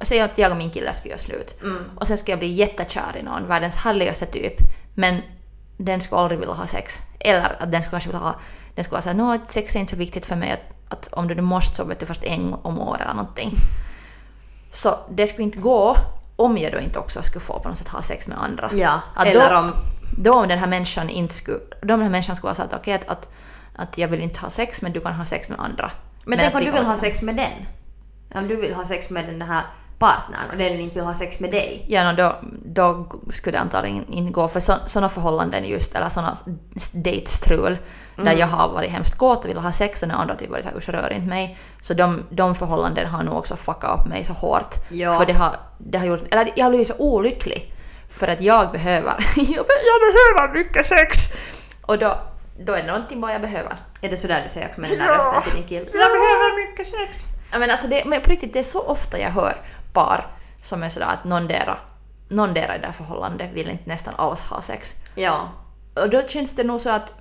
Säg 0.00 0.20
att 0.20 0.38
jag 0.38 0.50
och 0.50 0.56
min 0.56 0.70
kille 0.70 0.92
skulle 0.92 1.10
göra 1.10 1.18
slut 1.18 1.54
och 1.96 2.06
sen 2.06 2.18
ska 2.18 2.32
jag 2.32 2.38
bli 2.38 2.48
jättekär 2.52 3.16
i 3.16 3.22
någon, 3.22 3.46
världens 3.48 3.76
härligaste 3.76 4.26
typ, 4.26 4.54
men 4.94 5.22
den 5.76 6.00
skulle 6.00 6.20
aldrig 6.20 6.40
vilja 6.40 6.54
ha 6.54 6.66
sex. 6.66 7.02
Eller 7.20 7.56
att 7.62 7.72
den 7.72 7.82
skulle 7.82 7.90
kanske 7.90 8.08
vilja 8.08 8.20
ha... 8.20 8.34
Den 8.74 8.84
skulle 8.84 9.02
såhär, 9.02 9.16
nå 9.16 9.38
sex 9.46 9.76
är 9.76 9.80
inte 9.80 9.90
så 9.90 9.96
viktigt 9.96 10.26
för 10.26 10.36
mig 10.36 10.50
att, 10.52 10.92
att 10.92 11.08
om 11.12 11.28
du 11.28 11.34
nu 11.34 11.42
måste 11.42 11.76
så 11.76 11.84
vet 11.84 12.00
du 12.00 12.06
först 12.06 12.24
en 12.24 12.54
om 12.62 12.80
året 12.80 13.00
eller 13.02 13.14
någonting. 13.14 13.52
Så 14.70 14.98
det 15.10 15.26
skulle 15.26 15.42
inte 15.44 15.58
gå 15.58 15.96
om 16.36 16.58
jag 16.58 16.72
då 16.72 16.78
inte 16.78 16.98
också 16.98 17.22
skulle 17.22 17.44
få 17.44 17.60
på 17.60 17.68
något 17.68 17.78
sätt 17.78 17.88
ha 17.88 18.02
sex 18.02 18.28
med 18.28 18.38
andra. 18.42 18.70
Ja, 18.74 19.00
Att 19.14 19.26
eller 19.26 19.50
då, 19.50 19.56
om- 19.58 19.74
Då 20.18 20.34
om 20.34 20.48
den 20.48 20.58
här 20.58 20.66
människan 20.66 21.08
inte 21.10 21.34
skulle... 21.34 21.58
Då 21.58 21.86
den 21.86 22.02
här 22.02 22.10
människan 22.10 22.36
skulle 22.36 22.54
så 22.54 22.62
att 22.62 22.74
okej 22.74 22.94
att, 22.94 23.08
att, 23.08 23.30
att 23.76 23.98
jag 23.98 24.08
vill 24.08 24.20
inte 24.20 24.40
ha 24.40 24.50
sex 24.50 24.82
men 24.82 24.92
du 24.92 25.00
kan 25.00 25.12
ha 25.12 25.24
sex 25.24 25.48
med 25.48 25.60
andra. 25.60 25.90
Men, 26.24 26.38
tänk 26.38 26.48
att 26.54 26.60
om 26.60 26.64
du 26.64 26.72
vill 26.72 26.84
ha 26.84 26.94
sex 26.96 27.22
med 27.22 27.36
den. 27.36 27.66
Om 28.34 28.48
du 28.48 28.56
vill 28.56 28.74
ha 28.74 28.84
sex 28.84 29.10
med 29.10 29.26
den 29.26 29.42
här 29.42 29.62
partnern 29.98 30.50
och 30.52 30.56
den 30.58 30.80
inte 30.80 30.94
vill 30.94 31.04
ha 31.04 31.14
sex 31.14 31.40
med 31.40 31.50
dig. 31.50 31.84
Ja, 31.88 32.12
no, 32.12 32.16
då, 32.16 32.36
då 32.64 33.06
skulle 33.30 33.56
det 33.56 33.60
antagligen 33.60 34.06
inte 34.12 34.32
gå 34.32 34.48
för 34.48 34.60
sådana 34.88 35.08
förhållanden 35.08 35.64
just, 35.64 35.94
eller 35.94 36.08
sådana 36.08 36.36
dejtstrul 36.92 37.78
Mm. 38.16 38.24
där 38.34 38.40
jag 38.40 38.46
har 38.46 38.68
varit 38.68 38.90
hemskt 38.90 39.18
kåt 39.18 39.44
och 39.44 39.50
vill 39.50 39.58
ha 39.58 39.72
sex 39.72 40.02
och 40.02 40.08
den 40.08 40.16
andra 40.16 40.34
typ 40.34 40.50
varit 40.50 40.64
såhär 40.64 40.76
usch 40.76 40.88
rör 40.88 41.12
inte 41.12 41.28
mig. 41.28 41.58
Så 41.80 41.94
de, 41.94 42.22
de 42.30 42.54
förhållanden 42.54 43.06
har 43.06 43.22
nog 43.22 43.34
också 43.38 43.56
fuckat 43.56 44.00
upp 44.00 44.06
mig 44.06 44.24
så 44.24 44.32
hårt. 44.32 44.74
Ja. 44.90 45.18
För 45.18 45.26
det 45.26 45.32
har, 45.32 45.56
det 45.78 45.98
har 45.98 46.06
gjort, 46.06 46.22
eller 46.30 46.52
jag 46.56 46.64
har 46.64 46.70
blivit 46.70 46.88
så 46.88 46.94
olycklig. 46.98 47.74
För 48.10 48.28
att 48.28 48.40
jag 48.40 48.72
behöver, 48.72 49.14
jag, 49.36 49.46
be, 49.66 49.74
jag 49.90 50.00
behöver 50.12 50.58
mycket 50.58 50.86
sex! 50.86 51.18
Och 51.82 51.98
då, 51.98 52.18
då 52.60 52.72
är 52.72 52.80
det 52.82 52.86
någonting 52.86 53.20
bara 53.20 53.32
jag 53.32 53.40
behöver. 53.40 53.76
Är 54.00 54.10
det 54.10 54.16
sådär 54.16 54.42
du 54.44 54.50
säger 54.50 54.68
också 54.68 54.80
med 54.80 54.90
den 54.90 54.98
där 54.98 55.08
rösten 55.14 55.42
till 55.42 55.52
din 55.54 55.68
kille? 55.68 55.86
Jag 55.92 56.10
behöver 56.12 56.68
mycket 56.70 56.86
sex. 56.86 57.26
Ja, 57.52 57.58
men 57.58 57.70
alltså 57.70 57.88
det, 57.88 58.04
men 58.04 58.22
på 58.22 58.30
riktigt, 58.30 58.52
det 58.52 58.58
är 58.58 58.62
så 58.62 58.82
ofta 58.82 59.18
jag 59.18 59.30
hör 59.30 59.56
par 59.92 60.26
som 60.60 60.82
är 60.82 60.88
sådär 60.88 61.06
att 61.06 61.24
någondera, 61.24 61.76
någondera 62.28 62.76
i 62.76 62.78
det 62.78 62.86
här 62.86 62.92
förhållandet 62.92 63.50
vill 63.52 63.68
inte 63.68 63.88
nästan 63.88 64.14
alls 64.16 64.42
ha 64.42 64.62
sex. 64.62 64.94
Ja. 65.14 65.48
Och 65.94 66.10
då 66.10 66.22
känns 66.28 66.56
det 66.56 66.64
nog 66.64 66.80
så 66.80 66.90
att 66.90 67.14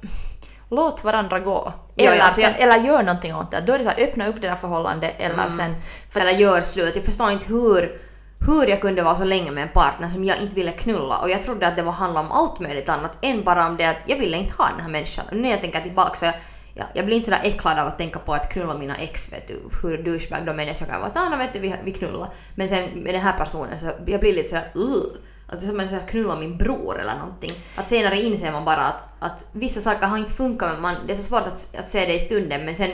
låt 0.70 1.04
varandra 1.04 1.40
gå. 1.40 1.74
Eller, 1.98 2.16
ja, 2.16 2.24
alltså 2.24 2.42
sen, 2.42 2.54
eller 2.54 2.78
gör 2.78 3.04
någonting 3.04 3.36
åt 3.36 3.52
det. 3.52 3.62
Då 3.62 3.74
är 3.74 3.78
det 3.78 3.84
så 3.84 3.90
här, 3.90 4.04
öppna 4.04 4.28
upp 4.28 4.42
det 4.42 4.48
där 4.48 4.56
förhållandet 4.56 5.16
eller 5.18 5.50
sen... 5.50 5.76
För 6.10 6.20
att, 6.20 6.26
Eller 6.26 6.40
gör 6.40 6.62
slut. 6.62 6.96
Jag 6.96 7.06
förstår 7.06 7.32
inte 7.32 7.46
hur, 7.46 8.00
hur 8.48 8.68
jag 8.68 8.82
kunde 8.82 9.02
vara 9.02 9.16
så 9.16 9.24
länge 9.24 9.52
med 9.52 9.64
en 9.64 9.70
partner 9.70 10.10
som 10.10 10.24
jag 10.24 10.42
inte 10.42 10.56
ville 10.56 10.72
knulla. 10.72 11.18
Och 11.18 11.30
jag 11.30 11.44
trodde 11.44 11.68
att 11.68 11.76
det 11.76 11.82
var 11.82 11.92
handla 11.92 12.20
om 12.20 12.32
allt 12.32 12.60
möjligt 12.60 12.90
annat 12.90 13.18
än 13.22 13.44
bara 13.44 13.68
om 13.68 13.78
det 13.78 13.86
att 13.86 13.98
jag 14.06 14.18
ville 14.18 14.38
inte 14.38 14.54
ha 14.58 14.70
den 14.70 14.80
här 14.80 14.90
människan. 14.90 15.26
Nu 15.32 15.42
när 15.42 15.50
jag 15.50 15.62
tänker 15.62 15.82
tillbaka 15.82 16.16
så 16.16 16.26
jag, 16.26 16.34
jag, 16.74 16.88
jag 16.94 17.06
blir 17.06 17.16
inte 17.16 17.26
sådär 17.26 17.42
äcklad 17.44 17.80
av 17.80 17.88
att 17.88 17.98
tänka 17.98 18.20
på 18.20 18.34
att 18.34 18.54
knulla 18.54 18.78
mina 18.78 18.96
ex, 18.96 19.34
vet 19.34 19.48
du, 19.48 19.60
hur 19.82 20.04
douchebag 20.04 20.46
de 20.46 20.60
är. 20.60 20.74
Så 20.74 20.86
jag 20.90 21.00
vara 21.00 21.10
såhär, 21.10 21.34
ah, 21.34 21.38
vet 21.38 21.54
du, 21.54 21.60
vi, 21.60 21.76
vi 21.84 21.92
knullar. 21.92 22.30
Men 22.56 22.70
sen 22.70 22.90
med 22.90 23.14
den 23.14 23.22
här 23.22 23.38
personen 23.38 23.80
så 23.80 23.92
jag 24.06 24.20
blir 24.20 24.34
lite 24.34 24.50
sådär, 24.50 24.72
Ugh! 24.76 25.18
att 25.52 25.60
det 25.60 25.66
är 25.66 25.68
som 25.68 25.80
att 25.80 25.92
jag 25.92 26.08
knullar 26.08 26.40
min 26.40 26.58
bror 26.58 27.00
eller 27.00 27.16
någonting. 27.16 27.52
Att 27.76 27.90
senare 27.90 28.22
inser 28.22 28.52
man 28.52 28.66
bara 28.66 28.86
att, 28.86 29.08
att 29.20 29.46
vissa 29.52 29.82
saker 29.82 30.08
har 30.08 30.18
inte 30.18 30.34
funkat, 30.34 30.72
men 30.74 30.82
man, 30.82 30.96
det 31.08 31.14
är 31.14 31.18
så 31.18 31.24
svårt 31.24 31.48
att, 31.48 31.80
att 31.80 31.90
se 31.90 32.06
det 32.06 32.14
i 32.14 32.20
stunden. 32.20 32.66
Men 32.66 32.76
sen, 32.76 32.92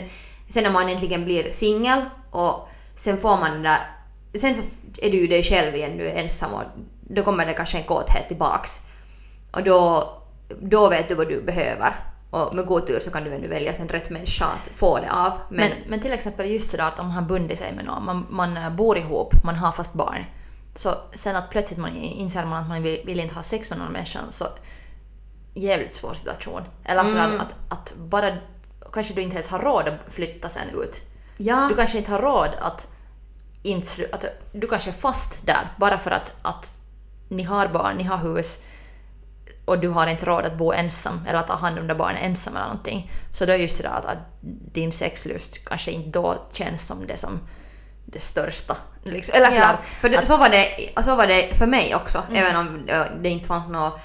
sen 0.49 0.63
när 0.63 0.71
man 0.71 0.89
äntligen 0.89 1.25
blir 1.25 1.51
singel 1.51 2.01
och 2.31 2.69
sen 2.95 3.17
får 3.17 3.37
man 3.37 3.51
den 3.51 3.63
där... 3.63 3.79
Sen 4.33 4.55
så 4.55 4.61
är 5.01 5.11
du 5.11 5.17
ju 5.17 5.27
dig 5.27 5.43
själv 5.43 5.75
igen, 5.75 5.97
du 5.97 6.07
är 6.07 6.15
ensam 6.15 6.53
och 6.53 6.63
då 7.01 7.23
kommer 7.23 7.45
det 7.45 7.53
kanske 7.53 7.77
en 7.77 7.83
kåthet 7.83 8.27
tillbaks. 8.27 8.79
Och 9.51 9.63
då, 9.63 10.09
då 10.61 10.89
vet 10.89 11.07
du 11.07 11.15
vad 11.15 11.27
du 11.27 11.41
behöver. 11.41 11.95
Och 12.29 12.55
med 12.55 12.65
god 12.65 12.87
tur 12.87 12.99
så 12.99 13.11
kan 13.11 13.23
du 13.23 13.33
ännu 13.35 13.47
välja 13.47 13.73
sen 13.73 13.87
rätt 13.87 14.09
människa 14.09 14.45
att 14.45 14.69
få 14.75 14.99
det 14.99 15.11
av. 15.11 15.31
Men, 15.49 15.69
men, 15.69 15.77
men 15.87 15.99
till 15.99 16.13
exempel 16.13 16.49
just 16.51 16.71
sådär 16.71 16.87
att 16.87 16.99
om 16.99 17.05
man 17.05 17.15
har 17.15 17.21
bundit 17.21 17.59
sig 17.59 17.73
med 17.75 17.85
någon, 17.85 18.05
man, 18.05 18.25
man 18.29 18.57
eh, 18.57 18.69
bor 18.69 18.97
ihop, 18.97 19.33
man 19.43 19.55
har 19.55 19.71
fast 19.71 19.93
barn. 19.93 20.25
Så 20.75 20.95
sen 21.13 21.35
att 21.35 21.49
plötsligt 21.49 21.79
man 21.79 21.95
inser 21.95 22.45
man 22.45 22.61
att 22.63 22.69
man 22.69 22.83
vill, 22.83 23.01
vill 23.05 23.19
inte 23.19 23.35
ha 23.35 23.43
sex 23.43 23.69
med 23.69 23.79
någon 23.79 23.91
människa 23.91 24.19
så 24.29 24.45
jävligt 25.53 25.93
svår 25.93 26.13
situation. 26.13 26.61
Eller 26.83 27.03
sådär 27.03 27.25
Mm. 27.25 27.41
att, 27.41 27.55
att 27.69 27.93
bara 27.97 28.37
kanske 28.93 29.13
du 29.13 29.21
inte 29.21 29.35
ens 29.35 29.49
har 29.49 29.59
råd 29.59 29.87
att 29.87 30.13
flytta 30.13 30.49
sen 30.49 30.69
ut. 30.83 31.01
ja, 31.37 31.67
Du 31.69 31.75
kanske 31.75 31.97
inte 31.97 32.11
har 32.11 32.19
råd 32.19 32.49
att, 32.59 32.87
inte, 33.63 33.89
att 34.11 34.25
du 34.51 34.67
kanske 34.67 34.89
är 34.89 34.93
fast 34.93 35.45
där 35.45 35.67
bara 35.77 35.97
för 35.97 36.11
att, 36.11 36.35
att 36.41 36.73
ni 37.29 37.43
har 37.43 37.67
barn, 37.67 37.97
ni 37.97 38.03
har 38.03 38.17
hus 38.17 38.59
och 39.67 39.79
du 39.79 39.89
har 39.89 40.07
inte 40.07 40.25
råd 40.25 40.45
att 40.45 40.57
bo 40.57 40.73
ensam 40.73 41.21
eller 41.27 41.39
att 41.39 41.47
ta 41.47 41.55
hand 41.55 41.79
om 41.79 41.87
de 41.87 41.93
barnen 41.93 42.17
ensam 42.17 42.55
eller 42.55 42.65
någonting. 42.65 43.11
Så 43.31 43.45
då 43.45 43.53
är 43.53 43.57
just 43.57 43.77
det 43.77 43.83
där 43.83 43.89
att, 43.89 44.05
att 44.05 44.17
din 44.73 44.91
sexlust 44.91 45.65
kanske 45.65 45.91
inte 45.91 46.19
då 46.19 46.47
känns 46.51 46.87
som 46.87 47.07
det 47.07 47.17
som 47.17 47.39
det 48.05 48.19
största. 48.19 48.77
Liksom. 49.03 49.35
Eller 49.35 49.45
ja, 49.45 49.51
sådär, 49.51 49.77
för 50.01 50.09
det, 50.09 50.17
att, 50.17 50.27
så, 50.27 50.37
var 50.37 50.49
det, 50.49 50.93
så 51.03 51.15
var 51.15 51.27
det 51.27 51.57
för 51.57 51.67
mig 51.67 51.95
också. 51.95 52.23
Även 52.33 52.55
om 52.55 52.87
eh, 52.87 53.05
det 53.21 53.29
inte 53.29 53.47
fanns 53.47 53.67
något 53.67 53.99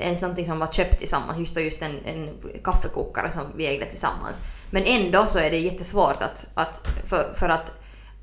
ens 0.00 0.22
någonting 0.22 0.46
som 0.46 0.58
var 0.58 0.66
köpt 0.66 0.98
tillsammans, 0.98 1.38
just 1.38 1.56
just 1.56 1.82
en, 1.82 2.04
en 2.04 2.28
kaffekokare 2.64 3.30
som 3.30 3.42
vi 3.56 3.66
ägde 3.66 3.86
tillsammans. 3.86 4.40
Men 4.70 4.82
ändå 4.86 5.26
så 5.26 5.38
är 5.38 5.50
det 5.50 5.58
jättesvårt 5.58 6.22
att, 6.22 6.46
att 6.54 6.80
för, 7.04 7.34
för 7.34 7.48
att, 7.48 7.72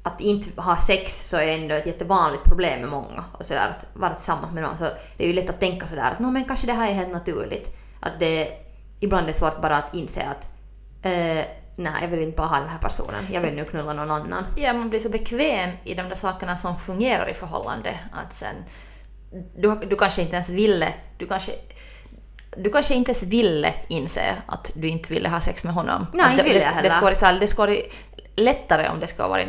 att 0.06 0.22
inte 0.22 0.62
ha 0.62 0.78
sex 0.78 1.30
så 1.30 1.38
är 1.38 1.58
ändå 1.58 1.76
ett 1.76 1.86
jättevanligt 1.86 2.44
problem 2.44 2.82
med 2.82 2.90
många. 2.90 3.24
Och 3.32 3.46
sådär, 3.46 3.70
att 3.70 3.86
vara 3.94 4.14
tillsammans 4.14 4.54
med 4.54 4.64
någon 4.64 4.78
så 4.78 4.84
det 5.18 5.24
är 5.24 5.28
ju 5.28 5.34
lätt 5.34 5.50
att 5.50 5.60
tänka 5.60 5.88
sådär 5.88 6.12
att 6.12 6.20
"Nå, 6.20 6.32
men 6.32 6.46
kanske 6.46 6.68
det 6.68 6.74
här 6.74 6.90
är 6.90 6.94
helt 6.94 7.12
naturligt. 7.12 7.70
Att 8.00 8.20
det 8.20 8.50
ibland 9.00 9.24
är 9.24 9.28
det 9.28 9.34
svårt 9.34 9.62
bara 9.62 9.78
att 9.78 9.96
inse 9.96 10.22
att 10.22 10.48
eh, 11.06 11.46
nej, 11.76 11.94
jag 12.02 12.08
vill 12.08 12.20
inte 12.20 12.38
bara 12.38 12.48
ha 12.48 12.60
den 12.60 12.70
här 12.70 12.78
personen, 12.80 13.28
jag 13.32 13.42
vill 13.42 13.54
nu 13.54 13.66
knulla 13.66 13.94
någon 13.94 14.12
annan. 14.12 14.46
ja, 14.58 14.74
man 14.74 14.90
blir 14.90 15.00
så 15.00 15.10
bekväm 15.10 15.70
i 15.84 15.94
de 15.94 16.04
där 16.04 16.16
sakerna 16.16 16.58
som 16.58 16.80
fungerar 16.80 17.30
i 17.30 17.34
förhållande 17.34 18.00
att 18.12 18.34
sen 18.34 18.56
du, 19.56 19.76
du 19.76 19.96
kanske 19.96 20.22
inte 20.22 20.34
ens 20.34 20.50
ville, 20.50 20.94
du 21.18 21.28
kanske 21.28 21.52
du 22.58 22.72
kanske 22.72 22.94
inte 22.94 23.12
ens 23.12 23.24
ville 23.24 23.74
inse 23.88 24.36
att 24.46 24.72
du 24.74 24.88
inte 24.88 25.14
ville 25.14 25.30
ha 25.30 25.42
sex 25.42 25.64
med 25.64 25.74
honom. 25.74 26.08
Nej, 26.14 26.32
inte 26.32 26.44
det, 26.44 26.50
ville 26.50 26.60
jag 26.60 26.72
heller. 26.72 26.90
det 27.40 27.48
skulle 27.48 27.68
varit 27.68 27.94
lättare 28.36 28.90
om 28.90 29.00
det 29.00 29.08
skulle 29.08 29.24
ha 29.24 29.30
varit 29.30 29.48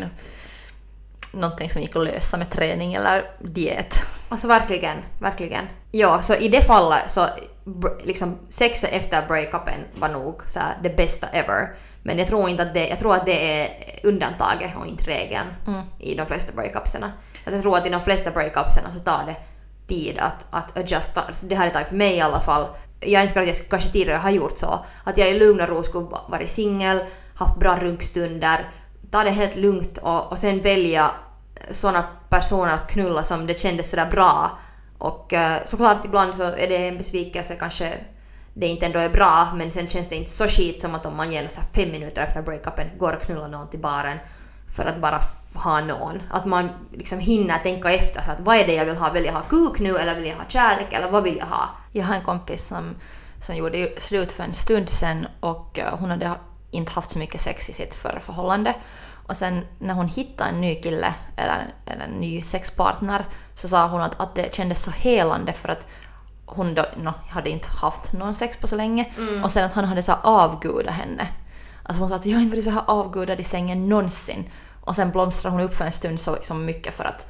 någonting 1.37 1.70
som 1.70 1.83
gick 1.83 1.96
att 1.96 2.05
lösa 2.05 2.37
med 2.37 2.51
träning 2.51 2.94
eller 2.94 3.31
diet. 3.40 3.94
Alltså 4.29 4.49
verkligen, 4.49 4.96
verkligen. 5.18 5.66
Ja, 5.90 6.22
så 6.22 6.35
i 6.35 6.49
det 6.49 6.62
fallet 6.62 7.11
så 7.11 7.27
liksom 8.05 8.38
sex 8.49 8.85
efter 8.85 9.27
breakupen 9.29 9.81
var 9.94 10.09
nog 10.09 10.40
så 10.46 10.59
här 10.59 10.79
det 10.83 10.96
bästa 10.96 11.27
ever. 11.27 11.75
Men 12.03 12.18
jag 12.18 12.29
tror 12.29 12.49
inte 12.49 12.62
att 12.62 12.75
det, 12.75 12.88
jag 12.88 12.99
tror 12.99 13.14
att 13.14 13.27
det 13.27 13.61
är 13.62 13.68
undantaget 14.03 14.70
och 14.81 14.87
inte 14.87 15.05
regeln 15.05 15.46
i 15.99 16.14
de 16.14 16.27
flesta 16.27 16.53
breakupserna. 16.53 17.12
Att 17.44 17.53
jag 17.53 17.62
tror 17.62 17.77
att 17.77 17.87
i 17.87 17.90
de 17.90 18.01
flesta 18.03 18.31
breakupserna 18.31 18.92
så 18.92 18.99
tar 18.99 19.25
det 19.27 19.37
tid 19.94 20.18
att, 20.18 20.46
att 20.51 20.79
adjusta. 20.79 21.22
Alltså 21.22 21.46
det 21.46 21.55
här 21.55 21.66
är 21.66 21.70
tagit 21.70 21.88
för 21.88 21.96
mig 21.96 22.14
i 22.16 22.20
alla 22.20 22.40
fall. 22.40 22.66
Jag 23.01 23.22
önskar 23.22 23.42
att 23.42 23.49
jag 23.49 23.57
kanske 23.70 23.90
tidigare 23.90 24.18
har 24.18 24.31
gjort 24.31 24.59
så. 24.59 24.85
Att 25.05 25.18
jag 25.18 25.29
i 25.31 25.38
lugn 25.38 25.61
och 25.61 25.68
ro 25.68 25.83
skulle 25.83 26.05
va- 26.07 26.20
varit 26.29 26.51
singel, 26.51 27.01
haft 27.35 27.57
bra 27.59 27.77
runkstunder, 27.77 28.70
ta 29.11 29.25
det 29.25 29.31
helt 29.31 29.57
lugnt 29.57 29.99
och, 29.99 30.33
och 30.33 30.38
sen 30.38 30.61
välja 30.62 31.11
sådana 31.71 32.05
personer 32.29 32.73
att 32.73 32.88
knulla 32.90 33.23
som 33.23 33.47
det 33.47 33.59
kändes 33.59 33.90
sådär 33.90 34.11
bra. 34.11 34.59
Och 34.99 35.33
eh, 35.33 35.61
såklart 35.64 36.05
ibland 36.05 36.35
så 36.35 36.42
är 36.42 36.69
det 36.69 36.88
en 36.88 36.99
besvikelse 36.99 37.57
kanske 37.57 37.95
det 38.59 38.66
inte 38.66 38.87
ändå 38.87 38.99
är 38.99 39.09
bra 39.09 39.53
men 39.55 39.71
sen 39.71 39.88
känns 39.88 40.09
det 40.09 40.16
inte 40.16 40.31
så 40.31 40.49
skit 40.49 40.81
som 40.81 40.95
att 40.95 41.07
om 41.07 41.16
man 41.16 41.33
genast 41.33 41.75
fem 41.75 41.90
minuter 41.90 42.23
efter 42.23 42.42
breakupen 42.42 42.90
går 42.99 43.12
och 43.12 43.23
knullar 43.23 43.49
någon 43.49 43.69
till 43.69 43.81
baren 43.81 44.19
för 44.77 44.85
att 44.85 45.01
bara 45.01 45.21
ha 45.55 45.81
någon. 45.81 46.23
Att 46.31 46.47
man 46.47 46.69
liksom 46.92 47.19
hinner 47.19 47.59
tänka 47.59 47.90
efter 47.90 48.23
så 48.23 48.31
att 48.31 48.40
vad 48.40 48.57
är 48.57 48.66
det 48.66 48.75
jag 48.75 48.85
vill 48.85 48.97
ha? 48.97 49.12
Vill 49.12 49.25
jag 49.25 49.33
ha 49.33 49.40
kuk 49.40 49.79
nu 49.79 49.97
eller 49.97 50.14
vill 50.14 50.27
jag 50.27 50.37
ha 50.37 50.45
kärlek 50.49 50.92
eller 50.92 51.11
vad 51.11 51.23
vill 51.23 51.37
jag 51.37 51.47
ha? 51.47 51.69
Jag 51.92 52.05
har 52.05 52.14
en 52.14 52.23
kompis 52.23 52.66
som, 52.66 52.95
som 53.40 53.57
gjorde 53.57 53.88
slut 53.99 54.33
för 54.33 54.45
en 54.45 54.55
stund 54.55 54.88
sen 54.88 55.27
och 55.40 55.79
eh, 55.79 55.99
hon 55.99 56.11
hade 56.11 56.31
inte 56.71 56.92
haft 56.92 57.11
så 57.11 57.19
mycket 57.19 57.40
sex 57.40 57.71
i 57.71 57.73
sitt 57.73 57.95
förra 57.95 58.21
förhållande. 58.21 58.75
Och 59.27 59.37
sen 59.37 59.67
när 59.79 59.95
hon 59.95 60.09
hittade 60.09 60.51
en 60.51 60.61
ny 60.61 60.75
kille, 60.75 61.15
eller, 61.37 61.67
eller 61.87 62.05
en 62.05 62.11
ny 62.21 62.43
sexpartner, 62.43 63.25
så 63.55 63.69
sa 63.69 63.89
hon 63.89 64.01
att, 64.03 64.21
att 64.21 64.35
det 64.35 64.55
kändes 64.55 64.83
så 64.83 64.91
helande 64.91 65.53
för 65.53 65.69
att 65.69 65.89
hon 66.47 66.75
då, 66.75 66.87
no, 66.97 67.12
hade 67.29 67.51
inte 67.51 67.69
haft 67.71 68.12
någon 68.12 68.35
sex 68.35 68.57
på 68.57 68.67
så 68.67 68.77
länge. 68.77 69.12
Och 69.45 69.51
sen 69.51 69.65
att 69.65 69.73
han 69.73 69.85
hade 69.85 70.03
så 70.03 70.12
avgudat 70.12 70.95
henne. 70.95 71.29
Alltså 71.83 72.01
hon 72.01 72.09
sa 72.09 72.15
att 72.15 72.27
jag 72.27 72.37
har 72.37 72.43
inte 72.43 72.57
varit 72.57 72.65
så 72.65 72.71
här 72.71 72.85
avgudad 72.87 73.41
i 73.41 73.45
sängen 73.45 73.89
någonsin. 73.89 74.51
Och 74.81 74.97
sen 74.97 75.11
blomstrade 75.11 75.57
hon 75.57 75.65
upp 75.65 75.75
för 75.75 75.85
en 75.85 75.93
stund 75.93 76.21
så 76.21 76.35
liksom 76.35 76.65
mycket 76.65 76.95
för 76.95 77.05
att, 77.05 77.27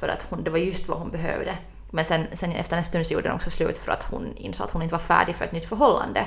för 0.00 0.08
att 0.08 0.26
hon, 0.30 0.44
det 0.44 0.50
var 0.50 0.58
just 0.58 0.88
vad 0.88 0.98
hon 0.98 1.10
behövde. 1.10 1.58
Men 1.90 2.04
sen, 2.04 2.26
sen 2.32 2.52
efter 2.52 2.76
en 2.76 2.84
stund 2.84 3.06
så 3.06 3.14
gjorde 3.14 3.28
den 3.28 3.36
också 3.36 3.50
slut 3.50 3.78
för 3.78 3.92
att 3.92 4.02
hon 4.10 4.36
insåg 4.36 4.64
att 4.64 4.72
hon 4.72 4.82
inte 4.82 4.94
var 4.94 4.98
färdig 4.98 5.36
för 5.36 5.44
ett 5.44 5.52
nytt 5.52 5.68
förhållande. 5.68 6.26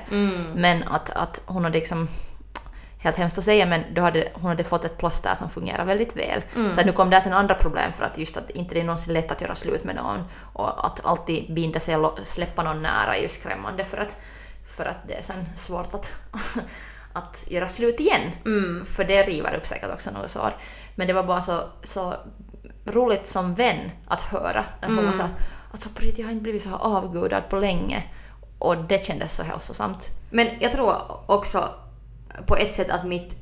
Men 0.55 0.83
att, 0.83 1.09
att 1.09 1.41
hon 1.45 1.63
hade 1.63 1.77
liksom 1.77 2.07
helt 3.07 3.17
hemskt 3.17 3.37
att 3.37 3.43
säga 3.43 3.65
men 3.65 3.83
då 3.93 4.01
hade, 4.01 4.29
hon 4.33 4.45
hade 4.45 4.63
fått 4.63 4.85
ett 4.85 4.97
plåster 4.97 5.35
som 5.35 5.49
fungerar 5.49 5.85
väldigt 5.85 6.15
väl. 6.15 6.41
Så 6.71 6.79
att 6.79 6.85
nu 6.85 6.91
kom 6.91 7.09
det 7.09 7.21
sen 7.21 7.33
andra 7.33 7.55
problem 7.55 7.93
för 7.93 8.05
att 8.05 8.17
just 8.17 8.37
att 8.37 8.49
inte 8.49 8.73
det 8.73 8.79
är 8.79 8.83
någonsin 8.83 9.13
lätt 9.13 9.31
att 9.31 9.41
göra 9.41 9.55
slut 9.55 9.83
med 9.83 9.95
någon 9.95 10.23
och 10.53 10.85
att 10.85 11.05
alltid 11.05 11.53
binda 11.53 11.79
sig 11.79 11.95
och 11.95 12.19
släppa 12.23 12.63
någon 12.63 12.81
nära 12.81 13.15
är 13.15 13.21
ju 13.21 13.29
skrämmande 13.29 13.83
för 13.83 13.97
att, 13.97 14.17
för 14.75 14.85
att 14.85 15.07
det 15.07 15.13
är 15.13 15.21
sen 15.21 15.45
svårt 15.55 15.93
att, 15.93 16.15
att 17.13 17.43
göra 17.47 17.67
slut 17.67 17.99
igen. 17.99 18.31
För 18.85 19.03
det 19.03 19.23
river 19.23 19.55
upp 19.55 19.67
säkert 19.67 19.93
också 19.93 20.11
något 20.11 20.31
sår. 20.31 20.53
Men 20.95 21.07
det 21.07 21.13
var 21.13 21.23
bara 21.23 21.41
så, 21.41 21.63
så 21.83 22.13
roligt 22.85 23.27
som 23.27 23.55
vän 23.55 23.91
att 24.07 24.21
höra. 24.21 24.65
När 24.81 24.87
hon 24.87 25.05
var 25.05 25.11
så 25.11 25.23
att 25.23 25.39
alltså, 25.71 25.89
på 25.89 26.01
riktigt, 26.01 26.19
jag 26.19 26.25
har 26.25 26.31
inte 26.31 26.43
blivit 26.43 26.61
så 26.61 26.69
här 26.69 26.77
avgudad 26.81 27.49
på 27.49 27.55
länge. 27.55 28.03
Och 28.59 28.77
det 28.77 29.05
kändes 29.05 29.35
så 29.35 29.43
hälsosamt. 29.43 30.07
Men 30.29 30.47
jag 30.59 30.71
tror 30.71 31.21
också 31.25 31.69
på 32.45 32.55
ett 32.55 32.73
sätt 32.73 32.89
att 32.89 33.05
mitt 33.05 33.35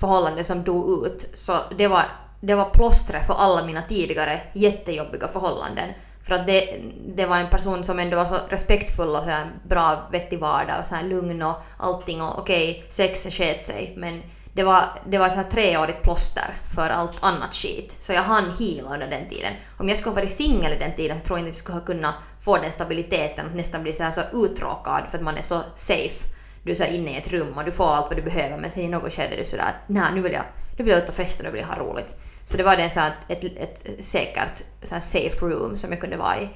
förhållande 0.00 0.44
som 0.44 0.62
dog 0.62 1.06
ut, 1.06 1.30
så 1.34 1.58
det 1.78 1.88
var, 1.88 2.02
det 2.40 2.54
var 2.54 2.70
plåstret 2.70 3.26
för 3.26 3.34
alla 3.34 3.66
mina 3.66 3.82
tidigare 3.82 4.40
jättejobbiga 4.52 5.28
förhållanden. 5.28 5.88
För 6.26 6.34
att 6.34 6.46
det, 6.46 6.80
det 7.16 7.26
var 7.26 7.36
en 7.36 7.50
person 7.50 7.84
som 7.84 7.98
ändå 7.98 8.16
var 8.16 8.24
så 8.24 8.36
respektfull 8.48 9.08
och 9.08 9.24
så 9.24 9.30
här 9.30 9.46
bra, 9.68 10.08
vettig 10.12 10.38
vardag 10.38 10.80
och 10.80 10.86
så 10.86 10.94
här 10.94 11.04
lugn 11.04 11.42
och 11.42 11.56
allting 11.76 12.22
och 12.22 12.38
okej, 12.38 12.84
sex 12.88 13.26
sket 13.30 13.64
sig 13.64 13.94
men 13.96 14.22
det 14.52 14.62
var, 14.62 14.84
det 15.06 15.18
var 15.18 15.28
så 15.28 15.36
här 15.36 15.50
treårigt 15.50 16.02
plåster 16.02 16.56
för 16.74 16.90
allt 16.90 17.24
annat 17.24 17.54
skit. 17.54 17.96
Så 17.98 18.12
jag 18.12 18.22
hann 18.22 18.52
heala 18.58 18.94
under 18.94 19.10
den 19.10 19.28
tiden. 19.28 19.52
Om 19.78 19.88
jag 19.88 19.98
skulle 19.98 20.10
ha 20.14 20.20
varit 20.20 20.32
singel 20.32 20.72
i 20.72 20.76
den 20.76 20.94
tiden 20.94 21.20
så 21.20 21.24
tror 21.24 21.38
jag 21.38 21.42
inte 21.42 21.50
att 21.50 21.56
jag 21.56 21.62
skulle 21.64 21.78
ha 21.78 21.86
kunnat 21.86 22.14
få 22.40 22.56
den 22.56 22.72
stabiliteten 22.72 23.46
att 23.46 23.54
nästan 23.54 23.82
bli 23.82 23.92
så, 23.92 24.02
här 24.02 24.10
så 24.10 24.20
uttråkad 24.32 25.02
för 25.10 25.18
att 25.18 25.24
man 25.24 25.36
är 25.36 25.42
så 25.42 25.62
safe. 25.74 26.35
Du 26.66 26.72
är 26.72 26.76
så 26.76 26.84
inne 26.84 27.10
i 27.10 27.16
ett 27.16 27.32
rum 27.32 27.52
och 27.56 27.64
du 27.64 27.72
får 27.72 27.94
allt 27.94 28.06
vad 28.06 28.16
du 28.18 28.22
behöver 28.22 28.58
men 28.58 28.70
sen 28.70 28.82
i 28.82 28.88
något 28.88 29.12
skede 29.12 29.34
är 29.34 29.38
du 29.38 29.44
sådär 29.44 29.64
att 29.64 29.88
nej 29.88 30.12
nu 30.14 30.20
vill 30.20 30.32
jag, 30.32 30.42
nu 30.76 30.84
vill 30.84 30.92
jag 30.92 31.02
ut 31.02 31.08
och 31.08 31.14
festa, 31.14 31.42
nu 31.44 31.50
vill 31.50 31.60
jag 31.60 31.68
ha 31.68 31.76
roligt. 31.76 32.16
Så 32.44 32.56
det 32.56 32.62
var 32.62 32.76
det 32.76 32.90
så 32.90 33.00
här 33.00 33.14
ett, 33.28 33.44
ett, 33.44 34.04
säkert 34.04 34.62
så 34.82 34.94
här 34.94 35.00
safe 35.00 35.46
room 35.46 35.76
som 35.76 35.90
jag 35.90 36.00
kunde 36.00 36.16
vara 36.16 36.40
i. 36.40 36.48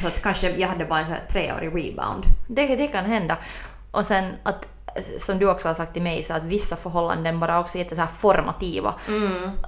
Så 0.00 0.06
att 0.06 0.22
kanske 0.22 0.50
jag 0.50 0.68
hade 0.68 0.84
bara 0.84 0.98
en 1.00 1.06
så 1.06 1.12
här 1.12 1.22
treårig 1.28 1.68
rebound. 1.68 2.24
Det, 2.48 2.76
det 2.76 2.86
kan 2.86 3.04
hända. 3.04 3.38
Och 3.90 4.06
sen 4.06 4.32
att, 4.42 4.68
som 5.18 5.38
du 5.38 5.50
också 5.50 5.68
har 5.68 5.74
sagt 5.74 5.92
till 5.92 6.02
mig, 6.02 6.22
så 6.22 6.34
att 6.34 6.42
vissa 6.42 6.76
förhållanden 6.76 7.40
bara 7.40 7.60
också 7.60 7.78
är 7.78 7.94
så 7.94 8.00
här 8.00 8.06
formativa. 8.18 8.94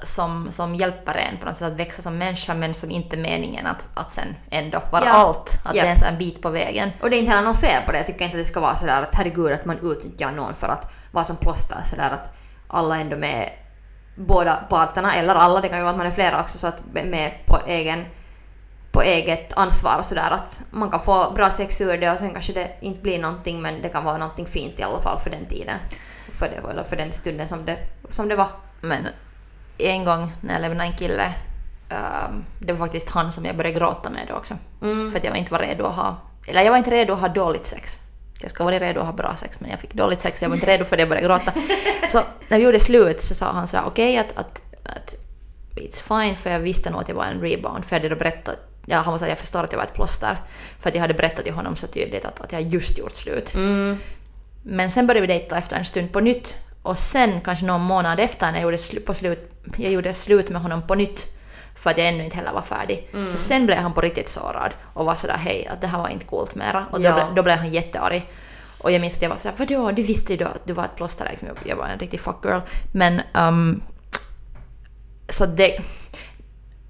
Som, 0.03 0.49
som 0.51 0.75
hjälper 0.75 1.15
en 1.15 1.39
på 1.39 1.47
något 1.47 1.57
sätt 1.57 1.73
att 1.73 1.79
växa 1.79 2.03
som 2.03 2.19
människa 2.19 2.55
men 2.55 2.75
som 2.75 2.91
inte 2.91 3.17
är 3.17 3.21
meningen 3.21 3.67
att, 3.67 3.87
att 3.95 4.11
sen 4.11 4.35
ändå 4.51 4.83
vara 4.93 5.05
Ja. 5.05 5.11
allt. 5.11 5.59
Att 5.65 5.75
Ja. 5.75 5.83
det 5.83 5.89
är 5.89 5.93
en 5.93 6.01
här 6.03 6.17
bit 6.17 6.43
på 6.43 6.51
vägen. 6.51 6.91
Och 7.03 7.11
det 7.11 7.17
är 7.17 7.19
inte 7.19 7.31
heller 7.33 7.49
något 7.49 7.61
fel 7.61 7.83
på 7.87 7.93
det. 7.93 7.99
Jag 7.99 8.07
tycker 8.07 8.25
inte 8.25 8.37
att 8.37 8.43
det 8.43 8.49
ska 8.49 8.61
vara 8.61 8.77
sådär 8.77 9.03
att 9.03 9.15
herregud 9.15 9.53
att 9.53 9.65
man 9.65 9.79
utnyttjar 9.93 10.31
någon 10.33 10.55
för 10.55 10.69
att 10.69 10.93
vara 11.12 11.25
som 11.25 11.37
plåster. 11.37 11.83
Sådär 11.85 12.11
att 12.11 12.31
alla 12.69 12.97
ändå 12.97 13.17
med 13.17 13.51
båda 14.17 14.55
parterna, 14.55 15.15
eller 15.15 15.35
alla, 15.35 15.61
det 15.61 15.69
kan 15.69 15.79
ju 15.79 15.83
vara 15.85 15.91
att 15.93 15.99
man 15.99 16.07
är 16.07 16.11
flera 16.11 16.41
också, 16.41 16.59
så 16.59 16.67
att 16.67 16.83
med 16.93 17.33
på 17.47 17.59
egen 17.67 18.05
på 18.96 19.02
eget 19.02 19.52
ansvar 19.56 19.98
och 19.98 20.04
sådär 20.04 20.30
att 20.30 20.62
man 20.70 20.90
kan 20.90 21.00
få 21.00 21.30
bra 21.30 21.50
sex 21.50 21.80
ur 21.80 21.98
det 21.98 22.11
och 22.11 22.18
sen 22.18 22.32
kanske 22.32 22.52
det 22.52 22.70
inte 22.80 23.00
blir 23.00 23.18
någonting 23.18 23.62
men 23.62 23.82
det 23.82 23.88
kan 23.88 24.04
vara 24.04 24.16
någonting 24.16 24.46
fint 24.46 24.80
i 24.80 24.82
alla 24.82 25.00
fall 25.00 25.20
för 25.20 25.30
den 25.30 25.46
tiden. 25.46 25.78
För 26.38 26.48
det, 26.48 26.70
eller 26.70 26.85
för 26.85 26.96
den 26.96 27.12
stunden 27.12 27.48
som 27.48 27.66
det, 27.66 27.78
som 28.11 28.28
det 28.28 28.37
var. 28.37 28.48
Men 28.80 29.06
en 29.78 30.04
gång 30.04 30.32
när 30.40 30.52
jag 30.52 30.61
lämnade 30.61 30.90
en 30.90 30.96
kille, 30.96 31.35
ehm, 31.88 32.44
det 32.59 32.72
var 32.72 32.87
faktiskt 32.87 33.11
han 33.11 33.32
som 33.32 33.44
jag 33.44 33.56
började 33.56 33.78
gråta 33.78 34.11
med 34.11 34.26
då 34.28 34.35
också. 34.35 34.54
För 34.80 35.18
att 35.18 35.24
jag 35.24 35.30
var 35.30 35.38
inte 35.38 35.52
var 35.52 35.59
redo 35.59 35.85
att 35.85 35.94
ha, 35.94 36.16
eller 36.46 36.62
jag 36.62 36.70
var 36.70 36.78
inte 36.78 36.90
redo 36.90 37.12
att 37.12 37.20
ha 37.20 37.28
dåligt 37.28 37.66
sex. 37.66 37.98
Jag 38.40 38.50
ska 38.50 38.64
vara 38.64 38.78
redo 38.78 39.00
att 39.00 39.06
ha 39.06 39.12
bra 39.12 39.37
sex 39.37 39.61
men 39.61 39.70
jag 39.70 39.80
fick 39.80 39.94
dåligt 39.94 40.20
sex, 40.20 40.42
jag 40.42 40.48
var 40.48 40.56
inte 40.56 40.66
redo 40.66 40.85
för 40.85 40.96
det, 40.96 41.00
jag 41.00 41.09
började 41.09 41.28
gråta. 41.28 41.52
Så 42.12 42.22
när 42.48 42.59
vi 42.59 42.64
gjorde 42.64 42.80
slut 42.80 43.22
så 43.22 43.35
sa 43.35 43.52
han 43.52 43.66
sådär 43.66 43.85
okej 43.87 44.18
att, 44.18 44.37
att, 44.37 44.62
att 44.85 45.14
it's 45.76 46.02
fine 46.02 46.37
för 46.37 46.50
jag 46.50 46.61
visste 46.61 46.90
nog 46.90 47.00
att 47.00 47.09
jag 47.09 47.16
var 47.16 47.24
en 47.24 47.40
rebound 47.40 47.85
för 47.85 47.96
jag 47.96 48.00
hade 48.02 48.14
då 48.14 48.18
berättat 48.18 48.59
Ja, 48.88 48.96
han 48.96 49.12
var 49.12 49.18
såhär, 49.18 49.31
jag 49.31 49.38
förstår 49.38 49.64
att 49.64 49.72
jag 49.72 49.79
var 49.79 49.85
ett 49.87 49.94
plåster. 49.94 50.40
För 50.81 50.88
att 50.88 50.94
jag 50.94 51.03
hade 51.03 51.14
berättat 51.14 51.44
till 51.44 51.55
honom 51.55 51.77
så 51.77 51.87
tydligt 51.87 52.25
att, 52.25 52.40
att 52.40 52.53
jag 52.53 52.62
just 52.62 52.99
gjort 52.99 53.12
slut. 53.14 53.55
Men 54.62 54.90
sen 54.90 55.07
började 55.07 55.27
vi 55.27 55.33
dejta 55.33 55.59
efter 55.59 55.77
en 55.77 55.85
stund 55.85 56.12
på 56.12 56.20
nytt. 56.20 56.55
Och 56.83 56.99
sen, 56.99 57.40
kanske 57.40 57.64
någon 57.66 57.81
månad 57.81 58.20
efter, 58.20 58.46
när 58.46 58.55
jag 58.59 58.62
gjorde, 58.62 58.77
slu- 58.77 59.07
på 59.07 59.14
slut, 59.14 59.53
jag 59.77 59.92
gjorde 59.92 60.14
slut 60.14 60.51
med 60.51 60.62
honom 60.62 60.83
på 60.83 60.94
nytt, 60.94 61.27
för 61.77 61.90
att 61.90 61.99
jag 61.99 62.09
ännu 62.09 62.25
inte 62.25 62.37
heller 62.37 62.53
var 62.53 62.62
färdig. 62.62 63.09
Så 63.31 63.38
sen 63.38 63.66
blev 63.66 63.79
han 63.79 63.92
på 63.92 64.01
riktigt 64.01 64.29
sårad 64.29 64.75
och 64.94 65.05
var 65.05 65.14
sådär 65.14 65.37
hej, 65.37 65.66
att 65.66 65.81
det 65.81 65.87
här 65.87 65.99
var 65.99 66.09
inte 66.09 66.25
coolt 66.27 66.55
mera. 66.55 66.87
Och 66.90 66.99
då, 67.01 67.05
Ja. 67.05 67.14
ble, 67.14 67.37
då 67.37 67.42
blev 67.42 67.57
han 67.57 67.72
jättearg. 67.72 68.31
Och 68.79 68.92
jag 68.92 69.01
minns 69.01 69.16
att 69.16 69.22
jag 69.22 69.29
var 69.31 69.37
såhär, 69.37 69.55
vadå, 69.59 69.90
du 69.90 70.03
visste 70.03 70.33
ju 70.33 70.38
då 70.38 70.44
att 70.44 70.66
du 70.66 70.72
var 70.72 70.85
ett 70.85 70.96
plåster 70.96 71.27
liksom. 71.31 71.49
Jag, 71.49 71.57
jag 71.64 71.77
var 71.77 71.87
en 71.87 71.99
riktig 71.99 72.20
fuck 72.20 72.44
girl. 72.44 72.61
Men, 72.92 73.20
um, 73.35 73.83
så 75.29 75.46
det... 75.46 75.79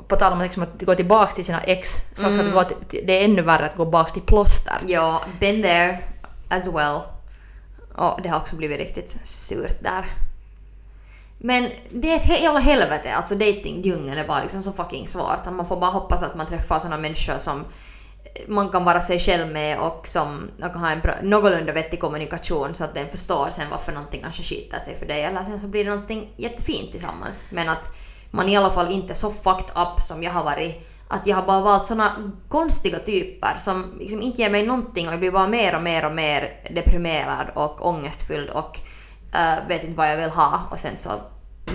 På 0.09 0.17
tal 0.17 0.33
om 0.33 0.43
liksom 0.43 0.63
att 0.63 0.83
gå 0.83 0.95
tillbaka 0.95 1.33
till 1.33 1.45
sina 1.45 1.61
ex, 1.61 2.03
så 2.15 2.27
att 2.27 2.53
gå 2.53 2.65
till, 2.65 3.05
det 3.07 3.21
är 3.21 3.25
ännu 3.25 3.43
värre 3.43 3.67
att 3.67 3.77
gå 3.77 3.85
tillbaka 3.85 4.11
till 4.11 4.23
plåster. 4.23 4.81
Ja, 4.87 5.21
been 5.41 5.63
there 5.63 5.99
as 6.49 6.67
well. 6.67 7.01
Och 7.95 8.23
det 8.23 8.29
har 8.29 8.41
också 8.41 8.57
blivit 8.57 8.79
riktigt 8.79 9.27
surt 9.27 9.83
där. 9.83 10.07
Men 11.39 11.71
det 11.91 12.13
är 12.13 12.17
ett 12.17 12.43
jävla 12.43 12.61
helvete, 12.61 13.15
alltså 13.15 13.35
datingdjungeln 13.35 14.19
är 14.19 14.29
bara 14.29 14.43
liksom 14.43 14.63
så 14.63 14.73
fucking 14.73 15.07
svårt. 15.07 15.47
Att 15.47 15.53
Man 15.53 15.67
får 15.67 15.81
bara 15.81 15.91
hoppas 15.91 16.23
att 16.23 16.35
man 16.35 16.47
träffar 16.47 16.79
såna 16.79 16.97
människor 16.97 17.39
som 17.39 17.65
man 18.47 18.69
kan 18.69 18.85
vara 18.85 19.01
sig 19.01 19.19
själv 19.19 19.53
med 19.53 19.79
och 19.79 20.07
som 20.07 20.51
och 20.63 20.81
ha 20.81 20.91
en 20.91 21.01
bra, 21.01 21.15
någorlunda 21.23 21.73
vettig 21.73 22.01
kommunikation 22.01 22.75
så 22.75 22.85
att 22.85 22.95
den 22.95 23.09
förstår 23.11 23.51
sen 23.51 23.71
varför 23.71 23.93
någonting 23.93 24.21
kanske 24.23 24.43
skiter 24.43 24.81
sig 24.81 24.97
för 24.97 25.07
dig 25.07 25.23
eller 25.23 25.45
sen 25.45 25.61
så 25.61 25.67
blir 25.67 25.85
det 25.85 25.91
någonting 25.91 26.33
jättefint 26.37 26.91
tillsammans. 26.91 27.47
Men 27.51 27.69
att 27.69 27.97
man 28.37 28.49
i 28.49 28.57
alla 28.57 28.71
fall 28.71 28.93
inte 28.93 29.15
så 29.15 29.31
fucked 29.31 29.71
up 29.77 30.01
som 30.03 30.23
jag 30.23 30.33
har 30.33 30.45
varit. 30.45 30.89
Att 31.09 31.27
jag 31.27 31.37
har 31.37 31.43
bara 31.43 31.61
valt 31.61 31.87
såna 31.87 32.13
konstiga 32.49 32.99
typer 32.99 33.59
som 33.59 33.85
liksom 34.01 34.23
inte 34.23 34.41
ger 34.43 34.51
mig 34.51 34.67
någonting 34.67 35.07
och 35.07 35.13
jag 35.13 35.21
blir 35.21 35.31
bara 35.31 35.47
mer 35.47 35.75
och 35.77 35.83
mer 35.83 36.05
och 36.07 36.13
mer 36.13 36.61
deprimerad 36.71 37.47
och 37.55 37.87
ångestfylld 37.87 38.51
och 38.51 38.79
eh, 39.35 39.69
vet 39.69 39.85
inte 39.85 39.97
vad 39.97 40.11
jag 40.11 40.17
vill 40.17 40.31
ha 40.31 40.61
och 40.71 40.79
sen 40.79 40.97
så 40.97 41.09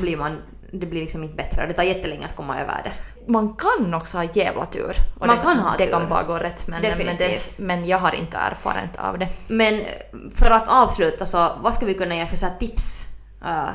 blir 0.02 0.18
man, 0.18 0.38
det 0.72 0.86
blir 0.86 1.02
liksom 1.02 1.24
inte 1.24 1.36
bättre 1.36 1.62
och 1.62 1.68
det 1.68 1.74
tar 1.74 1.84
jättelänge 1.84 2.26
att 2.26 2.36
komma 2.36 2.60
över 2.62 2.82
det. 2.84 2.92
man 3.32 3.54
kan 3.56 3.94
också 3.94 4.18
ha 4.18 4.24
jävla 4.34 4.66
tur. 4.66 4.96
Och 5.20 5.28
Man 5.28 5.36
det, 5.38 5.42
kan 5.44 5.60
ha 5.60 5.78
Det 5.78 5.86
tur. 5.86 5.92
kan 5.92 6.10
bara 6.10 6.24
gå 6.24 6.38
rätt. 6.38 6.68
Men, 6.68 6.82
men, 6.82 7.18
det, 7.18 7.60
men 7.60 7.86
jag 7.88 7.98
har 7.98 8.16
inte 8.16 8.38
erfarenhet 8.38 8.98
av 8.98 9.20
det. 9.20 9.28
Men 9.48 9.82
för 10.36 10.52
att 10.52 10.68
avsluta 10.68 11.26
så, 11.26 11.52
vad 11.62 11.74
ska 11.74 11.86
vi 11.86 11.94
kunna 11.94 12.16
ge 12.16 12.26
för 12.28 12.38
så 12.38 12.48
tips 12.60 13.06
eh, 13.46 13.70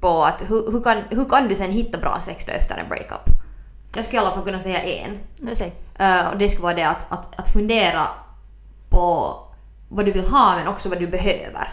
på 0.00 0.24
att 0.24 0.42
hur, 0.42 0.72
hur, 0.72 0.82
kan, 0.82 1.02
hur 1.10 1.24
kan 1.24 1.48
du 1.48 1.54
sen 1.54 1.70
hitta 1.70 1.98
bra 1.98 2.20
sex 2.20 2.44
då 2.46 2.52
efter 2.52 2.76
en 2.76 2.88
breakup? 2.88 3.20
Jag 3.94 4.04
skulle 4.04 4.22
i 4.22 4.24
alla 4.24 4.34
fall 4.34 4.44
kunna 4.44 4.58
säga 4.58 4.82
en. 4.82 5.18
Säg. 5.54 5.72
Eh, 5.98 6.28
och 6.30 6.38
det 6.38 6.48
skulle 6.48 6.62
vara 6.62 6.74
det 6.74 6.88
att, 6.88 7.06
att, 7.08 7.40
att 7.40 7.52
fundera 7.52 8.08
på 8.90 9.36
vad 9.88 10.04
du 10.04 10.12
vill 10.12 10.28
ha 10.28 10.56
men 10.56 10.68
också 10.68 10.88
vad 10.88 10.98
du 10.98 11.06
behöver. 11.06 11.72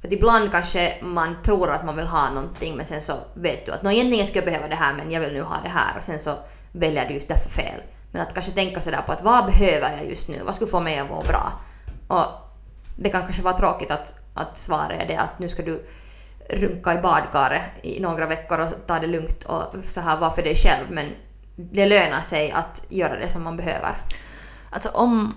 För 0.00 0.08
att 0.08 0.12
ibland 0.12 0.50
kanske 0.52 0.94
man 1.02 1.36
tror 1.44 1.70
att 1.70 1.84
man 1.84 1.96
vill 1.96 2.06
ha 2.06 2.30
någonting 2.30 2.76
men 2.76 2.86
sen 2.86 3.02
så 3.02 3.12
vet 3.34 3.66
du 3.66 3.72
att 3.72 3.82
"Nå, 3.82 3.90
egentligen 3.90 4.26
ska 4.26 4.38
jag 4.38 4.44
behöva 4.44 4.68
det 4.68 4.74
här 4.74 4.94
men 4.94 5.10
jag 5.10 5.20
vill 5.20 5.32
nu 5.32 5.42
ha 5.42 5.56
det 5.62 5.68
här 5.68 5.96
och 5.98 6.04
sen 6.04 6.20
så 6.20 6.34
väljer 6.72 7.08
du 7.08 7.14
just 7.14 7.28
därför 7.28 7.50
fel. 7.50 7.80
Men 8.12 8.22
att 8.22 8.34
kanske 8.34 8.52
tänka 8.52 8.80
sådär 8.80 9.02
på 9.06 9.12
att 9.12 9.22
vad 9.22 9.46
behöver 9.46 9.96
jag 9.96 10.10
just 10.10 10.28
nu? 10.28 10.40
Vad 10.44 10.54
skulle 10.54 10.70
få 10.70 10.80
mig 10.80 10.98
att 10.98 11.08
må 11.08 11.22
bra? 11.22 11.52
Och 12.08 12.26
det 12.96 13.10
kan 13.10 13.22
kanske 13.22 13.42
vara 13.42 13.56
tråkigt 13.58 13.90
att, 13.90 14.12
att 14.34 14.56
svaret 14.56 15.02
är 15.02 15.06
det 15.06 15.16
att 15.16 15.38
nu 15.38 15.48
ska 15.48 15.62
du 15.62 15.84
runka 16.52 16.94
i 16.94 16.98
badkaret 16.98 17.62
i 17.82 18.00
några 18.00 18.26
veckor 18.26 18.58
och 18.58 18.86
ta 18.86 18.98
det 18.98 19.06
lugnt 19.06 19.44
och 19.44 19.84
så 19.84 20.00
här 20.00 20.16
vara 20.16 20.30
för 20.30 20.42
dig 20.42 20.56
själv 20.56 20.86
men 20.90 21.06
det 21.56 21.86
lönar 21.86 22.22
sig 22.22 22.50
att 22.50 22.82
göra 22.88 23.18
det 23.18 23.28
som 23.28 23.42
man 23.42 23.56
behöver. 23.56 24.02
Alltså 24.70 24.88
om, 24.88 25.34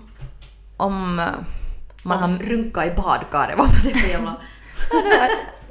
om 0.76 1.18
eh, 1.18 1.26
man 2.02 2.18
har... 2.18 2.38
runka 2.38 2.86
i 2.86 2.90
badkaret, 2.90 3.58
vad 3.58 3.68
var 3.68 3.80
det 3.84 3.98
för 3.98 4.08
jävla... 4.08 4.36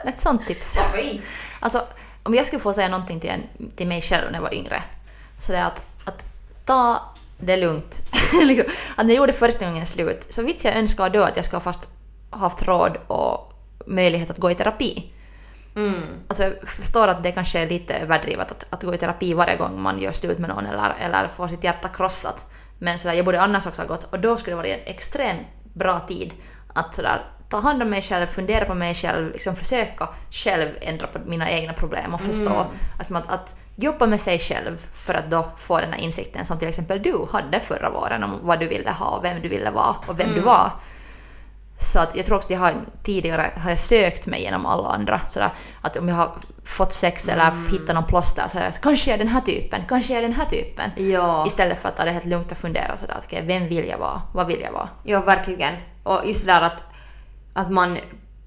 Ett 0.05 0.19
sånt 0.19 0.47
tips. 0.47 0.77
Varför 0.77 0.97
inte? 0.97 1.27
Alltså, 1.59 1.83
om 2.23 2.33
jag 2.33 2.45
skulle 2.45 2.61
få 2.61 2.73
säga 2.73 2.89
någonting 2.89 3.19
till, 3.19 3.29
en, 3.29 3.43
till 3.75 3.87
mig 3.87 4.01
själv 4.01 4.25
när 4.27 4.33
jag 4.37 4.41
var 4.41 4.53
yngre, 4.53 4.83
så 5.37 5.51
det 5.51 5.57
är 5.57 5.65
att, 5.65 5.85
att 6.05 6.25
ta 6.65 7.01
det 7.37 7.57
lugnt. 7.57 8.01
Att 8.95 9.05
när 9.05 9.13
jag 9.13 9.17
gjorde 9.17 9.33
första 9.33 9.65
gången 9.65 9.85
slut, 9.85 10.25
så 10.29 10.41
vitt 10.41 10.63
jag 10.63 10.75
önskar 10.75 11.09
då 11.09 11.23
att 11.23 11.35
jag 11.35 11.45
skulle 11.45 11.57
ha 11.57 11.63
fast 11.63 11.89
haft 12.29 12.61
råd 12.61 12.97
och 13.07 13.53
möjlighet 13.85 14.29
att 14.29 14.37
gå 14.37 14.51
i 14.51 14.55
terapi. 14.55 15.11
Mm. 15.76 16.01
Alltså 16.28 16.43
jag 16.43 16.53
förstår 16.67 17.07
att 17.07 17.23
det 17.23 17.32
kanske 17.32 17.59
är 17.59 17.69
lite 17.69 17.93
överdrivet 17.93 18.51
att, 18.51 18.65
att 18.69 18.84
gå 18.84 18.93
i 18.93 18.97
terapi 18.97 19.34
varje 19.34 19.55
gång 19.55 19.82
man 19.82 19.99
gör 19.99 20.11
slut 20.11 20.39
med 20.39 20.49
någon 20.49 20.65
eller, 20.65 20.95
eller 20.99 21.28
får 21.28 21.47
sitt 21.47 21.63
hjärta 21.63 21.88
krossat. 21.88 22.51
Men 22.80 22.99
sådär, 22.99 23.15
jag 23.15 23.26
borde 23.26 23.41
annars 23.41 23.67
också 23.67 23.82
ha 23.82 23.88
gått 23.88 24.03
och 24.13 24.19
då 24.19 24.38
skulle 24.38 24.51
det 24.51 24.57
vara 24.57 24.67
en 24.67 24.80
extremt 24.86 25.47
bra 25.73 25.99
tid 25.99 26.34
att 26.73 26.95
sådär, 26.95 27.26
ta 27.49 27.59
hand 27.59 27.82
om 27.82 27.89
mig 27.89 28.01
själv, 28.01 28.26
fundera 28.26 28.65
på 28.65 28.73
mig 28.73 28.95
själv, 28.95 29.32
liksom 29.32 29.55
försöka 29.55 30.09
själv 30.32 30.69
ändra 30.82 31.07
på 31.07 31.19
mina 31.26 31.49
egna 31.49 31.73
problem 31.73 32.13
och 32.13 32.21
förstå. 32.21 32.65
Alltså 32.97 33.15
att, 33.15 33.30
att 33.30 33.55
jobba 33.76 34.07
med 34.07 34.21
sig 34.21 34.39
själv 34.39 34.78
för 34.93 35.13
att 35.13 35.32
då 35.32 35.45
få 35.57 35.80
den 35.80 35.93
här 35.93 35.99
insikten 35.99 36.45
som 36.45 36.59
till 36.59 36.67
exempel 36.67 37.01
du 37.01 37.28
hade 37.32 37.59
förra 37.59 37.89
våren 37.89 38.23
om 38.23 38.39
vad 38.41 38.59
du 38.59 38.67
ville 38.67 38.91
ha, 38.91 39.19
vem 39.23 39.41
du 39.41 39.47
ville 39.47 39.71
vara 39.71 39.95
och 40.07 40.19
vem 40.19 40.34
du 40.34 40.41
var. 40.41 40.71
Så 41.78 41.99
att 41.99 42.15
jag 42.15 42.26
tror 42.26 42.38
också 42.38 42.47
att 42.47 42.51
jag 42.51 42.59
har 42.59 42.73
tidigare 43.03 43.51
har 43.55 43.69
jag 43.69 43.80
sökt 43.80 44.26
mig 44.26 44.41
genom 44.41 44.65
alla 44.65 44.89
andra. 44.89 45.21
Sådär, 45.28 45.49
att 45.82 45.97
om 45.97 46.07
jag 46.07 46.15
har 46.15 46.32
fått 46.65 46.93
sex 46.93 47.28
eller 47.28 47.71
hittat 47.71 47.95
någon 47.95 48.05
plåster 48.05 48.47
så 48.47 48.57
har 48.57 48.63
jag 48.65 48.73
sagt 48.73 48.84
kanske 48.84 49.09
jag 49.09 49.19
är 49.19 49.23
den 49.23 49.34
här 49.34 49.41
typen, 49.41 49.82
kanske 49.88 50.13
jag 50.13 50.17
är 50.17 50.28
den 50.28 50.36
här 50.36 50.45
typen. 50.45 50.91
Ja. 50.95 51.47
Istället 51.47 51.80
för 51.80 51.89
att 51.89 51.97
ta 51.97 52.05
det 52.05 52.11
helt 52.11 52.26
lugnt 52.26 52.51
och 52.51 52.57
fundera 52.57 52.97
sådär 52.97 53.13
att 53.13 53.26
okej, 53.26 53.43
vem 53.45 53.67
vill 53.67 53.88
jag 53.88 53.97
vara? 53.97 54.21
Vad 54.34 54.47
vill 54.47 54.61
jag 54.61 54.71
vara? 54.71 54.89
Ja, 55.03 55.21
verkligen. 55.21 55.73
Och 56.03 56.21
just 56.26 56.45
det 56.45 56.51
där 56.51 56.61
att, 56.61 56.84
att 57.53 57.71
man 57.71 57.97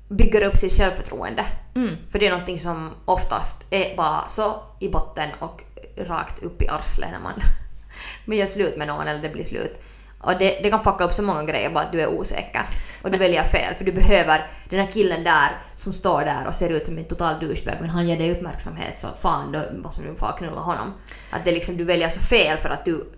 bygger 0.08 0.42
upp 0.42 0.56
sitt 0.56 0.72
självförtroende. 0.72 1.46
Mm. 1.74 1.96
För 2.10 2.18
det 2.18 2.26
är 2.26 2.30
någonting 2.30 2.58
som 2.58 2.90
oftast 3.04 3.66
är 3.70 3.96
bara 3.96 4.28
så 4.28 4.62
i 4.78 4.88
botten 4.88 5.28
och 5.38 5.62
rakt 5.96 6.42
upp 6.42 6.62
i 6.62 6.68
arslet 6.68 7.10
när 7.10 7.18
man, 7.18 7.32
man 8.24 8.36
gör 8.36 8.46
slut 8.46 8.76
med 8.76 8.86
någon 8.86 9.06
eller 9.06 9.22
det 9.22 9.28
blir 9.28 9.44
slut. 9.44 9.80
Och 10.20 10.32
det, 10.38 10.60
det 10.62 10.70
kan 10.70 10.84
fucka 10.84 11.04
upp 11.04 11.12
så 11.12 11.22
många 11.22 11.44
grejer 11.44 11.70
bara 11.70 11.84
att 11.84 11.92
du 11.92 12.00
är 12.00 12.08
osäker. 12.08 12.62
Och 13.02 13.10
du 13.10 13.18
väljer 13.18 13.44
fel 13.44 13.74
för 13.74 13.84
du 13.84 13.92
behöver 13.92 14.46
den 14.70 14.80
här 14.80 14.92
killen 14.92 15.24
där 15.24 15.56
som 15.74 15.92
står 15.92 16.20
där 16.24 16.46
och 16.48 16.54
ser 16.54 16.70
ut 16.70 16.84
som 16.86 16.98
en 16.98 17.04
total 17.04 17.40
douchebag 17.40 17.74
men 17.80 17.90
han 17.90 18.08
ger 18.08 18.16
dig 18.16 18.32
uppmärksamhet 18.32 18.98
så 18.98 19.08
fan 19.20 19.52
då 19.52 19.62
måste 19.82 20.02
du 20.02 20.14
få 20.14 20.26
knulla 20.26 20.60
honom. 20.60 20.94
Att 21.30 21.44
det 21.44 21.52
liksom, 21.52 21.76
du 21.76 21.84
väljer 21.84 22.08
så 22.08 22.20
fel 22.20 22.58
för 22.58 22.68
att 22.68 22.84
du 22.84 23.12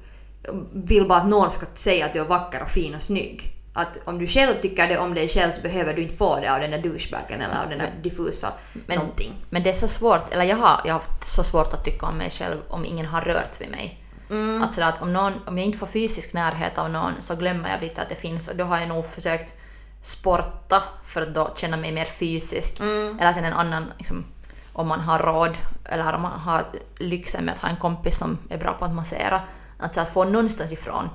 vill 0.73 1.09
bara 1.09 1.19
att 1.19 1.29
någon 1.29 1.51
ska 1.51 1.67
säga 1.75 2.07
att 2.07 2.13
du 2.13 2.21
är 2.21 2.25
vacker 2.25 2.63
och 2.63 2.71
fin 2.71 2.95
och 2.95 3.03
snygg. 3.03 3.57
Att 3.73 3.99
om 4.05 4.19
du 4.19 4.27
själv 4.27 4.61
tycker 4.61 4.89
det 4.89 4.99
om 4.99 5.15
dig 5.15 5.29
själv 5.29 5.53
så 5.53 5.61
behöver 5.61 5.95
du 5.95 6.03
inte 6.03 6.17
få 6.17 6.41
det 6.41 6.53
av 6.53 6.61
den 6.61 6.71
där 6.71 6.83
douchebagen 6.83 7.41
eller 7.41 7.63
av 7.63 7.69
den 7.69 7.79
där 7.79 7.93
diffusa 8.03 8.53
Men- 8.87 8.99
någonting. 8.99 9.33
Men 9.51 9.63
det 9.63 9.71
är 9.71 9.75
så 9.75 9.89
svårt, 9.89 10.33
eller 10.33 10.45
jag 10.45 10.57
har, 10.57 10.81
jag 10.85 10.95
har 10.95 11.01
haft 11.01 11.25
så 11.27 11.43
svårt 11.45 11.73
att 11.73 11.85
tycka 11.85 12.07
om 12.07 12.17
mig 12.17 12.31
själv 12.31 12.57
om 12.69 12.85
ingen 12.85 13.07
har 13.07 13.21
rört 13.21 13.61
vid 13.61 13.71
mig. 13.71 14.05
Mm. 14.31 14.63
Att 14.63 14.75
sådär 14.75 14.89
att 14.89 15.03
om, 15.03 15.13
någon, 15.13 15.33
om 15.47 15.59
jag 15.59 15.67
inte 15.67 15.79
får 15.79 15.87
fysisk 15.87 16.33
närhet 16.33 16.79
av 16.79 16.91
någon 16.91 17.13
så 17.21 17.37
glömmer 17.37 17.71
jag 17.71 17.81
lite 17.81 18.03
att 18.03 18.09
det 18.09 18.15
finns 18.15 18.49
och 18.49 18.57
då 18.57 18.65
har 18.65 18.79
jag 18.79 18.89
nog 18.89 19.07
försökt 19.07 19.55
sporta 20.03 20.83
för 21.05 21.23
att 21.23 21.35
då 21.35 21.51
känna 21.57 21.77
mig 21.77 21.93
mer 21.93 22.05
fysisk. 22.05 22.81
Mm. 22.81 23.19
Eller 23.19 23.33
sen 23.33 23.45
en 23.45 23.53
annan, 23.53 23.93
liksom, 23.99 24.25
om 24.73 24.89
man 24.89 25.01
har 25.01 25.19
råd 25.19 25.59
eller 25.85 26.13
om 26.13 26.23
man 26.23 26.41
har 26.41 26.65
lyxen 26.99 27.45
med 27.45 27.55
att 27.55 27.61
ha 27.61 27.69
en 27.69 27.77
kompis 27.77 28.19
som 28.19 28.39
är 28.51 28.59
bra 28.59 28.73
på 28.73 28.85
att 28.85 28.95
massera. 28.95 29.41
Alltså 29.79 30.01
att 30.01 30.13
få 30.13 30.25
någonstans 30.25 30.73
ifrån 30.73 31.09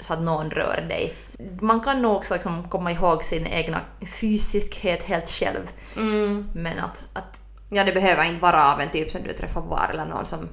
så 0.00 0.12
att 0.12 0.20
någon 0.20 0.50
rör 0.50 0.86
dig. 0.88 1.14
Man 1.60 1.80
kan 1.80 2.02
nog 2.02 2.16
också 2.16 2.34
liksom 2.34 2.68
komma 2.68 2.92
ihåg 2.92 3.24
sin 3.24 3.46
egna 3.46 3.80
fysiskhet 4.20 5.02
helt 5.04 5.28
själv. 5.28 5.70
Mm. 5.96 6.50
Men 6.54 6.78
att, 6.78 7.04
att 7.12 7.38
Ja, 7.70 7.84
det 7.84 7.92
behöver 7.92 8.24
inte 8.24 8.42
vara 8.42 8.72
av 8.72 8.80
en 8.80 8.90
typ 8.90 9.10
som 9.10 9.22
du 9.22 9.32
träffar 9.32 9.60
på 9.60 9.66
bar 9.66 9.90
eller 9.92 10.04
någon 10.04 10.26
som 10.26 10.48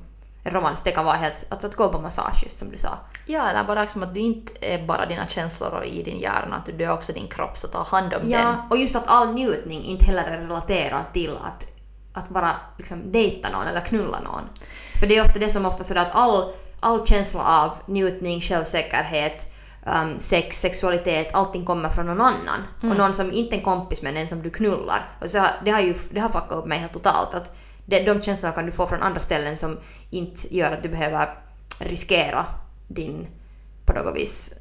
är 0.46 0.52
romans. 0.52 0.84
Det 0.84 0.92
kan 0.92 1.06
vara 1.06 1.16
helt, 1.16 1.46
alltså 1.50 1.68
att 1.68 1.76
gå 1.76 1.90
på 1.90 2.00
massage 2.00 2.44
just 2.44 2.60
som 2.60 2.72
du 2.72 2.78
sa. 2.78 2.98
Ja, 3.26 3.50
eller 3.50 3.64
bara 3.64 3.82
liksom 3.82 4.04
att 4.04 4.14
du 4.14 4.20
inte 4.20 4.54
är 4.62 4.86
bara 4.86 5.06
dina 5.06 5.28
känslor 5.28 5.74
och 5.74 5.86
i 5.86 6.04
din 6.04 6.20
hjärna, 6.20 6.56
att 6.56 6.78
du 6.78 6.84
är 6.84 6.92
också 6.92 7.14
din 7.14 7.28
kropp, 7.28 7.58
så 7.58 7.68
ta 7.68 7.84
hand 7.84 8.14
om 8.14 8.22
den. 8.22 8.30
Ja, 8.30 8.56
och 8.70 8.78
just 8.78 8.96
att 8.96 9.08
all 9.08 9.34
njutning 9.34 9.84
inte 9.84 10.06
heller 10.06 10.24
är 10.24 10.38
relaterad 10.38 11.04
till 11.14 11.38
att, 11.44 11.64
att 12.14 12.30
bara 12.30 12.52
liksom 12.78 13.12
dejta 13.12 13.50
någon 13.50 13.68
eller 13.68 13.82
knulla 13.82 14.20
någon. 14.20 14.44
För 15.00 15.08
det 15.08 15.18
är 15.18 15.22
ofta 15.22 15.40
det 15.40 15.50
som 15.50 15.66
ofta 15.66 15.84
sådär 15.84 16.02
att 16.02 16.16
all, 16.16 16.54
all 16.80 17.06
känsla 17.06 17.44
av 17.44 17.72
njutning, 17.86 18.42
självsäkerhet, 18.42 19.54
um, 19.86 20.20
sex, 20.20 20.62
sexualitet, 20.62 21.34
allting 21.34 21.66
kommer 21.66 21.90
från 21.90 22.06
någon 22.06 22.22
annan. 22.22 22.64
Och 22.82 22.98
någon 22.98 23.14
som 23.14 23.32
inte 23.32 23.56
är 23.56 23.58
en 23.58 23.64
kompis 23.64 24.02
men 24.02 24.18
en 24.18 24.28
som 24.28 24.42
du 24.42 24.50
knullar. 24.50 25.10
Och 25.22 25.30
så, 25.30 25.46
det 25.66 25.72
har 25.72 25.82
ju 25.82 25.96
det 26.10 26.20
har 26.20 26.30
fuckat 26.30 26.52
upp 26.52 26.66
mig 26.66 26.80
helt 26.80 26.94
totalt. 26.94 27.34
Att 27.34 27.58
det, 27.86 28.00
de 28.00 28.22
känslorna 28.22 28.56
kan 28.56 28.66
du 28.66 28.72
få 28.72 28.88
från 28.88 29.02
andra 29.02 29.20
ställen 29.20 29.58
som 29.58 29.80
inte 30.10 30.56
gör 30.56 30.72
att 30.72 30.84
du 30.84 30.90
behöver 30.90 31.40
riskera 31.80 32.46
din, 32.88 33.28
på 33.86 33.94
något 33.94 34.16
vis, 34.16 34.60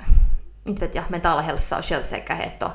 inte 0.65 0.87
vet 0.87 0.95
jag, 0.95 1.05
mentala 1.09 1.41
hälsa 1.41 1.79
och 1.79 1.85
självsäkerhet 1.85 2.63
och 2.63 2.71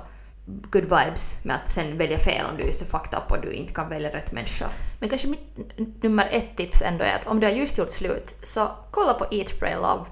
good 0.46 0.84
vibes 0.84 1.38
med 1.44 1.56
att 1.56 1.70
sen 1.70 1.98
välja 1.98 2.18
fel 2.18 2.46
om 2.46 2.58
du 2.58 2.64
just 2.64 2.82
är 2.82 2.86
fucked 2.86 3.20
up 3.20 3.32
och 3.32 3.42
du 3.42 3.52
inte 3.52 3.74
kan 3.74 3.90
välja 3.90 4.10
rätt 4.10 4.32
människa. 4.32 4.70
Men 5.00 5.10
kanske 5.10 5.28
mitt 5.28 6.04
nummer 6.04 6.28
ett 6.32 6.58
tips 6.58 6.82
ändå 6.82 7.04
är 7.04 7.16
att 7.16 7.28
om 7.28 7.40
du 7.40 7.48
har 7.48 7.54
just 7.54 7.78
gjort 7.78 7.92
slut, 7.92 8.36
så 8.44 8.72
kolla 8.92 9.14
på 9.14 9.26
Eat, 9.32 9.60
Pray, 9.60 9.76
Love 9.76 10.06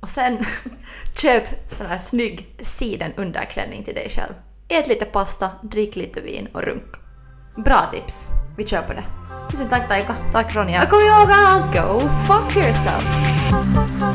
och 0.00 0.08
sen 0.08 0.38
köp 1.16 1.44
sån 1.70 1.86
här 1.86 1.98
snygg 1.98 2.56
siden 2.60 3.12
underklänning 3.16 3.84
till 3.84 3.94
dig 3.94 4.10
själv. 4.10 4.32
Ät 4.68 4.88
lite 4.88 5.04
pasta, 5.04 5.50
drick 5.62 5.96
lite 5.96 6.20
vin 6.20 6.48
och 6.52 6.62
runk. 6.62 6.94
Bra 7.56 7.90
tips. 7.92 8.28
Vi 8.56 8.66
kör 8.66 8.82
på 8.82 8.92
det. 8.92 9.21
Tusen 9.52 9.68
tack 9.68 9.88
Taika. 9.88 10.16
Tack 10.32 10.54
Ronja. 10.56 10.82
Och 10.82 10.90
kom 10.90 11.00
ihåg 11.00 11.30
att 11.30 11.74
Go 11.74 12.00
fuck 12.26 12.56
yourself! 12.56 14.11